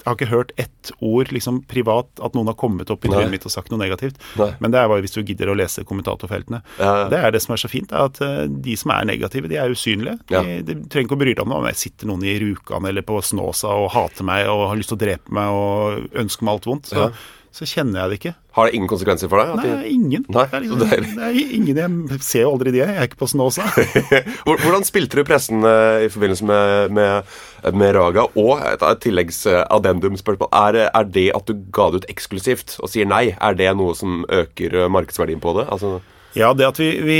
jeg 0.00 0.08
har 0.08 0.16
ikke 0.16 0.30
hørt 0.30 0.52
ett 0.56 0.90
ord 1.04 1.28
liksom 1.28 1.58
privat 1.68 2.08
at 2.24 2.32
noen 2.32 2.48
har 2.48 2.56
kommet 2.56 2.88
opp 2.88 3.04
i 3.04 3.10
trynet 3.12 3.34
mitt 3.34 3.44
og 3.44 3.52
sagt 3.52 3.68
noe 3.68 3.76
negativt. 3.82 4.16
Nei. 4.40 4.54
Men 4.64 4.72
det 4.72 4.80
er 4.80 4.88
bare 4.88 5.02
hvis 5.04 5.12
du 5.12 5.20
gidder 5.20 5.50
å 5.52 5.56
lese 5.58 5.84
kommentatorfeltene. 5.84 6.62
Ja, 6.80 6.92
ja. 7.02 7.08
Det 7.12 7.18
er 7.20 7.34
det 7.34 7.42
som 7.44 7.52
er 7.52 7.60
så 7.60 7.68
fint, 7.68 7.92
er 7.92 8.06
at 8.08 8.20
eh, 8.24 8.46
de 8.48 8.76
som 8.80 8.94
er 8.94 9.04
negative, 9.10 9.50
de 9.52 9.58
er 9.60 9.74
usynlige. 9.74 10.16
De, 10.24 10.34
Ja. 10.38 10.40
de 10.64 10.78
trenger 10.88 11.04
ikke 11.10 11.18
å 11.18 11.20
bry 11.20 11.34
deg 11.34 11.44
om 11.44 11.52
det. 11.52 11.58
Om 11.60 11.68
jeg 11.68 11.80
sitter 11.82 12.08
noen 12.08 12.24
i 12.24 12.38
Rjukan 12.40 12.88
eller 12.88 13.04
på 13.04 13.20
Snåsa 13.20 13.74
og 13.76 13.90
hater 13.92 14.24
meg 14.24 14.48
og 14.48 14.68
har 14.70 14.80
lyst 14.80 14.88
til 14.94 14.96
å 14.96 15.02
drepe 15.04 15.36
meg 15.36 15.52
og 15.60 16.16
ønsker 16.24 16.48
meg 16.48 16.54
alt 16.56 16.70
vondt, 16.72 16.90
så. 16.94 17.10
Så 17.50 17.66
kjenner 17.66 18.00
jeg 18.04 18.10
det 18.12 18.16
ikke. 18.20 18.32
Har 18.54 18.66
det 18.68 18.74
ingen 18.78 18.88
konsekvenser 18.90 19.30
for 19.30 19.40
deg? 19.42 19.50
Nei, 19.58 19.64
de- 19.66 19.90
ingen. 19.94 20.24
Nei, 20.30 20.44
det, 20.50 20.54
er 20.58 20.62
liksom, 20.64 20.78
det, 20.82 20.88
er... 20.94 21.06
det 21.18 21.26
er 21.26 21.54
ingen 21.56 21.80
Jeg 22.12 22.20
ser 22.26 22.44
jo 22.44 22.52
aldri 22.54 22.72
de, 22.74 22.80
jeg 22.82 22.94
er 22.94 23.08
ikke 23.08 23.18
på 23.22 23.28
Snåsa. 23.30 23.66
Hvor- 24.46 24.60
Hvordan 24.62 24.86
spilte 24.86 25.18
du 25.18 25.24
pressen 25.26 25.66
eh, 25.66 26.04
i 26.06 26.10
forbindelse 26.14 26.46
med, 26.46 26.94
med, 26.94 27.34
med 27.82 27.94
Raga? 27.98 28.28
Og 28.38 28.62
et, 28.70 28.82
et 28.86 29.02
tilleggs 29.02 29.42
eh, 29.50 29.64
addendum-spørsmål. 29.66 30.50
Er, 30.62 30.80
er 30.94 31.10
det 31.10 31.26
at 31.34 31.50
du 31.50 31.58
ga 31.74 31.90
det 31.94 32.04
ut 32.04 32.08
eksklusivt 32.14 32.76
og 32.82 32.90
sier 32.92 33.10
nei, 33.10 33.32
er 33.34 33.58
det 33.58 33.70
noe 33.78 33.94
som 33.98 34.22
øker 34.30 34.84
eh, 34.84 34.90
markedsverdien 34.94 35.42
på 35.42 35.56
det? 35.58 35.66
Altså, 35.74 35.98
Ja, 36.38 36.52
det 36.54 36.66
at 36.68 36.78
vi, 36.78 36.88
vi 37.02 37.16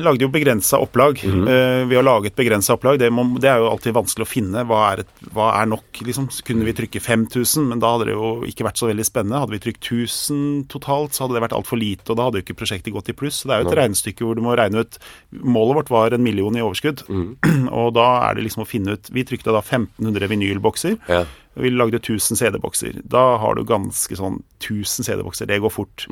lagde 0.00 0.24
jo 0.24 0.30
begrensa 0.32 0.78
opplag. 0.80 1.18
Mhm. 1.24 1.48
eh, 1.48 1.82
ved 1.90 1.98
å 2.00 2.04
lage 2.06 2.30
et 2.30 2.36
begrensa 2.38 2.72
opplag, 2.76 2.98
det, 2.98 3.10
må, 3.12 3.24
det 3.40 3.50
er 3.50 3.58
jo 3.60 3.68
alltid 3.68 3.92
vanskelig 3.96 4.24
å 4.24 4.30
finne. 4.30 4.62
Hva 4.68 4.78
er, 4.94 5.02
et, 5.04 5.10
hva 5.34 5.50
er 5.60 5.66
nok, 5.68 6.00
liksom? 6.06 6.28
Kunne 6.46 6.64
vi 6.64 6.72
trykke 6.78 7.00
5000, 7.04 7.66
men 7.68 7.82
da 7.82 7.92
hadde 7.94 8.06
det 8.08 8.14
jo 8.16 8.30
ikke 8.48 8.64
vært 8.68 8.80
så 8.80 8.88
veldig 8.88 9.04
spennende. 9.08 9.42
Hadde 9.44 9.56
vi 9.58 9.62
trykt 9.66 9.84
1000 9.92 10.66
totalt, 10.72 11.12
så 11.16 11.24
hadde 11.26 11.36
det 11.36 11.44
vært 11.44 11.56
altfor 11.58 11.80
lite, 11.80 12.08
og 12.10 12.16
da 12.20 12.28
hadde 12.30 12.40
jo 12.40 12.46
ikke 12.46 12.58
prosjektet 12.62 12.94
gått 12.96 13.12
i 13.12 13.16
pluss. 13.18 13.42
Så 13.42 13.50
det 13.50 13.56
er 13.58 13.62
jo 13.64 13.68
et 13.70 13.78
regnestykke 13.82 14.24
hvor 14.24 14.34
du 14.38 14.44
må 14.46 14.56
regne 14.56 14.84
ut 14.86 14.96
Målet 15.36 15.76
vårt 15.82 15.90
var 15.92 16.14
en 16.16 16.22
million 16.24 16.56
i 16.56 16.62
overskudd, 16.64 17.04
Mhm. 17.12 17.68
og 17.78 17.92
da 17.94 18.06
er 18.30 18.34
det 18.38 18.46
liksom 18.46 18.64
å 18.64 18.68
finne 18.68 18.94
ut 18.96 19.08
Vi 19.12 19.22
trykte 19.28 19.52
da 19.52 19.60
1500 19.60 20.28
vinylbokser. 20.32 20.96
Ja. 21.12 21.24
Vi 21.56 21.70
lagde 21.72 21.96
1000 22.00 22.36
CD-bokser. 22.36 22.98
Da 23.08 23.36
har 23.40 23.54
du 23.56 23.62
ganske 23.64 24.16
sånn 24.18 24.42
1000 24.60 25.04
CD-bokser. 25.06 25.46
Det 25.48 25.60
går 25.64 25.72
fort. 25.72 26.04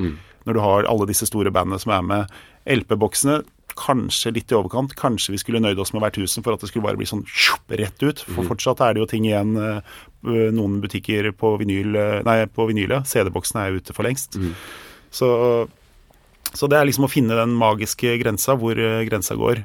Når 0.45 0.53
du 0.57 0.61
har 0.63 0.87
alle 0.91 1.07
disse 1.09 1.25
store 1.29 1.51
bandene 1.53 1.79
som 1.81 1.91
er 1.95 2.01
med. 2.05 2.33
LP-boksene 2.69 3.41
kanskje 3.75 4.31
litt 4.31 4.51
i 4.53 4.55
overkant. 4.55 4.93
Kanskje 4.95 5.33
vi 5.33 5.39
skulle 5.41 5.59
nøyd 5.59 5.79
oss 5.83 5.91
med 5.91 5.99
hver 6.05 6.13
1000 6.15 6.45
for 6.45 6.55
at 6.55 6.61
det 6.63 6.69
skulle 6.71 6.85
bare 6.85 6.95
bli 6.99 7.07
sånn 7.09 7.25
tjup, 7.27 7.73
rett 7.75 8.03
ut. 8.05 8.21
For 8.29 8.47
fortsatt 8.53 8.79
er 8.85 8.93
det 8.95 9.01
jo 9.03 9.07
ting 9.11 9.25
igjen. 9.27 9.55
eh, 9.59 9.95
Noen 10.55 10.77
butikker 10.81 11.27
på 11.37 11.55
vinyl 11.59 11.95
eh, 11.99 12.21
Nei, 12.25 12.37
på 12.47 12.69
vinylet. 12.69 13.03
CD-boksene 13.11 13.65
er 13.67 13.75
ute 13.81 13.93
for 13.97 14.07
lengst. 14.07 14.37
Så 15.11 15.31
så 16.55 16.69
det 16.71 16.77
er 16.79 16.85
liksom 16.87 17.03
å 17.03 17.11
finne 17.11 17.35
den 17.35 17.51
magiske 17.59 18.13
grensa, 18.21 18.53
hvor 18.55 18.77
eh, 18.79 19.01
grensa 19.09 19.35
går. 19.35 19.59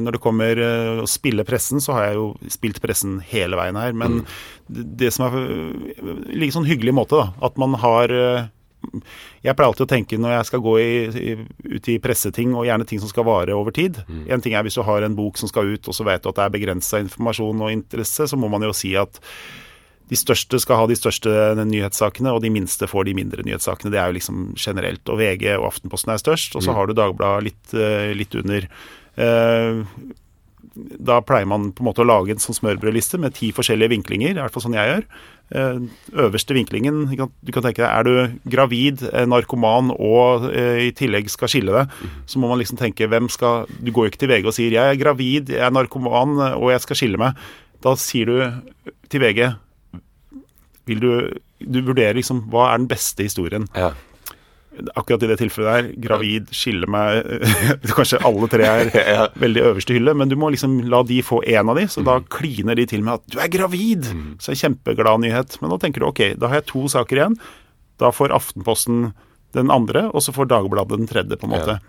Når 0.00 0.14
det 0.16 0.20
kommer 0.24 0.60
å 1.02 1.08
spille 1.10 1.44
pressen, 1.44 1.82
så 1.84 1.92
har 1.98 2.06
jeg 2.06 2.16
jo 2.16 2.28
spilt 2.48 2.80
pressen 2.80 3.18
hele 3.28 3.58
veien 3.60 3.76
her. 3.76 3.92
Men 3.92 4.22
det, 4.70 4.86
det 5.02 5.10
som 5.12 5.26
er 5.26 5.36
eh, 5.36 6.14
like 6.32 6.54
sånn 6.56 6.64
hyggelig 6.70 6.94
måte, 6.96 7.20
da, 7.20 7.34
at 7.44 7.60
man 7.60 7.76
har 7.82 8.14
jeg 9.44 9.54
pleier 9.56 9.68
alltid 9.68 9.86
å 9.86 9.90
tenke 9.90 10.18
når 10.20 10.34
jeg 10.34 10.48
skal 10.50 10.62
gå 10.64 10.74
i, 10.80 10.90
i, 11.20 11.32
ut 11.76 11.88
i 11.92 11.98
presseting, 12.02 12.54
og 12.56 12.66
gjerne 12.68 12.86
ting 12.88 13.00
som 13.02 13.10
skal 13.10 13.26
vare 13.28 13.56
over 13.56 13.74
tid 13.76 14.00
En 14.08 14.42
ting 14.42 14.54
er 14.56 14.64
hvis 14.66 14.78
du 14.78 14.84
har 14.86 15.04
en 15.04 15.16
bok 15.16 15.40
som 15.40 15.50
skal 15.50 15.74
ut, 15.74 15.88
og 15.88 15.96
så 15.96 16.06
vet 16.06 16.22
du 16.24 16.30
at 16.30 16.38
det 16.38 16.46
er 16.46 16.54
begrensa 16.54 17.02
informasjon 17.02 17.66
og 17.66 17.74
interesse, 17.74 18.28
så 18.30 18.38
må 18.40 18.50
man 18.52 18.64
jo 18.66 18.72
si 18.76 18.94
at 18.98 19.20
de 20.10 20.18
største 20.18 20.58
skal 20.58 20.80
ha 20.80 20.86
de 20.90 20.96
største 20.98 21.30
nyhetssakene, 21.60 22.32
og 22.34 22.42
de 22.42 22.50
minste 22.50 22.88
får 22.90 23.06
de 23.06 23.14
mindre 23.14 23.44
nyhetssakene. 23.46 23.92
Det 23.94 24.00
er 24.00 24.10
jo 24.10 24.16
liksom 24.16 24.40
generelt. 24.58 25.04
Og 25.06 25.20
VG 25.20 25.44
og 25.54 25.68
Aftenposten 25.68 26.10
er 26.10 26.22
størst, 26.22 26.56
og 26.58 26.64
så 26.66 26.74
har 26.74 26.90
du 26.90 26.96
Dagbladet 26.98 27.46
litt, 27.46 27.74
eh, 27.78 28.10
litt 28.18 28.34
under. 28.34 28.66
Eh, 29.14 29.84
Da 30.76 31.18
pleier 31.26 31.48
man 31.50 31.72
på 31.74 31.82
en 31.82 31.88
måte 31.88 32.02
å 32.04 32.06
lage 32.06 32.30
en 32.30 32.42
sånn 32.42 32.54
smørbrødliste 32.54 33.18
med 33.18 33.34
ti 33.34 33.50
forskjellige 33.54 33.90
vinklinger. 33.90 34.36
I 34.36 34.42
hvert 34.42 34.54
fall 34.54 34.64
sånn 34.64 34.76
jeg 34.78 34.90
gjør. 34.90 35.06
Eh, 35.50 35.80
Øverste 36.22 36.54
vinklingen 36.54 37.08
Du 37.10 37.50
kan 37.50 37.64
tenke 37.64 37.82
deg, 37.82 37.88
Er 37.90 38.04
du 38.06 38.50
gravid, 38.52 39.02
eh, 39.10 39.26
narkoman 39.26 39.90
og 39.90 40.46
eh, 40.54 40.86
i 40.86 40.92
tillegg 40.94 41.26
skal 41.32 41.50
skille 41.50 41.74
deg, 41.74 41.96
så 42.30 42.38
må 42.38 42.46
man 42.46 42.60
liksom 42.60 42.78
tenke 42.78 43.08
hvem 43.10 43.26
skal 43.28 43.66
Du 43.82 43.90
går 43.90 44.06
jo 44.06 44.12
ikke 44.12 44.22
til 44.22 44.30
VG 44.30 44.46
og 44.46 44.54
sier 44.54 44.70
'jeg 44.70 44.94
er 44.94 45.00
gravid, 45.00 45.50
jeg 45.50 45.58
er 45.66 45.74
narkoman 45.74 46.38
og 46.54 46.70
jeg 46.70 46.80
skal 46.80 46.96
skille 46.96 47.18
meg'. 47.18 47.34
Da 47.82 47.96
sier 47.96 48.26
du 48.26 48.38
til 49.08 49.20
VG 49.20 49.56
vil 50.86 51.00
du, 51.00 51.10
du 51.58 51.82
vurderer 51.82 52.14
liksom 52.14 52.46
hva 52.50 52.72
er 52.72 52.78
den 52.78 52.88
beste 52.88 53.22
historien. 53.22 53.66
ja. 53.74 53.90
Akkurat 54.94 55.22
i 55.26 55.28
det 55.28 55.36
tilfellet 55.40 55.70
der, 55.74 55.88
gravid, 56.06 56.50
skille 56.54 56.86
meg 56.88 57.24
Kanskje 57.96 58.20
alle 58.24 58.46
tre 58.52 58.68
er 58.68 58.90
Ja. 59.16 59.24
veldig 59.42 59.64
øverste 59.66 59.96
hylle, 59.96 60.14
men 60.16 60.30
du 60.30 60.36
må 60.38 60.50
liksom 60.54 60.78
la 60.88 61.02
de 61.06 61.18
få 61.26 61.40
én 61.42 61.68
av 61.68 61.76
de, 61.76 61.88
så 61.90 62.04
da 62.06 62.20
kliner 62.32 62.78
de 62.78 62.86
til 62.86 63.02
med 63.02 63.18
at 63.18 63.26
'du 63.26 63.38
er 63.42 63.50
gravid'! 63.50 64.06
Så 64.38 64.50
er 64.50 64.54
det 64.54 64.58
en 64.58 64.62
kjempeglad 64.64 65.20
nyhet. 65.24 65.58
Men 65.60 65.70
da 65.74 65.78
tenker 65.82 66.00
du 66.00 66.06
ok, 66.06 66.22
da 66.38 66.48
har 66.48 66.60
jeg 66.60 66.66
to 66.70 66.86
saker 66.88 67.16
igjen. 67.18 67.36
Da 67.98 68.10
får 68.14 68.30
Aftenposten 68.32 69.12
den 69.52 69.70
andre, 69.70 70.06
og 70.14 70.22
så 70.22 70.32
får 70.32 70.46
Dagbladet 70.48 70.96
den 71.02 71.08
tredje, 71.10 71.36
på 71.36 71.44
en 71.50 71.54
måte. 71.58 71.80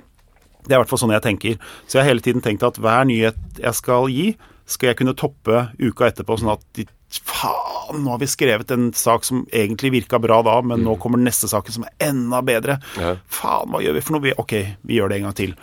Det 0.66 0.74
er 0.74 0.80
i 0.80 0.82
hvert 0.82 0.90
fall 0.90 1.00
sånn 1.06 1.14
jeg 1.14 1.22
tenker. 1.24 1.56
Så 1.88 1.98
jeg 1.98 2.04
har 2.04 2.10
hele 2.12 2.22
tiden 2.26 2.42
tenkt 2.42 2.64
at 2.66 2.78
hver 2.82 3.06
nyhet 3.06 3.38
jeg 3.62 3.74
skal 3.78 4.10
gi, 4.10 4.36
skal 4.66 4.88
jeg 4.92 4.98
kunne 4.98 5.14
toppe 5.16 5.70
uka 5.80 6.10
etterpå, 6.10 6.38
sånn 6.42 6.54
at 6.58 6.66
de 6.76 6.86
Faen, 7.20 8.04
nå 8.06 8.14
har 8.14 8.20
vi 8.22 8.28
skrevet 8.32 8.72
en 8.72 8.94
sak 8.96 9.26
som 9.28 9.44
egentlig 9.52 9.92
virka 9.92 10.20
bra 10.24 10.42
da, 10.48 10.62
men 10.64 10.84
nå 10.86 10.96
kommer 11.02 11.20
den 11.20 11.28
neste 11.28 11.50
saken 11.52 11.76
som 11.76 11.84
er 11.84 12.08
enda 12.08 12.40
bedre. 12.42 12.80
Ja. 12.98 13.18
Faen, 13.28 13.70
hva 13.74 13.82
gjør 13.84 13.98
vi 14.00 14.02
for 14.08 14.16
noe? 14.16 14.22
Vi- 14.30 14.38
Ok, 14.38 14.54
vi 14.88 14.96
gjør 15.00 15.10
det 15.10 15.18
en 15.20 15.24
gang 15.30 15.36
til. 15.36 15.56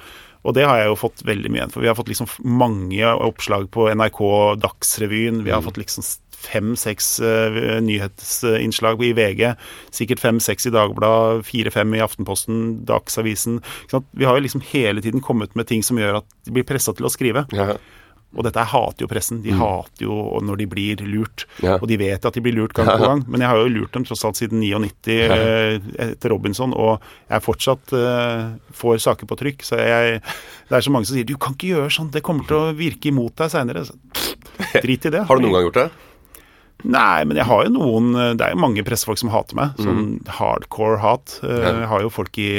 Og 0.45 0.55
det 0.55 0.65
har 0.69 0.79
jeg 0.79 0.87
jo 0.93 0.95
fått 0.97 1.25
veldig 1.27 1.51
mye 1.51 1.61
igjen 1.63 1.73
for. 1.73 1.81
Vi 1.81 1.89
har 1.89 1.97
fått 1.99 2.09
liksom 2.13 2.29
mange 2.45 3.03
oppslag 3.05 3.71
på 3.71 3.89
NRK 3.91 4.21
Dagsrevyen. 4.61 5.43
Vi 5.45 5.51
har 5.51 5.61
fått 5.65 5.77
liksom 5.81 6.05
fem-seks 6.39 7.19
uh, 7.21 7.81
nyhetsinnslag 7.83 9.03
i 9.05 9.13
VG. 9.13 9.55
Sikkert 9.91 10.21
fem-seks 10.23 10.67
i 10.69 10.71
Dagbladet, 10.71 11.43
fire-fem 11.49 11.95
i 11.99 12.03
Aftenposten, 12.05 12.85
Dagsavisen. 12.87 13.61
Vi 14.13 14.25
har 14.25 14.37
jo 14.39 14.45
liksom 14.47 14.63
hele 14.71 15.03
tiden 15.03 15.21
kommet 15.21 15.57
med 15.59 15.67
ting 15.67 15.83
som 15.83 15.99
gjør 15.99 16.21
at 16.23 16.29
de 16.47 16.53
blir 16.55 16.67
pressa 16.69 16.95
til 16.95 17.09
å 17.09 17.13
skrive. 17.13 17.45
Ja. 17.53 17.75
Og 18.37 18.45
dette 18.45 18.61
jeg 18.61 18.69
hater 18.75 19.05
jo 19.05 19.09
pressen. 19.09 19.38
De 19.43 19.55
hater 19.57 20.05
jo 20.05 20.17
når 20.45 20.59
de 20.61 20.67
blir 20.69 21.01
lurt. 21.09 21.47
Ja. 21.64 21.79
Og 21.81 21.87
de 21.88 21.97
vet 21.97 22.27
at 22.29 22.35
de 22.37 22.43
blir 22.45 22.53
lurt 22.59 22.75
gang 22.77 22.87
på 22.91 22.99
gang. 23.01 23.23
Men 23.27 23.41
jeg 23.41 23.49
har 23.49 23.57
jo 23.62 23.71
lurt 23.73 23.95
dem 23.97 24.05
tross 24.05 24.25
alt 24.29 24.37
siden 24.37 24.61
99 24.61 25.14
eh, 25.17 25.79
etter 26.11 26.35
Robinson, 26.35 26.75
og 26.77 27.01
jeg 27.33 27.45
fortsatt 27.47 27.95
eh, 27.97 28.43
får 28.77 29.01
saker 29.07 29.31
på 29.31 29.38
trykk. 29.41 29.64
Så 29.64 29.81
jeg, 29.81 30.21
det 30.69 30.77
er 30.77 30.85
så 30.85 30.93
mange 30.93 31.09
som 31.09 31.17
sier 31.17 31.25
'du 31.25 31.38
kan 31.41 31.57
ikke 31.57 31.73
gjøre 31.73 31.91
sånn, 31.91 32.11
det 32.12 32.23
kommer 32.23 32.45
til 32.45 32.57
å 32.61 32.77
virke 32.77 33.09
imot 33.09 33.35
deg 33.41 33.49
seinere'. 33.51 33.87
Drit 34.83 35.09
i 35.09 35.11
det. 35.17 35.25
Har 35.29 35.37
du 35.41 35.47
noen 35.49 35.57
gang 35.57 35.67
gjort 35.71 35.81
det? 35.81 35.88
Nei, 36.85 37.25
men 37.27 37.35
jeg 37.41 37.45
har 37.49 37.64
jo 37.67 37.71
noen 37.75 38.12
Det 38.38 38.45
er 38.45 38.53
jo 38.55 38.61
mange 38.62 38.85
pressefolk 38.87 39.19
som 39.19 39.33
hater 39.35 39.57
meg. 39.59 39.73
Sånn 39.83 40.21
hardcore 40.31 41.01
hat. 41.03 41.41
Eh, 41.43 41.64
Jeg 41.81 41.88
har 41.91 42.05
jo 42.05 42.11
folk 42.12 42.38
i 42.38 42.53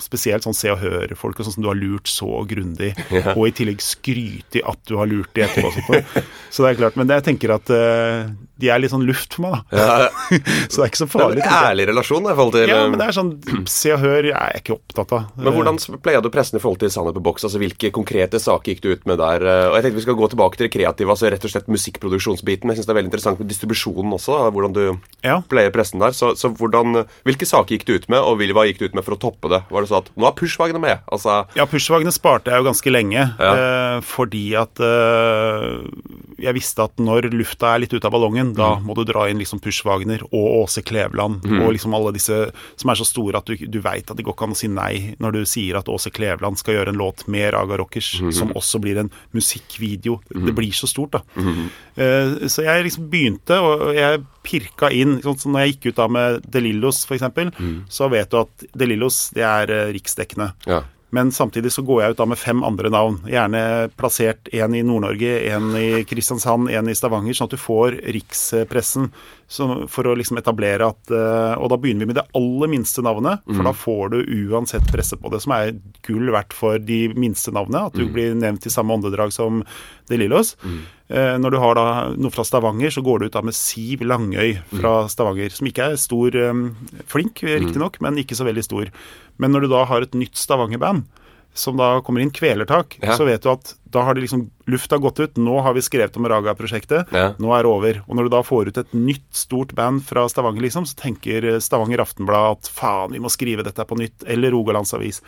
Spesielt 0.00 0.42
sånn 0.46 0.56
Se 0.56 0.70
og 0.72 0.78
Hør-folk 0.82 1.38
og 1.40 1.46
sånn 1.46 1.54
som 1.58 1.64
du 1.64 1.68
har 1.70 1.78
lurt 1.78 2.08
så 2.10 2.42
grundig, 2.48 2.92
Ja. 3.14 3.34
og 3.36 3.46
i 3.48 3.52
tillegg 3.56 3.82
skryte 3.84 4.60
i 4.60 4.64
at 4.66 4.80
du 4.88 4.96
har 4.96 5.06
lurt 5.10 5.32
de 5.36 5.44
etterpå. 5.46 5.68
og 5.68 5.76
sånt. 5.76 6.30
Så 6.50 6.64
det 6.64 6.70
er 6.72 6.78
klart, 6.80 6.96
Men 6.98 7.08
jeg 7.12 7.22
tenker 7.28 7.52
at 7.54 7.70
uh, 7.70 8.30
de 8.60 8.68
er 8.68 8.80
litt 8.82 8.90
sånn 8.92 9.04
luft 9.06 9.36
for 9.36 9.46
meg, 9.46 9.60
da. 9.70 9.78
Ja. 9.78 10.08
Så 10.70 10.80
det 10.80 10.84
er 10.84 10.90
ikke 10.90 11.00
så 11.04 11.08
farlig. 11.10 11.38
Det 11.40 11.46
er 11.46 11.52
en 11.52 11.68
ærlig 11.70 11.86
relasjon 11.92 12.26
i 12.26 12.34
forhold 12.34 12.56
til 12.56 12.72
Ja, 12.72 12.80
men 12.90 12.98
det 13.00 13.06
er 13.10 13.16
sånn 13.16 13.30
Se 13.70 13.92
og 13.94 14.00
Hør 14.02 14.26
jeg 14.30 14.36
er 14.36 14.58
ikke 14.60 14.74
opptatt 14.76 15.12
av. 15.16 15.28
Men 15.38 15.54
hvordan 15.56 15.78
pleia 16.04 16.20
du 16.24 16.28
pressen 16.32 16.58
i 16.58 16.62
forhold 16.62 16.80
til 16.82 16.90
Sannhet 16.92 17.16
på 17.16 17.22
boks? 17.28 17.46
Altså 17.46 17.60
Hvilke 17.62 17.92
konkrete 17.94 18.40
saker 18.42 18.72
gikk 18.74 18.82
du 18.84 18.90
ut 18.94 19.06
med 19.08 19.20
der? 19.22 19.44
Eh, 19.46 19.68
Og 19.70 19.76
jeg 19.78 19.86
tenkte 19.86 20.00
vi 20.00 20.04
skal 20.08 20.18
gå 20.18 20.28
tilbake 20.32 20.58
til 20.60 20.66
det 20.68 20.74
kreative, 20.74 21.14
altså 21.14 21.30
rett 21.32 21.44
og 21.46 21.52
slett 21.54 21.70
musikkproduksjonsbiten. 21.72 22.70
Jeg 22.72 22.80
syns 22.80 22.88
det 22.88 22.94
er 22.94 22.98
veldig 23.00 23.10
interessant 23.12 23.40
med 23.42 23.50
distribusjonen 23.50 24.14
også, 24.16 24.36
da, 24.38 24.50
hvordan 24.54 24.74
du 24.76 24.82
Ja. 25.26 25.38
pleier 25.50 25.72
pressen 25.74 26.00
der. 26.02 26.14
Så, 26.16 26.32
så 26.40 26.50
hvordan, 26.54 27.04
hvilke 27.28 27.46
saker 27.48 27.76
gikk 27.76 27.86
du 27.88 27.94
ut 27.96 28.08
med, 28.12 28.18
og 28.20 28.40
hva 28.40 28.66
gikk 28.68 28.80
du 28.80 28.86
ut 28.88 28.94
med 28.98 29.04
for 29.06 29.16
å 29.16 29.20
toppe 29.20 29.50
det? 29.52 29.62
Var 29.70 29.86
det 29.86 29.89
sånn 29.90 30.04
at 30.04 30.10
nå 30.16 30.28
er 30.30 30.36
Pushwagene 30.38 30.80
med? 30.82 31.02
Altså 31.12 31.40
Ja, 31.58 31.66
pushvagene 31.70 32.12
sparte 32.14 32.52
jeg 32.52 32.62
jo 32.62 32.68
ganske 32.70 32.92
lenge. 32.94 33.26
Ja. 33.38 33.50
Eh, 33.52 33.98
fordi 34.06 34.44
at 34.58 34.80
eh, 34.80 35.80
jeg 36.40 36.54
visste 36.54 36.82
at 36.84 36.96
når 36.96 37.28
lufta 37.32 37.74
er 37.74 37.80
litt 37.84 37.92
ute 37.94 38.04
av 38.08 38.12
ballongen, 38.12 38.54
da 38.56 38.76
Mm. 38.76 38.84
må 38.86 38.94
du 38.96 39.04
dra 39.04 39.28
inn 39.28 39.38
liksom 39.38 39.60
Pushwagner 39.60 40.22
og 40.32 40.64
Åse 40.64 40.82
Kleveland 40.82 41.44
og 41.44 41.72
liksom 41.72 41.94
alle 41.94 42.12
disse 42.12 42.52
som 42.76 42.90
er 42.90 42.94
så 43.00 43.04
store 43.06 43.38
at 43.38 43.44
du, 43.46 43.56
du 43.56 43.80
veit 43.80 44.10
at 44.10 44.16
det 44.16 44.24
går 44.24 44.34
ikke 44.34 44.46
an 44.48 44.54
å 44.56 44.56
si 44.56 44.68
nei 44.68 45.14
når 45.20 45.32
du 45.32 45.44
sier 45.44 45.76
at 45.78 45.86
Åse 45.88 46.10
Kleveland 46.10 46.58
skal 46.58 46.74
gjøre 46.74 46.88
en 46.94 47.00
låt 47.00 47.26
med 47.28 47.52
Raga 47.54 47.76
Rockers, 47.78 48.10
Mm-hmm. 48.20 48.32
som 48.32 48.48
også 48.54 48.80
blir 48.80 48.98
en 48.98 49.10
musikkvideo. 49.32 50.20
Mm. 50.34 50.46
Det 50.46 50.54
blir 50.54 50.72
så 50.72 50.86
stort, 50.88 51.12
da. 51.12 51.20
Eh, 51.96 52.48
så 52.48 52.64
jeg 52.64 52.84
liksom 52.86 53.08
begynte, 53.10 53.58
og 53.60 53.94
jeg 53.94 54.22
pirka 54.46 54.90
inn 54.92 55.18
sånn 55.22 55.38
som 55.38 55.52
Når 55.52 55.60
jeg 55.66 55.74
gikk 55.74 55.86
ut 55.92 55.96
da 55.96 56.06
med 56.08 56.50
De 56.50 56.60
Lillos, 56.60 57.04
f.eks., 57.06 57.22
Mm. 57.60 57.84
så 57.88 58.08
vet 58.10 58.30
du 58.30 58.38
at 58.40 58.64
De 58.76 58.86
Lillos 58.86 59.30
det 59.34 59.42
er 59.44 59.70
eh, 59.70 59.92
riksdekkende. 59.92 60.52
ja. 60.66 60.82
Men 61.10 61.32
samtidig 61.34 61.72
så 61.74 61.82
går 61.86 62.02
jeg 62.02 62.14
ut 62.14 62.20
da 62.20 62.26
med 62.30 62.38
fem 62.38 62.62
andre 62.66 62.90
navn. 62.92 63.18
Gjerne 63.26 63.62
plassert 63.98 64.50
én 64.54 64.76
i 64.78 64.84
Nord-Norge, 64.86 65.32
én 65.50 65.72
i 65.78 66.04
Kristiansand, 66.06 66.70
én 66.70 66.90
i 66.90 66.94
Stavanger, 66.94 67.34
sånn 67.34 67.50
at 67.50 67.56
du 67.56 67.60
får 67.60 67.98
rikspressen 68.14 69.10
Så 69.50 69.66
for 69.90 70.06
å 70.06 70.12
liksom 70.14 70.38
etablere 70.38 70.86
at 70.92 71.10
eh, 71.10 71.54
Og 71.58 71.72
da 71.72 71.76
begynner 71.82 72.06
vi 72.06 72.12
med 72.12 72.18
det 72.20 72.26
aller 72.38 72.70
minste 72.70 73.02
navnet, 73.02 73.40
for 73.48 73.66
da 73.66 73.72
får 73.74 74.12
du 74.12 74.18
uansett 74.52 74.86
presse 74.92 75.16
på 75.18 75.32
det, 75.32 75.40
som 75.42 75.52
er 75.56 75.72
gull 76.06 76.30
verdt 76.30 76.54
for 76.54 76.78
de 76.78 77.00
minste 77.18 77.50
navnene. 77.50 77.88
At 77.90 77.98
du 77.98 78.04
blir 78.14 78.36
nevnt 78.38 78.68
i 78.68 78.70
samme 78.70 78.94
åndedrag 78.94 79.32
som 79.34 79.64
De 80.08 80.16
Lillos. 80.20 80.54
Eh, 81.10 81.34
Når 81.42 81.50
du 81.50 81.58
har 81.58 81.74
da 81.74 81.86
noe 82.14 82.30
fra 82.30 82.44
Stavanger, 82.46 82.94
så 82.94 83.02
går 83.02 83.18
du 83.18 83.26
ut 83.26 83.32
da 83.34 83.42
med 83.42 83.58
Siv 83.58 84.06
Langøy 84.06 84.60
fra 84.70 85.08
Stavanger, 85.10 85.50
som 85.50 85.66
ikke 85.66 85.90
er 85.90 85.98
stor 85.98 86.30
eh, 86.38 86.52
Flink, 87.10 87.42
riktignok, 87.42 87.98
men 88.00 88.22
ikke 88.22 88.38
så 88.38 88.46
veldig 88.46 88.62
stor. 88.64 88.86
Men 89.42 89.50
når 89.50 89.66
du 89.66 89.72
da 89.74 89.82
har 89.90 90.06
et 90.06 90.14
nytt 90.14 90.38
Stavanger-band, 90.38 91.08
som 91.54 91.76
da 91.76 92.00
kommer 92.00 92.20
inn 92.22 92.30
Kvelertak, 92.30 92.98
Ja. 93.02 93.16
så 93.16 93.24
vet 93.26 93.42
du 93.42 93.50
at 93.50 93.74
da 93.90 94.02
har 94.06 94.14
det 94.14 94.20
liksom 94.22 94.50
lufta 94.70 94.98
gått 95.02 95.18
ut. 95.20 95.34
Nå 95.36 95.60
har 95.62 95.74
vi 95.74 95.80
skrevet 95.82 96.16
om 96.16 96.26
Raga-prosjektet. 96.30 97.10
Ja. 97.12 97.34
Nå 97.42 97.50
er 97.56 97.62
det 97.64 97.70
over. 97.72 98.02
Og 98.08 98.14
når 98.16 98.22
du 98.28 98.28
da 98.36 98.42
får 98.46 98.68
ut 98.68 98.78
et 98.78 98.92
nytt, 98.94 99.26
stort 99.34 99.74
band 99.74 100.04
fra 100.06 100.28
Stavanger, 100.30 100.62
liksom, 100.62 100.86
så 100.86 100.94
tenker 100.94 101.58
Stavanger 101.60 101.98
Aftenblad 102.04 102.52
at 102.60 102.70
faen, 102.70 103.10
vi 103.12 103.18
må 103.18 103.28
skrive 103.28 103.64
dette 103.66 103.82
på 103.84 103.98
nytt. 103.98 104.22
Eller 104.30 104.52
Rogalands 104.54 104.94
Avis. 104.94 105.20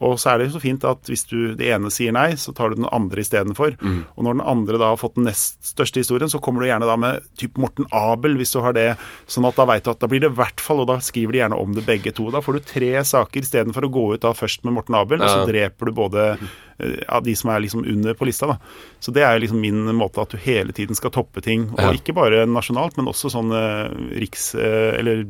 Og 0.00 0.18
så 0.18 0.32
er 0.32 0.38
det 0.42 0.50
så 0.52 0.58
fint 0.60 0.82
at 0.84 1.04
hvis 1.06 1.24
du 1.30 1.54
det 1.54 1.68
ene 1.70 1.90
sier 1.94 2.10
nei, 2.12 2.32
så 2.34 2.50
tar 2.54 2.70
du 2.70 2.80
den 2.80 2.88
andre 2.90 3.20
istedenfor. 3.22 3.76
Mm. 3.80 4.00
Og 4.16 4.24
når 4.24 4.32
den 4.38 4.46
andre 4.50 4.78
da 4.80 4.88
har 4.90 4.96
fått 4.98 5.14
den 5.14 5.28
nest 5.28 5.60
største 5.62 6.00
historien, 6.02 6.28
så 6.32 6.40
kommer 6.42 6.60
du 6.62 6.66
gjerne 6.66 6.88
da 6.88 6.96
med 6.96 7.22
typ 7.38 7.56
Morten 7.62 7.86
Abel, 7.92 8.34
hvis 8.40 8.50
du 8.52 8.58
har 8.64 8.72
det. 8.74 8.96
Sånn 9.30 9.46
at 9.46 9.54
da 9.54 9.64
veit 9.70 9.84
du 9.84 9.90
at 9.92 10.00
da 10.02 10.08
blir 10.10 10.20
det 10.24 10.32
i 10.32 10.38
hvert 10.40 10.58
fall, 10.60 10.80
og 10.82 10.88
da 10.90 10.96
skriver 10.98 11.32
de 11.32 11.38
gjerne 11.44 11.60
om 11.62 11.72
det 11.76 11.86
begge 11.86 12.10
to. 12.16 12.30
Da 12.34 12.40
får 12.42 12.58
du 12.58 12.60
tre 12.72 12.90
saker 13.04 13.40
istedenfor 13.46 13.86
å 13.86 13.92
gå 13.94 14.04
ut 14.14 14.20
da 14.26 14.32
først 14.34 14.64
med 14.66 14.74
Morten 14.74 14.98
Abel, 14.98 15.22
og 15.22 15.28
så 15.30 15.46
dreper 15.46 15.86
du 15.86 15.92
både 15.92 16.26
av 17.06 17.22
de 17.22 17.36
som 17.38 17.50
er 17.54 17.60
liksom 17.62 17.84
under 17.86 18.14
på 18.18 18.26
lista. 18.26 18.48
da. 18.50 18.56
Så 18.98 19.12
det 19.14 19.22
er 19.22 19.38
liksom 19.38 19.60
min 19.62 19.84
måte 19.94 20.18
at 20.24 20.30
du 20.34 20.36
hele 20.42 20.72
tiden 20.74 20.96
skal 20.98 21.10
toppe 21.14 21.40
ting. 21.44 21.68
Og 21.76 21.78
Ja. 21.78 21.92
ikke 21.94 22.12
bare 22.16 22.42
nasjonalt, 22.46 22.96
men 22.96 23.06
også 23.06 23.30
sånn 23.30 23.52
eh, 23.54 24.18
riks- 24.18 24.56
eh, 24.58 24.98
eller 24.98 25.22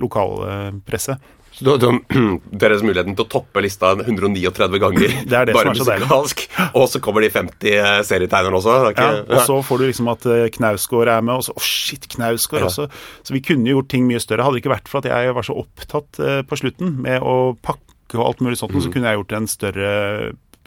lokalpresse. 0.00 1.18
Så 1.60 1.76
du, 1.76 1.86
du, 2.08 2.40
Deres 2.64 2.80
muligheten 2.82 3.14
til 3.18 3.26
å 3.26 3.28
toppe 3.28 3.60
lista 3.62 3.92
139 3.94 4.80
ganger, 4.80 5.12
Det 5.30 5.36
er 5.36 5.44
det 5.50 5.54
bare 5.54 5.74
som 5.76 5.84
er 5.84 6.00
så 6.00 6.00
musikalsk. 6.00 6.44
Og 6.80 6.86
så 6.88 7.00
kommer 7.04 7.20
de 7.26 7.30
50 7.34 8.04
serietegnerne 8.08 8.56
også. 8.58 8.76
er 8.90 8.96
Ja, 8.96 9.10
og 9.28 9.44
så 9.46 9.58
får 9.68 9.78
du 9.78 9.86
liksom 9.90 10.08
at 10.14 10.26
eh, 10.26 10.46
Knausgård 10.56 11.12
er 11.12 11.20
med, 11.22 11.36
og 11.36 11.44
så 11.46 11.52
Å, 11.54 11.60
shit, 11.64 12.08
Knausgård 12.16 12.64
Ja. 12.64 12.70
også. 12.72 12.88
Så 13.22 13.36
vi 13.36 13.42
kunne 13.44 13.68
jo 13.68 13.78
gjort 13.78 13.90
ting 13.92 14.08
mye 14.08 14.20
større. 14.24 14.42
Hadde 14.48 14.56
det 14.58 14.64
ikke 14.64 14.74
vært 14.74 14.88
for 14.88 15.04
at 15.04 15.10
jeg 15.12 15.34
var 15.36 15.46
så 15.46 15.58
opptatt 15.60 16.20
eh, 16.24 16.40
på 16.48 16.56
slutten 16.58 16.96
med 17.04 17.20
å 17.22 17.36
pakke 17.60 18.18
og 18.18 18.24
alt 18.26 18.40
mulig 18.42 18.58
sånt, 18.58 18.72
Mm. 18.74 18.82
så 18.82 18.90
kunne 18.90 19.06
jeg 19.12 19.20
gjort 19.20 19.32
en 19.38 19.46
større 19.46 19.90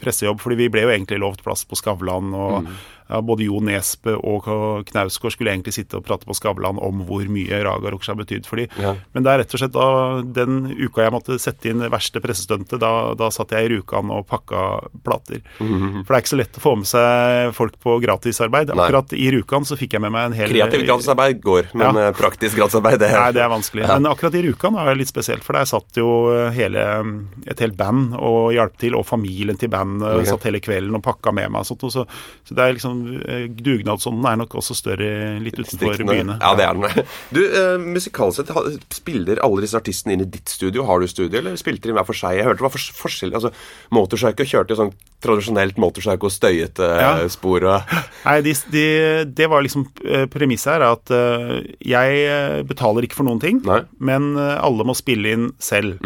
pressejobb. 0.00 0.40
Fordi 0.40 0.56
vi 0.56 0.68
ble 0.72 0.84
jo 0.86 0.92
egentlig 0.94 1.18
lovt 1.20 1.42
plass 1.44 1.64
på 1.68 1.76
Skavlan, 1.76 2.32
og 2.34 2.62
Mm. 2.64 2.70
Ja, 3.08 3.20
både 3.20 3.44
Jo 3.46 3.60
Nesbø 3.64 4.16
og 4.16 4.46
Knausgård 4.88 5.34
skulle 5.34 5.52
egentlig 5.52 5.74
sitte 5.76 5.98
og 5.98 6.04
prate 6.06 6.26
på 6.28 6.36
Skavlan 6.36 6.78
om 6.82 7.02
hvor 7.08 7.24
mye 7.28 7.60
Raga 7.66 7.92
Rocksa 7.92 8.12
har 8.14 8.20
betydd 8.22 8.46
for 8.48 8.60
dem. 8.60 8.72
Ja. 8.80 8.94
Men 9.12 9.26
det 9.26 9.32
er 9.32 9.42
rett 9.42 9.54
og 9.56 9.60
slett 9.60 9.74
da 9.74 9.88
den 10.24 10.70
uka 10.72 11.04
jeg 11.04 11.14
måtte 11.14 11.38
sette 11.42 11.70
inn 11.70 11.82
det 11.84 11.90
verste 11.92 12.22
pressestuntet, 12.24 12.78
da, 12.80 13.12
da 13.18 13.28
satt 13.34 13.52
jeg 13.52 13.68
i 13.68 13.72
Rjukan 13.74 14.12
og 14.14 14.24
pakka 14.30 14.62
plater. 15.04 15.42
For 15.58 16.08
det 16.08 16.16
er 16.16 16.22
ikke 16.24 16.32
så 16.32 16.40
lett 16.40 16.58
å 16.60 16.64
få 16.64 16.74
med 16.80 16.88
seg 16.88 17.52
folk 17.58 17.76
på 17.84 17.98
gratisarbeid. 18.04 18.72
Nei. 18.72 18.86
Akkurat 18.88 19.12
i 19.16 19.28
Rjukan 19.34 19.68
så 19.68 19.78
fikk 19.80 19.98
jeg 19.98 20.04
med 20.04 20.14
meg 20.14 20.30
en 20.30 20.38
hel 20.38 20.52
Kreativt 20.54 20.86
gratisarbeid 20.88 21.42
går, 21.44 21.70
men 21.74 22.00
Ja. 22.00 22.08
eh, 22.08 22.16
praktisk 22.16 22.56
gratisarbeid 22.56 22.98
det 23.02 23.12
Nei, 23.12 23.32
det 23.36 23.42
er 23.44 23.52
vanskelig. 23.52 23.84
Ja. 23.84 23.98
Men 23.98 24.10
akkurat 24.12 24.34
i 24.34 24.42
Rjukan 24.48 24.78
er 24.80 24.90
det 24.92 24.98
litt 25.02 25.12
spesielt, 25.12 25.44
for 25.44 25.58
der 25.58 25.68
satt 25.68 26.00
jo 26.00 26.08
hele, 26.54 26.84
et 27.46 27.60
helt 27.60 27.76
band 27.76 28.16
og 28.16 28.52
hjalp 28.56 28.78
til, 28.80 28.96
og 28.96 29.06
familien 29.06 29.58
til 29.60 29.68
bandet 29.72 30.08
okay. 30.08 30.30
satt 30.32 30.46
hele 30.48 30.60
kvelden 30.64 30.94
og 30.96 31.02
pakka 31.04 31.32
med 31.34 31.50
meg 31.52 31.64
og 31.64 31.66
sånt. 31.66 31.84
og 31.84 31.92
Så, 31.92 32.06
så 32.48 32.54
det 32.54 32.64
er 32.64 32.72
liksom 32.76 32.93
eh, 32.93 32.93
Dugnadsånden 33.58 34.26
er 34.30 34.38
nok 34.40 34.54
også 34.60 34.76
større 34.78 35.08
litt 35.42 35.58
utenfor 35.58 35.98
byene. 36.06 36.36
Ja, 36.40 36.52
det 36.58 36.66
er 36.68 36.78
den. 36.78 37.06
Du, 37.34 37.40
eh, 37.44 37.76
musikalsk 37.80 38.42
sett, 38.42 38.82
spiller 38.94 39.40
alle 39.44 39.64
disse 39.64 39.78
artistene 39.78 40.14
inn 40.16 40.24
i 40.26 40.28
ditt 40.30 40.48
studio? 40.52 40.84
Har 40.88 41.00
du 41.02 41.08
studio, 41.10 41.38
eller 41.40 41.56
spilte 41.60 41.88
de 41.90 41.96
hver 41.96 42.06
for 42.06 42.16
seg? 42.18 42.38
Jeg 42.38 42.46
hørte 42.48 42.62
det 42.62 42.66
var 42.68 42.74
for 42.76 43.00
forskjell. 43.04 43.34
Altså, 43.34 43.50
Motorpsycho 43.94 44.46
kjørte 44.46 44.74
jo 44.74 44.80
sånn 44.82 44.94
tradisjonelt 45.24 45.78
Motorpsycho 45.80 46.30
støyete 46.32 46.88
Ja. 47.00 47.10
eh, 47.24 47.28
spor 47.32 47.64
og 47.64 47.94
Nei, 48.28 48.38
de, 48.44 48.54
de, 48.72 48.84
det 49.34 49.48
var 49.50 49.64
liksom 49.64 49.86
eh, 50.04 50.26
Premisset 50.30 50.74
her 50.74 50.84
er 50.84 50.94
at 50.94 51.10
uh, 51.14 51.58
jeg 51.84 52.22
eh, 52.28 52.62
betaler 52.68 53.06
ikke 53.06 53.18
for 53.20 53.28
noen 53.28 53.40
ting, 53.42 53.60
Nei. 53.66 53.82
men 53.98 54.34
eh, 54.40 54.56
alle 54.64 54.86
må 54.86 54.94
spille 54.96 55.32
inn 55.36 55.50
selv. 55.62 55.98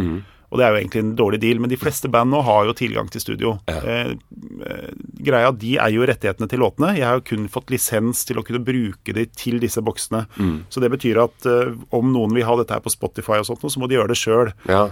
Og 0.50 0.58
det 0.58 0.64
er 0.64 0.70
jo 0.72 0.78
egentlig 0.80 1.00
en 1.04 1.14
dårlig 1.18 1.40
deal, 1.42 1.58
men 1.60 1.68
de 1.68 1.76
fleste 1.76 2.08
band 2.08 2.30
nå 2.32 2.40
har 2.46 2.64
jo 2.68 2.72
tilgang 2.78 3.10
til 3.12 3.20
studio. 3.20 3.56
Ja. 3.68 3.80
eh, 3.84 4.92
greia, 5.20 5.50
De 5.52 5.74
eier 5.76 5.96
jo 5.98 6.06
rettighetene 6.08 6.48
til 6.48 6.62
låtene. 6.62 6.94
Jeg 6.96 7.04
har 7.04 7.18
jo 7.20 7.26
kun 7.28 7.48
fått 7.52 7.68
lisens 7.74 8.24
til 8.24 8.40
å 8.40 8.44
kunne 8.46 8.62
bruke 8.64 9.12
de 9.14 9.26
til 9.36 9.58
disse 9.60 9.82
boksene. 9.84 10.24
Så 10.72 10.80
det 10.80 10.90
betyr 10.94 11.20
at 11.26 11.46
eh, 11.46 11.74
om 11.92 12.12
noen 12.14 12.32
vil 12.34 12.46
ha 12.48 12.56
dette 12.56 12.72
her 12.72 12.80
på 12.84 12.92
Spotify 12.94 13.42
og 13.42 13.46
sånt, 13.50 13.60
så 13.68 13.78
må 13.82 13.88
de 13.90 13.98
gjøre 14.00 14.08
det 14.14 14.20
sjøl 14.20 14.52
Ja. 14.68 14.88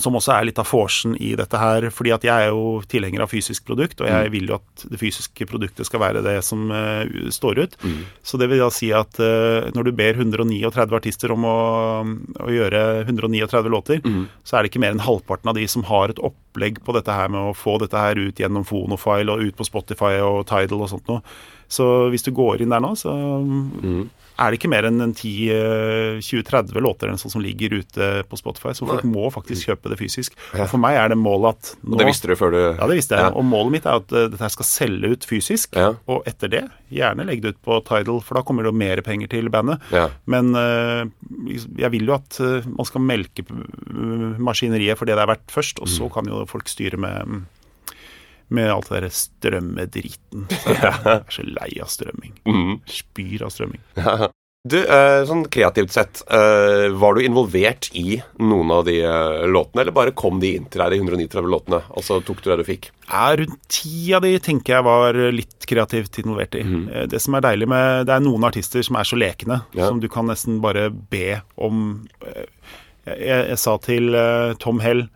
Som 0.00 0.16
også 0.16 0.32
er 0.34 0.48
litt 0.48 0.60
av 0.60 0.68
forsen 0.68 1.14
i 1.20 1.32
dette 1.38 1.58
her. 1.60 1.88
fordi 1.94 2.12
at 2.14 2.24
jeg 2.26 2.46
er 2.46 2.50
jo 2.54 2.80
tilhenger 2.90 3.24
av 3.24 3.30
fysisk 3.32 3.66
produkt, 3.68 4.00
og 4.00 4.08
jeg 4.08 4.32
vil 4.32 4.50
jo 4.50 4.58
at 4.58 4.84
det 4.90 5.00
fysiske 5.00 5.46
produktet 5.48 5.88
skal 5.88 6.02
være 6.02 6.24
det 6.24 6.36
som 6.46 6.70
uh, 6.72 7.04
står 7.30 7.62
ut. 7.64 7.76
Så 8.22 8.40
det 8.40 8.50
vil 8.50 8.62
da 8.62 8.70
si 8.74 8.90
at 8.96 9.20
uh, 9.20 9.70
når 9.74 9.88
du 9.88 9.92
ber 9.96 10.20
139 10.20 10.96
artister 10.96 11.32
om 11.34 11.46
å, 11.48 11.58
å 12.40 12.50
gjøre 12.50 12.84
139 13.06 13.72
låter, 13.72 14.02
så 14.44 14.56
er 14.56 14.62
det 14.62 14.72
ikke 14.72 14.82
mer 14.82 14.96
enn 14.96 15.04
halvparten 15.04 15.52
av 15.52 15.58
de 15.58 15.66
som 15.68 15.84
har 15.88 16.12
et 16.12 16.22
opplegg 16.22 16.82
på 16.84 16.94
dette 16.96 17.14
her 17.14 17.30
med 17.32 17.50
å 17.50 17.56
få 17.56 17.78
dette 17.82 17.98
her 17.98 18.18
ut 18.18 18.40
gjennom 18.40 18.66
Fonofile 18.66 19.32
og 19.32 19.44
ut 19.46 19.56
på 19.56 19.66
Spotify 19.68 20.18
og 20.24 20.44
Tidal 20.50 20.86
og 20.86 20.92
sånt 20.92 21.10
noe. 21.10 21.24
Så 21.70 21.86
hvis 22.10 22.26
du 22.26 22.32
går 22.34 22.62
inn 22.64 22.72
der 22.72 22.82
nå, 22.82 22.96
så 22.98 23.12
er 24.40 24.50
det 24.54 24.58
ikke 24.60 24.70
mer 24.72 24.86
enn 24.88 25.02
10-20-30 25.12 26.80
låter 26.80 27.08
eller 27.10 27.20
sånn 27.20 27.32
som 27.34 27.42
ligger 27.44 27.74
ute 27.80 28.08
på 28.30 28.38
Spotify. 28.40 28.72
Så 28.76 28.86
folk 28.88 29.04
må 29.08 29.28
faktisk 29.34 29.68
kjøpe 29.68 29.92
det 29.92 29.98
fysisk. 30.00 30.36
Og 30.56 30.64
for 30.70 30.80
meg 30.82 30.96
er 30.96 31.12
det 31.12 31.18
målet 31.20 31.58
at 31.58 31.72
nå 31.84 31.94
Og 31.94 32.00
det 32.02 32.08
visste 32.08 32.30
du 32.30 32.34
før 32.40 32.54
du 32.54 32.60
Ja, 32.62 32.86
det 32.90 32.96
visste 32.98 33.18
jeg. 33.18 33.28
Ja. 33.28 33.34
Og 33.36 33.44
målet 33.46 33.74
mitt 33.76 33.86
er 33.90 34.00
at 34.00 34.14
eh, 34.16 34.28
dette 34.32 34.50
skal 34.56 34.68
selge 34.70 35.12
ut 35.14 35.28
fysisk. 35.28 35.76
Ja. 35.76 35.92
Og 36.10 36.24
etter 36.30 36.52
det, 36.52 36.62
gjerne 36.90 37.26
legge 37.28 37.44
det 37.46 37.54
ut 37.56 37.62
på 37.68 37.78
Tidal, 37.86 38.20
for 38.24 38.40
da 38.40 38.44
kommer 38.46 38.64
det 38.66 38.72
jo 38.72 38.78
mer 38.80 39.02
penger 39.06 39.30
til 39.30 39.50
bandet. 39.52 39.84
Men 40.30 40.54
eh, 40.56 41.04
jeg 41.84 41.92
vil 41.94 42.08
jo 42.10 42.16
at 42.18 42.40
eh, 42.40 42.66
man 42.70 42.88
skal 42.88 43.04
melke 43.04 43.44
eh, 43.46 44.40
maskineriet 44.40 44.98
for 44.98 45.04
det 45.08 45.18
det 45.20 45.24
er 45.26 45.34
verdt 45.34 45.50
først, 45.52 45.80
og 45.84 45.88
så 45.90 46.06
Mm. 46.10 46.12
kan 46.14 46.26
jo 46.30 46.44
folk 46.48 46.68
styre 46.70 46.96
med 46.96 47.44
med 48.50 48.70
alt 48.72 48.90
det 48.90 49.00
der 49.04 49.14
strømmedriten. 49.14 50.48
Jeg 50.66 50.92
er 51.14 51.24
så 51.30 51.46
lei 51.46 51.70
av 51.82 51.88
strømming. 51.92 52.36
Mhm. 52.46 52.76
Spyr 52.90 53.46
av 53.46 53.54
strømming. 53.54 53.80
Du, 54.68 54.76
eh, 54.76 55.22
sånn 55.24 55.46
kreativt 55.48 55.88
sett, 55.94 56.18
eh, 56.28 56.90
var 57.00 57.14
du 57.16 57.22
involvert 57.24 57.86
i 57.96 58.18
noen 58.44 58.68
av 58.74 58.82
de 58.84 58.98
eh, 59.00 59.46
låtene, 59.48 59.80
eller 59.86 59.94
bare 59.96 60.12
kom 60.12 60.36
de 60.42 60.50
inn 60.58 60.66
til 60.68 60.82
deg, 60.82 60.92
de 60.92 60.98
139 61.00 61.48
låtene, 61.48 61.78
og 61.96 62.04
så 62.04 62.18
tok 62.20 62.42
du 62.44 62.50
det 62.50 62.58
du 62.60 62.64
fikk? 62.68 62.90
Ja, 63.08 63.30
rundt 63.40 63.56
ti 63.72 64.12
av 64.12 64.20
de 64.26 64.34
tenker 64.44 64.74
jeg 64.76 64.84
var 64.84 65.16
litt 65.32 65.64
kreativt 65.70 66.20
involvert 66.20 66.58
i. 66.60 66.66
Mm. 66.68 66.84
Det 67.08 67.22
som 67.24 67.38
er 67.40 67.46
deilig 67.48 67.70
med 67.72 68.04
Det 68.10 68.12
er 68.18 68.26
noen 68.26 68.44
artister 68.50 68.84
som 68.84 69.00
er 69.00 69.08
så 69.08 69.16
lekne, 69.16 69.62
Ja. 69.72 69.88
som 69.88 69.98
du 70.04 70.10
kan 70.12 70.28
nesten 70.28 70.60
bare 70.60 70.90
be 70.92 71.40
om 71.56 72.06
Jeg, 73.08 73.48
jeg 73.48 73.58
sa 73.58 73.78
til 73.80 74.12
Tom 74.60 74.78
Hell 74.84 75.06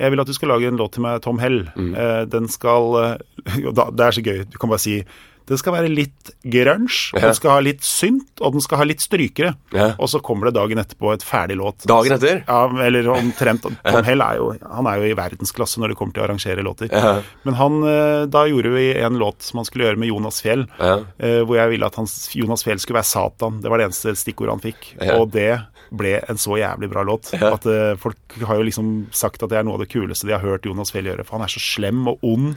jeg 0.00 0.10
vil 0.14 0.20
at 0.24 0.26
du 0.30 0.36
skal 0.36 0.48
lage 0.54 0.68
en 0.72 0.80
låt 0.80 0.96
til 0.96 1.04
meg, 1.06 1.20
Tom 1.22 1.38
Hell. 1.42 1.62
Eh, 1.76 2.22
den 2.32 2.48
skal 2.48 2.94
eh, 3.04 3.16
Det 3.60 4.06
er 4.08 4.16
så 4.16 4.24
gøy. 4.24 4.46
Du 4.50 4.56
kan 4.58 4.72
bare 4.72 4.82
si 4.82 5.02
den 5.50 5.58
skal 5.58 5.72
være 5.74 5.88
litt 5.90 6.28
grunge, 6.46 7.10
Ja. 7.16 7.24
den 7.24 7.34
skal 7.34 7.50
ha 7.50 7.60
litt 7.64 7.80
synt, 7.82 8.38
og 8.38 8.52
den 8.54 8.62
skal 8.62 8.78
ha 8.78 8.84
litt 8.86 9.00
strykere. 9.02 9.56
Ja. 9.74 9.88
Og 9.98 10.06
så 10.12 10.20
kommer 10.22 10.46
det 10.46 10.52
dagen 10.54 10.78
etterpå 10.78 11.10
et 11.16 11.24
ferdig 11.26 11.56
låt. 11.58 11.82
Dagen 11.90 12.12
etter? 12.14 12.44
Ja, 12.46 12.60
eller 12.86 13.08
omtrent. 13.16 13.62
Tom 13.82 14.04
Hell 14.06 14.22
er 14.22 14.36
jo, 14.38 14.52
han 14.62 14.86
er 14.86 15.00
jo 15.02 15.08
i 15.10 15.16
verdensklasse 15.18 15.82
når 15.82 15.90
det 15.90 15.96
kommer 15.98 16.14
til 16.14 16.22
å 16.22 16.28
arrangere 16.28 16.62
låter. 16.62 16.92
Ja. 16.94 17.16
Men 17.48 17.58
han, 17.58 17.80
eh, 17.82 18.26
da 18.30 18.44
gjorde 18.46 18.70
vi 18.76 18.84
en 19.02 19.18
låt 19.18 19.42
som 19.42 19.58
han 19.58 19.66
skulle 19.66 19.88
gjøre 19.88 19.98
med 20.04 20.12
Jonas 20.12 20.38
Fjell. 20.44 20.68
Eh, 20.78 21.40
Hvor 21.42 21.56
jeg 21.58 21.72
ville 21.74 21.86
at 21.90 21.98
han, 21.98 22.06
Jonas 22.38 22.62
Fjell 22.62 22.78
skulle 22.78 23.00
være 23.00 23.10
Satan. 23.10 23.58
Det 23.64 23.72
var 23.74 23.82
det 23.82 23.88
eneste 23.90 24.14
stikkordet 24.22 24.54
han 24.54 24.62
fikk. 24.70 24.92
Og 25.18 25.32
det 25.34 25.48
ble 25.90 26.16
en 26.30 26.38
så 26.40 26.58
jævlig 26.60 26.90
bra 26.92 27.04
låt. 27.06 27.32
Ja. 27.34 27.52
At 27.56 27.66
uh, 27.68 27.98
Folk 28.00 28.38
har 28.46 28.60
jo 28.60 28.66
liksom 28.68 28.90
sagt 29.14 29.42
at 29.42 29.52
det 29.52 29.60
er 29.60 29.66
noe 29.66 29.78
av 29.78 29.84
det 29.84 29.90
kuleste 29.92 30.28
de 30.28 30.36
har 30.36 30.44
hørt 30.44 30.66
Jonas 30.68 30.92
Fjell 30.94 31.10
gjøre. 31.10 31.26
For 31.26 31.38
han 31.38 31.46
er 31.46 31.52
så 31.52 31.62
slem 31.62 32.06
og 32.10 32.24
ond. 32.26 32.54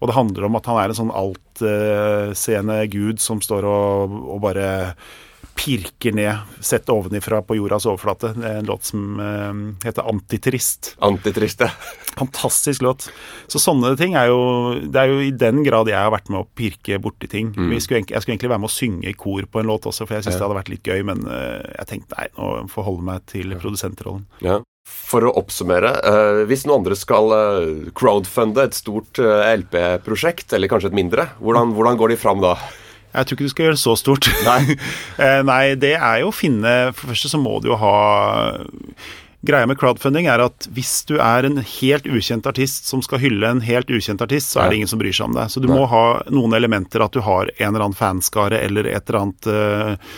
Og 0.00 0.10
det 0.10 0.16
handler 0.16 0.48
om 0.48 0.58
at 0.58 0.68
han 0.68 0.80
er 0.80 0.92
en 0.92 1.00
sånn 1.00 1.14
altseende 1.14 2.80
gud 2.92 3.22
som 3.24 3.40
står 3.44 3.66
og, 3.68 4.18
og 4.34 4.42
bare 4.44 4.66
pirker 5.54 6.14
ned, 6.16 6.56
sett 6.64 6.90
ovenifra 6.92 7.40
på 7.46 7.56
jordas 7.58 7.86
overflate. 7.86 8.32
Det 8.36 8.48
er 8.48 8.60
en 8.60 8.68
låt 8.68 8.90
som 8.90 9.20
eh, 9.22 9.86
heter 9.86 10.08
Antitrist. 10.10 10.94
Antitrist, 11.04 11.64
ja. 11.64 11.70
Fantastisk 12.18 12.82
låt. 12.84 13.08
Så 13.50 13.58
sånne 13.62 13.94
ting 13.98 14.14
er 14.14 14.28
jo 14.30 14.42
Det 14.78 15.00
er 15.00 15.10
jo 15.10 15.16
i 15.24 15.32
den 15.34 15.64
grad 15.66 15.88
jeg 15.90 15.98
har 15.98 16.12
vært 16.14 16.30
med 16.30 16.44
å 16.44 16.48
pirke 16.58 17.00
borti 17.02 17.30
ting. 17.30 17.54
Vi 17.54 17.80
skulle, 17.82 18.04
jeg 18.04 18.22
skulle 18.22 18.36
egentlig 18.36 18.52
være 18.52 18.64
med 18.66 18.70
å 18.70 18.76
synge 18.76 19.10
i 19.10 19.16
kor 19.18 19.48
på 19.50 19.62
en 19.62 19.70
låt 19.70 19.88
også, 19.90 20.06
for 20.06 20.16
jeg 20.16 20.26
syntes 20.26 20.38
det 20.38 20.46
hadde 20.46 20.60
vært 20.60 20.72
litt 20.72 20.92
gøy, 20.92 21.02
men 21.06 21.26
eh, 21.26 21.64
jeg 21.80 21.90
tenkte 21.90 22.20
nei, 22.20 22.30
nå 22.36 22.52
får 22.70 22.82
jeg 22.82 22.90
holde 22.90 23.08
meg 23.10 23.26
til 23.30 23.58
produsentrollen. 23.58 24.28
Ja. 24.44 24.60
For 24.84 25.24
å 25.24 25.32
oppsummere, 25.40 25.90
eh, 26.04 26.38
hvis 26.48 26.66
noen 26.68 26.82
andre 26.82 26.96
skal 26.98 27.32
eh, 27.32 27.90
crowdfunde 27.96 28.66
et 28.68 28.76
stort 28.76 29.20
eh, 29.22 29.44
LP-prosjekt, 29.62 30.52
eller 30.52 30.68
kanskje 30.68 30.90
et 30.92 30.98
mindre, 30.98 31.30
hvordan, 31.40 31.72
hvordan 31.76 32.00
går 32.00 32.12
de 32.12 32.18
fram 32.20 32.42
da? 32.44 32.52
Jeg 33.14 33.26
tror 33.26 33.36
ikke 33.38 33.46
du 33.46 33.52
skal 33.52 33.68
gjøre 33.68 33.76
det 33.76 33.82
så 33.84 33.96
stort. 33.98 34.30
Nei. 34.46 34.76
Eh, 35.24 35.40
Nei, 35.46 35.76
det 35.78 35.92
er 35.94 36.24
jo 36.24 36.32
å 36.32 36.34
finne 36.34 36.70
For 36.96 37.06
det 37.06 37.14
første 37.14 37.30
så 37.30 37.38
må 37.38 37.58
du 37.62 37.68
jo 37.70 37.76
ha 37.78 37.92
Greia 39.44 39.68
med 39.68 39.76
crowdfunding 39.78 40.26
er 40.30 40.40
at 40.40 40.66
hvis 40.72 41.02
du 41.08 41.18
er 41.20 41.44
en 41.44 41.60
helt 41.60 42.06
ukjent 42.08 42.46
artist 42.48 42.88
som 42.88 43.02
skal 43.04 43.20
hylle 43.20 43.50
en 43.50 43.60
helt 43.64 43.90
ukjent 43.92 44.22
artist, 44.24 44.54
så 44.54 44.62
er 44.62 44.72
det 44.72 44.78
ingen 44.78 44.88
som 44.88 45.02
bryr 45.02 45.12
seg 45.12 45.28
om 45.28 45.34
det. 45.36 45.44
Så 45.52 45.60
du 45.60 45.68
må 45.68 45.84
ha 45.90 46.04
noen 46.32 46.56
elementer, 46.56 47.04
at 47.04 47.12
du 47.12 47.20
har 47.26 47.50
en 47.52 47.68
eller 47.68 47.84
annen 47.84 47.98
fanskare 47.98 48.62
eller 48.64 48.88
et 48.88 49.04
eller 49.04 49.18
annet 49.20 49.48
eh, 49.52 50.14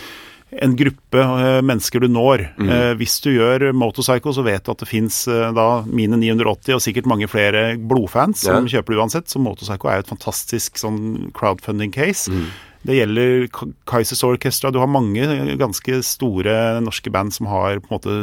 en 0.63 0.77
gruppe 0.79 1.25
eh, 1.25 1.57
mennesker 1.59 2.05
du 2.05 2.07
når. 2.07 2.45
Mm. 2.55 2.71
Hvis 3.01 3.17
du 3.25 3.33
gjør 3.33 3.67
Motorcycle, 3.75 4.31
så 4.37 4.47
vet 4.47 4.63
du 4.63 4.71
at 4.71 4.85
det 4.85 4.87
fins 4.87 5.19
da 5.27 5.67
mine 5.83 6.21
980 6.23 6.77
og 6.77 6.85
sikkert 6.87 7.11
mange 7.11 7.27
flere 7.27 7.73
blodfans 7.75 8.47
som 8.47 8.71
kjøper 8.71 8.95
det 8.95 9.03
uansett. 9.03 9.27
Så 9.27 9.43
Motorcycle 9.43 9.91
er 9.91 9.99
jo 9.99 10.07
et 10.07 10.15
fantastisk 10.15 10.79
sånn 10.79 11.33
crowdfunding 11.35 11.91
case. 11.91 12.31
Mm. 12.31 12.47
Det 12.87 12.95
gjelder 12.95 13.47
Kaisers 13.51 13.75
Kaizers 13.89 14.23
Orchestra. 14.23 14.71
Du 14.71 14.79
har 14.79 14.87
mange 14.87 15.25
ganske 15.59 15.99
store 16.07 16.79
norske 16.83 17.11
band 17.11 17.35
som 17.35 17.49
har 17.51 17.81
på 17.83 17.89
en 17.89 17.97
måte 17.97 18.17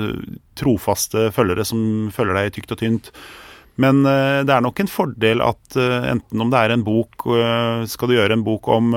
trofaste 0.56 1.28
følgere 1.36 1.66
som 1.68 2.08
følger 2.14 2.38
deg 2.38 2.54
tykt 2.56 2.72
og 2.72 2.80
tynt. 2.80 3.10
Men 3.76 4.04
eh, 4.06 4.40
det 4.46 4.54
er 4.54 4.62
nok 4.64 4.80
en 4.80 4.90
fordel 4.90 5.42
at 5.44 5.76
eh, 5.76 6.10
enten 6.14 6.40
om 6.40 6.52
det 6.52 6.60
er 6.62 6.74
en 6.74 6.84
bok 6.86 7.26
eh, 7.26 7.82
Skal 7.90 8.10
du 8.10 8.14
gjøre 8.14 8.36
en 8.36 8.44
bok 8.46 8.68
om 8.70 8.92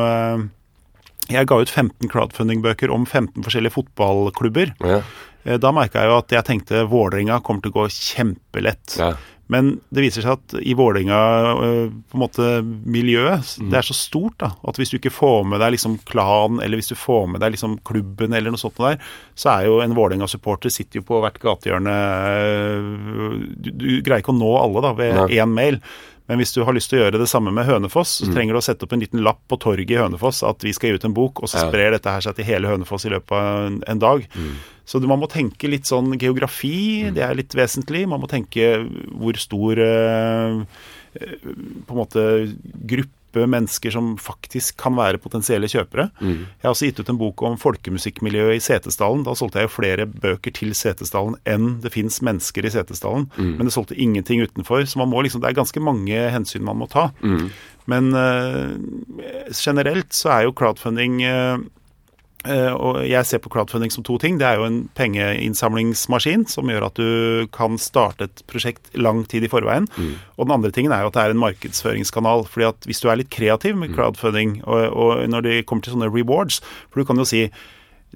Jeg 1.31 1.49
ga 1.49 1.57
ut 1.59 1.71
15 1.71 2.11
crowdfunding-bøker 2.13 2.93
om 2.93 3.07
15 3.07 3.41
forskjellige 3.43 3.75
fotballklubber. 3.75 4.75
Ja. 4.85 5.01
Da 5.59 5.71
merka 5.75 6.03
jeg 6.03 6.11
jo 6.11 6.19
at 6.21 6.31
jeg 6.31 6.47
tenkte 6.47 6.85
Vålerenga 6.91 7.41
kommer 7.43 7.63
til 7.63 7.73
å 7.73 7.81
gå 7.81 7.89
kjempelett. 7.91 8.95
Ja. 8.99 9.15
Men 9.49 9.77
det 9.95 10.03
viser 10.03 10.25
seg 10.25 10.33
at 10.35 10.55
i 10.59 10.73
Vålerenga 10.75 11.17
øh, 11.63 11.91
på 12.11 12.17
en 12.17 12.23
måte 12.23 12.47
miljøet, 12.65 13.53
det 13.71 13.77
er 13.79 13.85
så 13.87 13.95
stort 13.95 14.35
da, 14.43 14.49
at 14.67 14.75
hvis 14.75 14.91
du 14.91 14.97
ikke 14.99 15.13
får 15.15 15.45
med 15.47 15.61
deg 15.63 15.71
liksom 15.77 15.95
klan, 16.09 16.59
eller 16.63 16.81
hvis 16.81 16.91
du 16.91 16.97
får 16.99 17.29
med 17.31 17.39
deg 17.45 17.53
liksom 17.55 17.77
klubben 17.87 18.35
eller 18.35 18.51
noe 18.51 18.59
sånt 18.59 18.75
der, 18.83 18.99
så 19.39 19.53
er 19.55 19.69
jo 19.69 19.79
en 19.85 19.95
Vålerenga-supporter 19.95 20.73
sitter 20.73 20.99
jo 20.99 21.07
på 21.07 21.21
hvert 21.23 21.39
gatehjørne 21.39 21.95
øh, 21.95 23.41
du, 23.57 23.71
du 23.71 23.87
greier 24.03 24.21
ikke 24.23 24.35
å 24.35 24.39
nå 24.39 24.51
alle 24.59 24.83
da 24.85 24.93
ved 24.97 25.15
Nei. 25.21 25.27
én 25.39 25.53
mail. 25.55 25.79
Men 26.27 26.41
hvis 26.41 26.51
du 26.51 26.59
har 26.67 26.75
lyst 26.75 26.89
til 26.91 26.99
å 26.99 27.05
gjøre 27.05 27.21
det 27.21 27.29
samme 27.31 27.53
med 27.55 27.63
Hønefoss, 27.69 28.17
så 28.19 28.27
trenger 28.33 28.51
du 28.51 28.59
å 28.59 28.65
sette 28.65 28.83
opp 28.83 28.91
en 28.97 28.99
liten 28.99 29.21
lapp 29.23 29.39
på 29.47 29.55
torget 29.63 29.93
i 29.95 29.99
Hønefoss 30.01 30.41
at 30.43 30.59
vi 30.65 30.73
skal 30.75 30.89
gi 30.91 30.97
ut 30.99 31.05
en 31.07 31.15
bok, 31.15 31.39
og 31.39 31.47
så 31.47 31.61
Ja. 31.61 31.69
sprer 31.69 31.93
dette 31.95 32.11
her 32.11 32.19
seg 32.25 32.35
til 32.35 32.49
hele 32.49 32.67
Hønefoss 32.67 33.05
i 33.07 33.13
løpet 33.15 33.31
av 33.31 33.61
en, 33.69 33.77
en 33.87 34.01
dag. 34.03 34.25
Så 34.87 35.01
man 35.03 35.19
må 35.19 35.27
tenke 35.27 35.67
litt 35.67 35.89
sånn 35.89 36.15
geografi, 36.15 37.09
det 37.11 37.25
er 37.25 37.35
litt 37.35 37.55
vesentlig. 37.57 38.05
Man 38.07 38.23
må 38.23 38.29
tenke 38.31 38.77
hvor 39.11 39.35
stor 39.41 39.81
eh, 39.83 40.61
på 41.17 41.91
en 41.91 41.99
måte 41.99 42.23
gruppe 42.87 43.13
mennesker 43.37 43.91
som 43.93 44.13
faktisk 44.17 44.77
kan 44.79 44.95
være 44.97 45.19
potensielle 45.21 45.67
kjøpere. 45.69 46.07
Jeg 46.23 46.63
har 46.63 46.71
også 46.71 46.87
gitt 46.87 47.01
ut 47.03 47.11
en 47.11 47.19
bok 47.19 47.43
om 47.45 47.57
folkemusikkmiljøet 47.59 48.57
i 48.57 48.63
Setesdalen. 48.63 49.25
Da 49.27 49.35
solgte 49.37 49.59
jeg 49.59 49.67
jo 49.67 49.75
flere 49.75 50.07
bøker 50.07 50.55
til 50.55 50.71
Setesdalen 50.73 51.35
enn 51.45 51.81
det 51.83 51.91
fins 51.93 52.21
mennesker 52.25 52.65
i 52.65 52.71
Setesdalen. 52.73 53.27
Men 53.59 53.67
det 53.67 53.75
solgte 53.75 53.99
ingenting 53.99 54.41
utenfor, 54.47 54.87
så 54.87 55.03
man 55.03 55.11
må 55.11 55.21
liksom, 55.21 55.43
det 55.43 55.51
er 55.51 55.59
ganske 55.59 55.83
mange 55.83 56.23
hensyn 56.33 56.65
man 56.65 56.79
må 56.79 56.87
ta. 56.89 57.09
Men 57.87 58.09
uh, 58.15 58.73
generelt 59.53 60.15
så 60.15 60.31
er 60.33 60.47
jo 60.47 60.55
crowdfunding 60.57 61.21
Eh, 61.27 61.57
og 62.73 63.01
jeg 63.07 63.27
ser 63.27 63.41
på 63.43 63.51
crowdfunding 63.53 63.93
som 63.93 64.05
to 64.07 64.17
ting. 64.21 64.39
Det 64.39 64.47
er 64.47 64.61
jo 64.61 64.67
en 64.67 64.79
pengeinnsamlingsmaskin 64.97 66.47
som 66.49 66.69
gjør 66.71 66.87
at 66.89 66.99
du 66.99 67.47
kan 67.55 67.79
starte 67.81 68.27
et 68.27 68.43
prosjekt 68.49 68.91
lang 68.97 69.23
tid 69.29 69.47
i 69.47 69.51
forveien. 69.51 69.89
Og 70.37 70.45
den 70.47 70.55
andre 70.57 70.73
tingen 70.75 70.95
er 70.95 71.05
jo 71.05 71.11
at 71.11 71.17
det 71.17 71.25
er 71.25 71.35
en 71.35 71.43
markedsføringskanal. 71.43 72.45
fordi 72.49 72.69
at 72.69 72.89
hvis 72.89 73.01
du 73.03 73.09
er 73.09 73.21
litt 73.21 73.33
kreativ 73.33 73.75
med 73.75 73.95
crowdfunding, 73.95 74.61
og, 74.65 74.85
og 74.93 75.25
når 75.29 75.47
det 75.47 75.65
kommer 75.65 75.83
til 75.83 75.97
sånne 75.97 76.11
rewards 76.13 76.61
For 76.91 77.01
du 77.01 77.07
kan 77.07 77.17
jo 77.17 77.27
si 77.27 77.47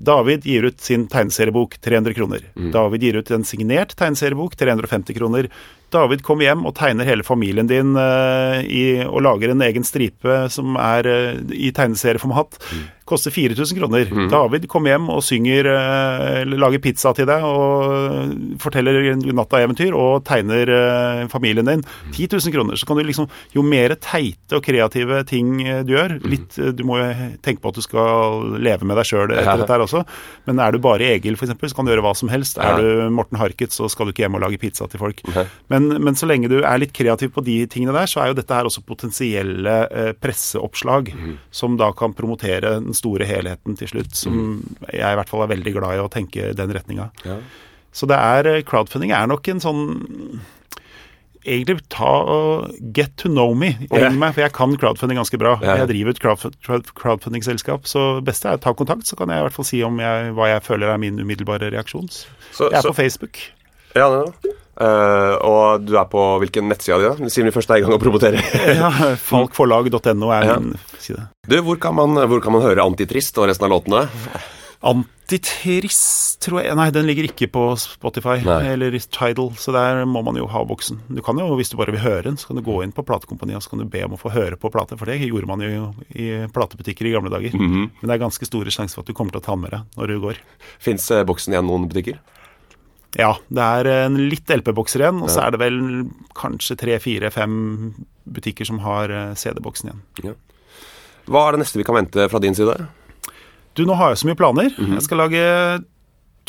David 0.01 0.45
gir 0.47 0.65
ut 0.65 0.79
sin 0.81 1.03
tegneseriebok 1.11 1.75
300 1.83 2.15
kroner. 2.15 2.45
David 2.73 3.03
gir 3.03 3.19
ut 3.19 3.31
en 3.31 3.43
signert 3.45 3.93
tegneseriebok 3.99 4.55
350 4.57 5.17
kroner. 5.17 5.49
David 5.91 6.23
kommer 6.23 6.47
hjem 6.47 6.63
og 6.65 6.75
tegner 6.79 7.07
hele 7.07 7.25
familien 7.27 7.67
din 7.69 7.93
uh, 7.99 8.63
i, 8.63 9.03
og 9.03 9.21
lager 9.27 9.51
en 9.51 9.63
egen 9.67 9.85
stripe 9.85 10.45
som 10.53 10.79
er 10.79 11.09
uh, 11.11 11.51
i 11.51 11.73
tegneserieformat. 11.75 12.57
Koster 13.11 13.33
4000 13.35 13.75
kroner. 13.81 14.07
David 14.31 14.65
kommer 14.71 14.93
hjem 14.93 15.09
og 15.11 15.19
synger 15.27 15.67
eh, 15.67 16.41
eller 16.45 16.61
lager 16.61 16.79
pizza 16.83 17.11
til 17.17 17.27
deg 17.27 17.43
og 17.43 18.57
forteller 18.63 19.11
natta-eventyr 19.35 19.91
og 19.97 20.23
tegner 20.27 20.71
eh, 20.71 21.23
familien 21.31 21.67
din. 21.67 21.83
10 22.15 22.29
000 22.37 22.53
kroner. 22.55 22.79
Så 22.79 22.87
kan 22.87 22.97
du 22.99 23.03
liksom 23.07 23.27
Jo 23.55 23.63
mer 23.67 23.93
teite 23.99 24.55
og 24.57 24.63
kreative 24.63 25.21
ting 25.27 25.59
eh, 25.65 25.81
du 25.87 25.91
gjør 25.97 26.15
litt, 26.23 26.55
eh, 26.61 26.71
Du 26.77 26.85
må 26.87 27.01
jo 27.01 27.09
tenke 27.43 27.59
på 27.63 27.73
at 27.73 27.79
du 27.81 27.83
skal 27.83 28.55
leve 28.63 28.87
med 28.87 28.95
deg 29.01 29.09
sjøl 29.11 29.27
etter 29.35 29.43
Ja. 29.51 29.57
dette 29.59 29.73
her 29.75 29.83
også. 29.83 30.05
Men 30.47 30.61
er 30.63 30.71
du 30.71 30.79
bare 30.83 31.03
Egil, 31.17 31.35
f.eks., 31.35 31.51
så 31.73 31.75
kan 31.75 31.85
du 31.87 31.91
gjøre 31.91 32.05
hva 32.05 32.13
som 32.15 32.31
helst. 32.31 32.55
Ja. 32.61 32.77
Er 32.77 32.79
du 32.81 33.11
Morten 33.13 33.39
Harket, 33.41 33.73
så 33.75 33.89
skal 33.91 34.07
du 34.07 34.13
ikke 34.15 34.23
hjem 34.25 34.37
og 34.39 34.45
lage 34.45 34.59
pizza 34.61 34.87
til 34.87 35.01
folk. 35.01 35.19
Men, 35.73 35.89
men 35.99 36.15
så 36.15 36.29
lenge 36.29 36.47
du 36.51 36.61
er 36.61 36.79
litt 36.81 36.93
kreativ 36.95 37.33
på 37.35 37.43
de 37.45 37.59
tingene 37.71 37.93
der, 37.97 38.07
så 38.07 38.23
er 38.23 38.31
jo 38.31 38.37
dette 38.39 38.55
her 38.55 38.69
også 38.69 38.85
potensielle 38.87 39.75
presseoppslag 40.21 40.29
presseoppslag 40.31 41.09
som 41.51 41.75
da 41.79 41.91
kan 41.97 42.13
promotere 42.15 42.75
den 42.79 42.93
store 43.01 43.27
helheten 43.27 43.75
til 43.81 43.91
slutt, 43.91 44.15
som 44.15 44.39
jeg 44.93 45.01
i 45.01 45.17
hvert 45.19 45.29
fall 45.33 45.43
er 45.43 45.51
veldig 45.57 45.73
glad 45.79 45.97
i 45.97 46.05
å 46.05 46.09
tenke 46.13 46.53
den 46.55 46.71
retninga. 46.77 47.09
Ja. 47.27 47.41
Så 47.91 48.07
det 48.07 48.15
er 48.21 48.47
eh, 48.53 48.61
crowdfunding 48.63 49.11
er 49.11 49.27
nok 49.27 49.49
en 49.51 49.59
sånn 49.59 49.81
Egentlig 51.41 51.79
ta 51.89 52.05
og 52.05 52.67
get 52.93 53.15
to 53.17 53.25
know 53.31 53.55
me. 53.57 53.71
Ring 53.89 54.19
meg, 54.21 54.35
for 54.35 54.43
jeg 54.43 54.53
kan 54.53 54.75
crowdfunding 54.77 55.17
ganske 55.17 55.39
bra. 55.41 55.55
Ja. 55.65 55.79
Jeg 55.79 55.87
driver 55.89 56.13
et 56.13 56.19
crowdf- 56.21 56.57
crowd- 56.61 56.91
crowdfunding-selskap, 56.99 57.87
så 57.89 58.03
det 58.19 58.27
beste 58.27 58.45
er 58.51 58.59
å 58.59 58.61
ta 58.61 58.75
kontakt. 58.77 59.07
Så 59.09 59.17
kan 59.17 59.33
jeg 59.33 59.41
i 59.41 59.45
hvert 59.47 59.55
fall 59.55 59.65
si 59.65 59.79
om 59.81 59.97
jeg, 60.03 60.35
hva 60.37 60.51
jeg 60.51 60.61
føler 60.67 60.93
er 60.93 61.01
min 61.01 61.17
umiddelbare 61.17 61.71
reaksjon. 61.73 62.05
Så- 62.53 62.69
Jeg 62.69 62.77
er 62.77 62.81
så- 62.85 62.93
på 62.93 62.99
Facebook. 63.01 63.39
Ja, 63.95 64.05
det 64.13 64.19
er 64.21 64.31
det. 64.43 64.55
Eh, 64.81 65.33
og 65.45 65.83
du 65.85 65.93
er 65.99 66.07
på 66.09 66.21
hvilken 66.41 66.65
nettside 66.71 66.97
di, 67.03 67.09
da? 67.11 67.29
Siden 67.29 67.49
vi 67.51 67.53
først 67.53 67.69
er 67.73 67.81
i 67.81 67.83
gang 67.85 67.93
å 67.93 68.01
promotere. 68.01 68.41
Ja, 68.81 68.89
Falkforlag.no 69.21 70.31
er 70.33 70.47
Ja. 70.47 70.55
min 70.63 70.73
side. 70.97 71.27
Du, 71.47 71.59
hvor 71.65 71.77
kan, 71.81 71.93
man, 71.99 72.17
hvor 72.29 72.41
kan 72.41 72.55
man 72.55 72.65
høre 72.65 72.81
Antitrist 72.85 73.37
og 73.37 73.49
resten 73.51 73.67
av 73.69 73.75
låtene? 73.75 74.07
Antitrist, 74.81 76.39
tror 76.41 76.63
jeg 76.63 76.73
Nei, 76.75 76.87
den 76.89 77.05
ligger 77.05 77.27
ikke 77.27 77.45
på 77.53 77.63
Spotify 77.77 78.39
Nei. 78.41 78.57
eller 78.73 78.95
Tidal, 79.13 79.51
så 79.61 79.73
der 79.75 80.01
må 80.09 80.23
man 80.25 80.39
jo 80.39 80.47
ha 80.49 80.63
boksen. 80.65 80.97
Du 81.13 81.21
kan 81.25 81.37
jo, 81.37 81.51
hvis 81.59 81.69
du 81.69 81.77
bare 81.77 81.93
vil 81.93 82.01
høre 82.01 82.23
den, 82.31 82.39
så 82.41 82.49
kan 82.49 82.57
du 82.57 82.63
gå 82.65 82.79
inn 82.81 82.93
på 82.95 83.05
platekompaniet 83.05 83.59
og 83.61 83.65
så 83.67 83.73
kan 83.75 83.83
du 83.83 83.89
be 83.93 84.01
om 84.07 84.17
å 84.17 84.19
få 84.21 84.33
høre 84.33 84.57
på 84.57 84.71
plate, 84.73 84.97
for 84.97 85.05
det 85.09 85.19
gjorde 85.21 85.49
man 85.49 85.61
jo 85.61 85.91
i 86.17 86.31
platebutikker 86.51 87.05
i 87.07 87.13
gamle 87.13 87.29
dager. 87.33 87.53
Mhm. 87.53 87.85
Men 88.01 88.09
det 88.09 88.15
er 88.17 88.23
ganske 88.25 88.49
store 88.49 88.73
sjanser 88.73 88.97
for 88.97 89.05
at 89.05 89.13
du 89.13 89.17
kommer 89.17 89.35
til 89.37 89.43
å 89.43 89.45
ta 89.45 89.53
den 89.53 89.65
med 89.67 89.75
deg 89.77 90.01
når 90.01 90.07
du 90.15 90.19
går. 90.25 90.41
Fins 90.81 91.05
boksen 91.29 91.53
igjen 91.53 91.69
noen 91.69 91.85
butikker? 91.91 92.17
Ja, 93.19 93.33
det 93.51 93.63
er 93.65 93.89
en 94.05 94.15
litt 94.31 94.47
LP-bokser 94.47 95.03
igjen, 95.03 95.17
og 95.25 95.29
så 95.33 95.41
er 95.43 95.51
det 95.51 95.59
vel 95.59 95.79
kanskje 96.37 96.77
tre, 96.79 96.95
fire, 97.03 97.31
fem 97.33 97.55
butikker 98.31 98.67
som 98.69 98.79
har 98.85 99.11
eh, 99.11 99.33
CD-boksen 99.35 99.91
igjen. 99.91 100.35
Hva 101.27 101.41
er 101.49 101.55
det 101.57 101.63
neste 101.65 101.79
vi 101.81 101.85
kan 101.87 101.97
vente 101.99 102.27
fra 102.31 102.39
din 102.43 102.55
side? 102.55 102.77
Du, 103.75 103.83
nå 103.87 103.95
har 103.99 104.13
jeg 104.13 104.21
så 104.23 104.29
mye 104.29 104.39
planer. 104.39 104.71
Jeg 104.79 105.03
skal 105.05 105.19
lage 105.21 105.41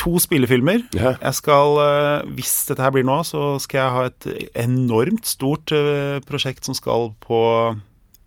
to 0.00 0.14
spillefilmer. 0.22 0.84
Ja. 0.96 1.12
Jeg 1.20 1.34
skal, 1.36 1.76
eh, 1.82 2.30
Hvis 2.38 2.52
dette 2.70 2.82
her 2.82 2.94
blir 2.94 3.04
nå, 3.06 3.18
så 3.28 3.58
skal 3.62 3.78
jeg 3.82 3.96
ha 3.96 4.04
et 4.08 4.52
enormt 4.62 5.26
stort 5.28 5.74
eh, 5.76 6.20
prosjekt 6.26 6.64
som 6.66 6.74
skal 6.78 7.10
på 7.26 7.40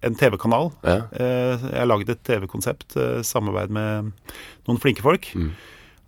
en 0.05 0.15
TV-kanal. 0.19 0.69
Ja. 0.86 0.99
Eh, 1.17 1.55
Jeg 1.71 1.79
har 1.81 1.88
laget 1.89 2.11
et 2.13 2.23
TV-konsept, 2.27 2.93
samarbeid 3.25 3.71
med 3.73 4.11
noen 4.67 4.79
flinke 4.83 5.01
folk. 5.07 5.31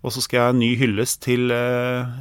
Og 0.05 0.13
så 0.13 0.21
skal 0.21 0.37
jeg 0.37 0.45
ha 0.45 0.53
en 0.53 0.59
ny 0.61 0.69
hyllest 0.77 1.21
til 1.25 1.49
eh, 1.51 2.11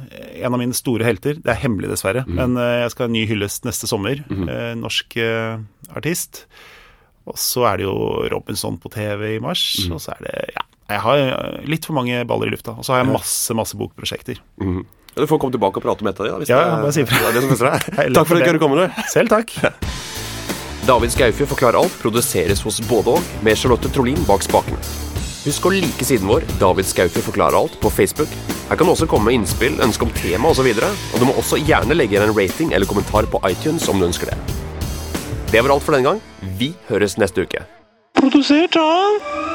en 0.41 0.55
av 0.55 0.59
mine 0.59 0.75
store 0.75 1.05
helter. 1.05 1.37
Det 1.43 1.51
er 1.53 1.59
hemmelig, 1.61 1.91
dessverre, 1.93 2.23
men 2.27 2.57
eh, 2.57 2.81
jeg 2.83 2.93
skal 2.95 3.05
ha 3.05 3.11
en 3.11 3.15
ny 3.15 3.25
hyllest 3.29 3.67
neste 3.67 3.87
sommer. 3.89 4.23
Eh, 4.33 4.71
Norsk 4.79 5.17
eh, 5.21 5.59
artist. 5.95 6.45
Og 7.27 7.37
så 7.39 7.65
er 7.69 7.81
det 7.81 7.87
jo 7.87 7.95
Robinson 8.31 8.79
på 8.81 8.89
TV 8.93 9.35
i 9.35 9.39
mars. 9.43 9.63
Og 9.91 10.01
så 10.03 10.15
er 10.17 10.25
det 10.27 10.35
Ja. 10.57 10.65
Jeg 10.87 11.01
har 11.03 11.19
eh, 11.19 11.65
litt 11.67 11.83
for 11.85 11.97
mange 11.97 12.21
baller 12.27 12.47
i 12.47 12.53
lufta. 12.55 12.71
Og 12.79 12.85
så 12.87 12.95
har 12.95 13.03
jeg 13.03 13.11
masse, 13.11 13.55
masse 13.57 13.75
bokprosjekter. 13.79 14.39
Mhm. 14.63 14.85
Ja, 15.15 15.21
Du 15.23 15.27
får 15.27 15.39
komme 15.41 15.51
tilbake 15.55 15.81
og 15.81 15.83
prate 15.83 16.05
om 16.05 16.07
et 16.11 16.19
av 16.19 16.25
de, 16.25 16.31
da. 16.31 16.37
Hvis 16.41 16.49
Ja, 16.49 16.59
det, 16.63 16.81
bare 16.83 16.93
si 16.93 17.03
det 17.03 17.11
er 17.11 17.33
det 17.33 17.41
som 17.41 17.51
fester 17.51 17.71
deg. 17.73 18.13
Takk 18.17 18.27
for 18.29 18.37
at 18.37 18.43
du 18.45 18.49
kunne 18.51 18.61
komme. 18.61 18.85
Du. 18.85 19.01
Selv 19.11 19.33
takk. 19.33 19.53
David 20.87 21.11
Skaufjord 21.11 21.49
forklarer 21.51 21.81
alt 21.81 21.99
produseres 21.99 22.61
hos 22.63 22.79
både 22.87 23.17
og, 23.17 23.35
med 23.43 23.59
Charlotte 23.59 23.91
Trolin 23.91 24.23
bak 24.29 24.45
spakene. 24.45 25.06
Husk 25.47 25.63
å 25.63 25.69
like 25.71 26.03
siden 26.03 26.27
vår, 26.27 26.43
David 26.59 26.89
Skaufjord 26.89 27.23
forklarer 27.29 27.55
alt, 27.55 27.77
på 27.79 27.91
Facebook. 27.93 28.31
Her 28.67 28.75
kan 28.75 28.83
du 28.83 28.91
også 28.91 29.07
komme 29.07 29.29
med 29.29 29.37
innspill, 29.37 29.77
ønske 29.79 30.03
om 30.03 30.11
tema 30.17 30.51
osv. 30.51 30.67
Og, 30.67 30.81
så 30.83 31.15
og 31.15 31.23
du 31.23 31.27
må 31.29 31.37
også 31.39 31.61
gjerne 31.63 31.95
legge 31.95 32.17
igjen 32.17 32.27
en 32.27 32.35
rating 32.35 32.75
eller 32.75 32.89
kommentar 32.89 33.29
på 33.31 33.39
iTunes 33.47 33.87
om 33.87 34.01
du 34.01 34.09
ønsker 34.09 34.33
det. 34.33 34.37
Det 35.53 35.63
var 35.63 35.77
alt 35.77 35.87
for 35.87 35.95
denne 35.95 36.11
gang. 36.11 36.23
Vi 36.59 36.73
høres 36.91 37.15
neste 37.15 37.47
uke. 37.47 37.63
Produsert 38.19 38.75
av 38.81 39.46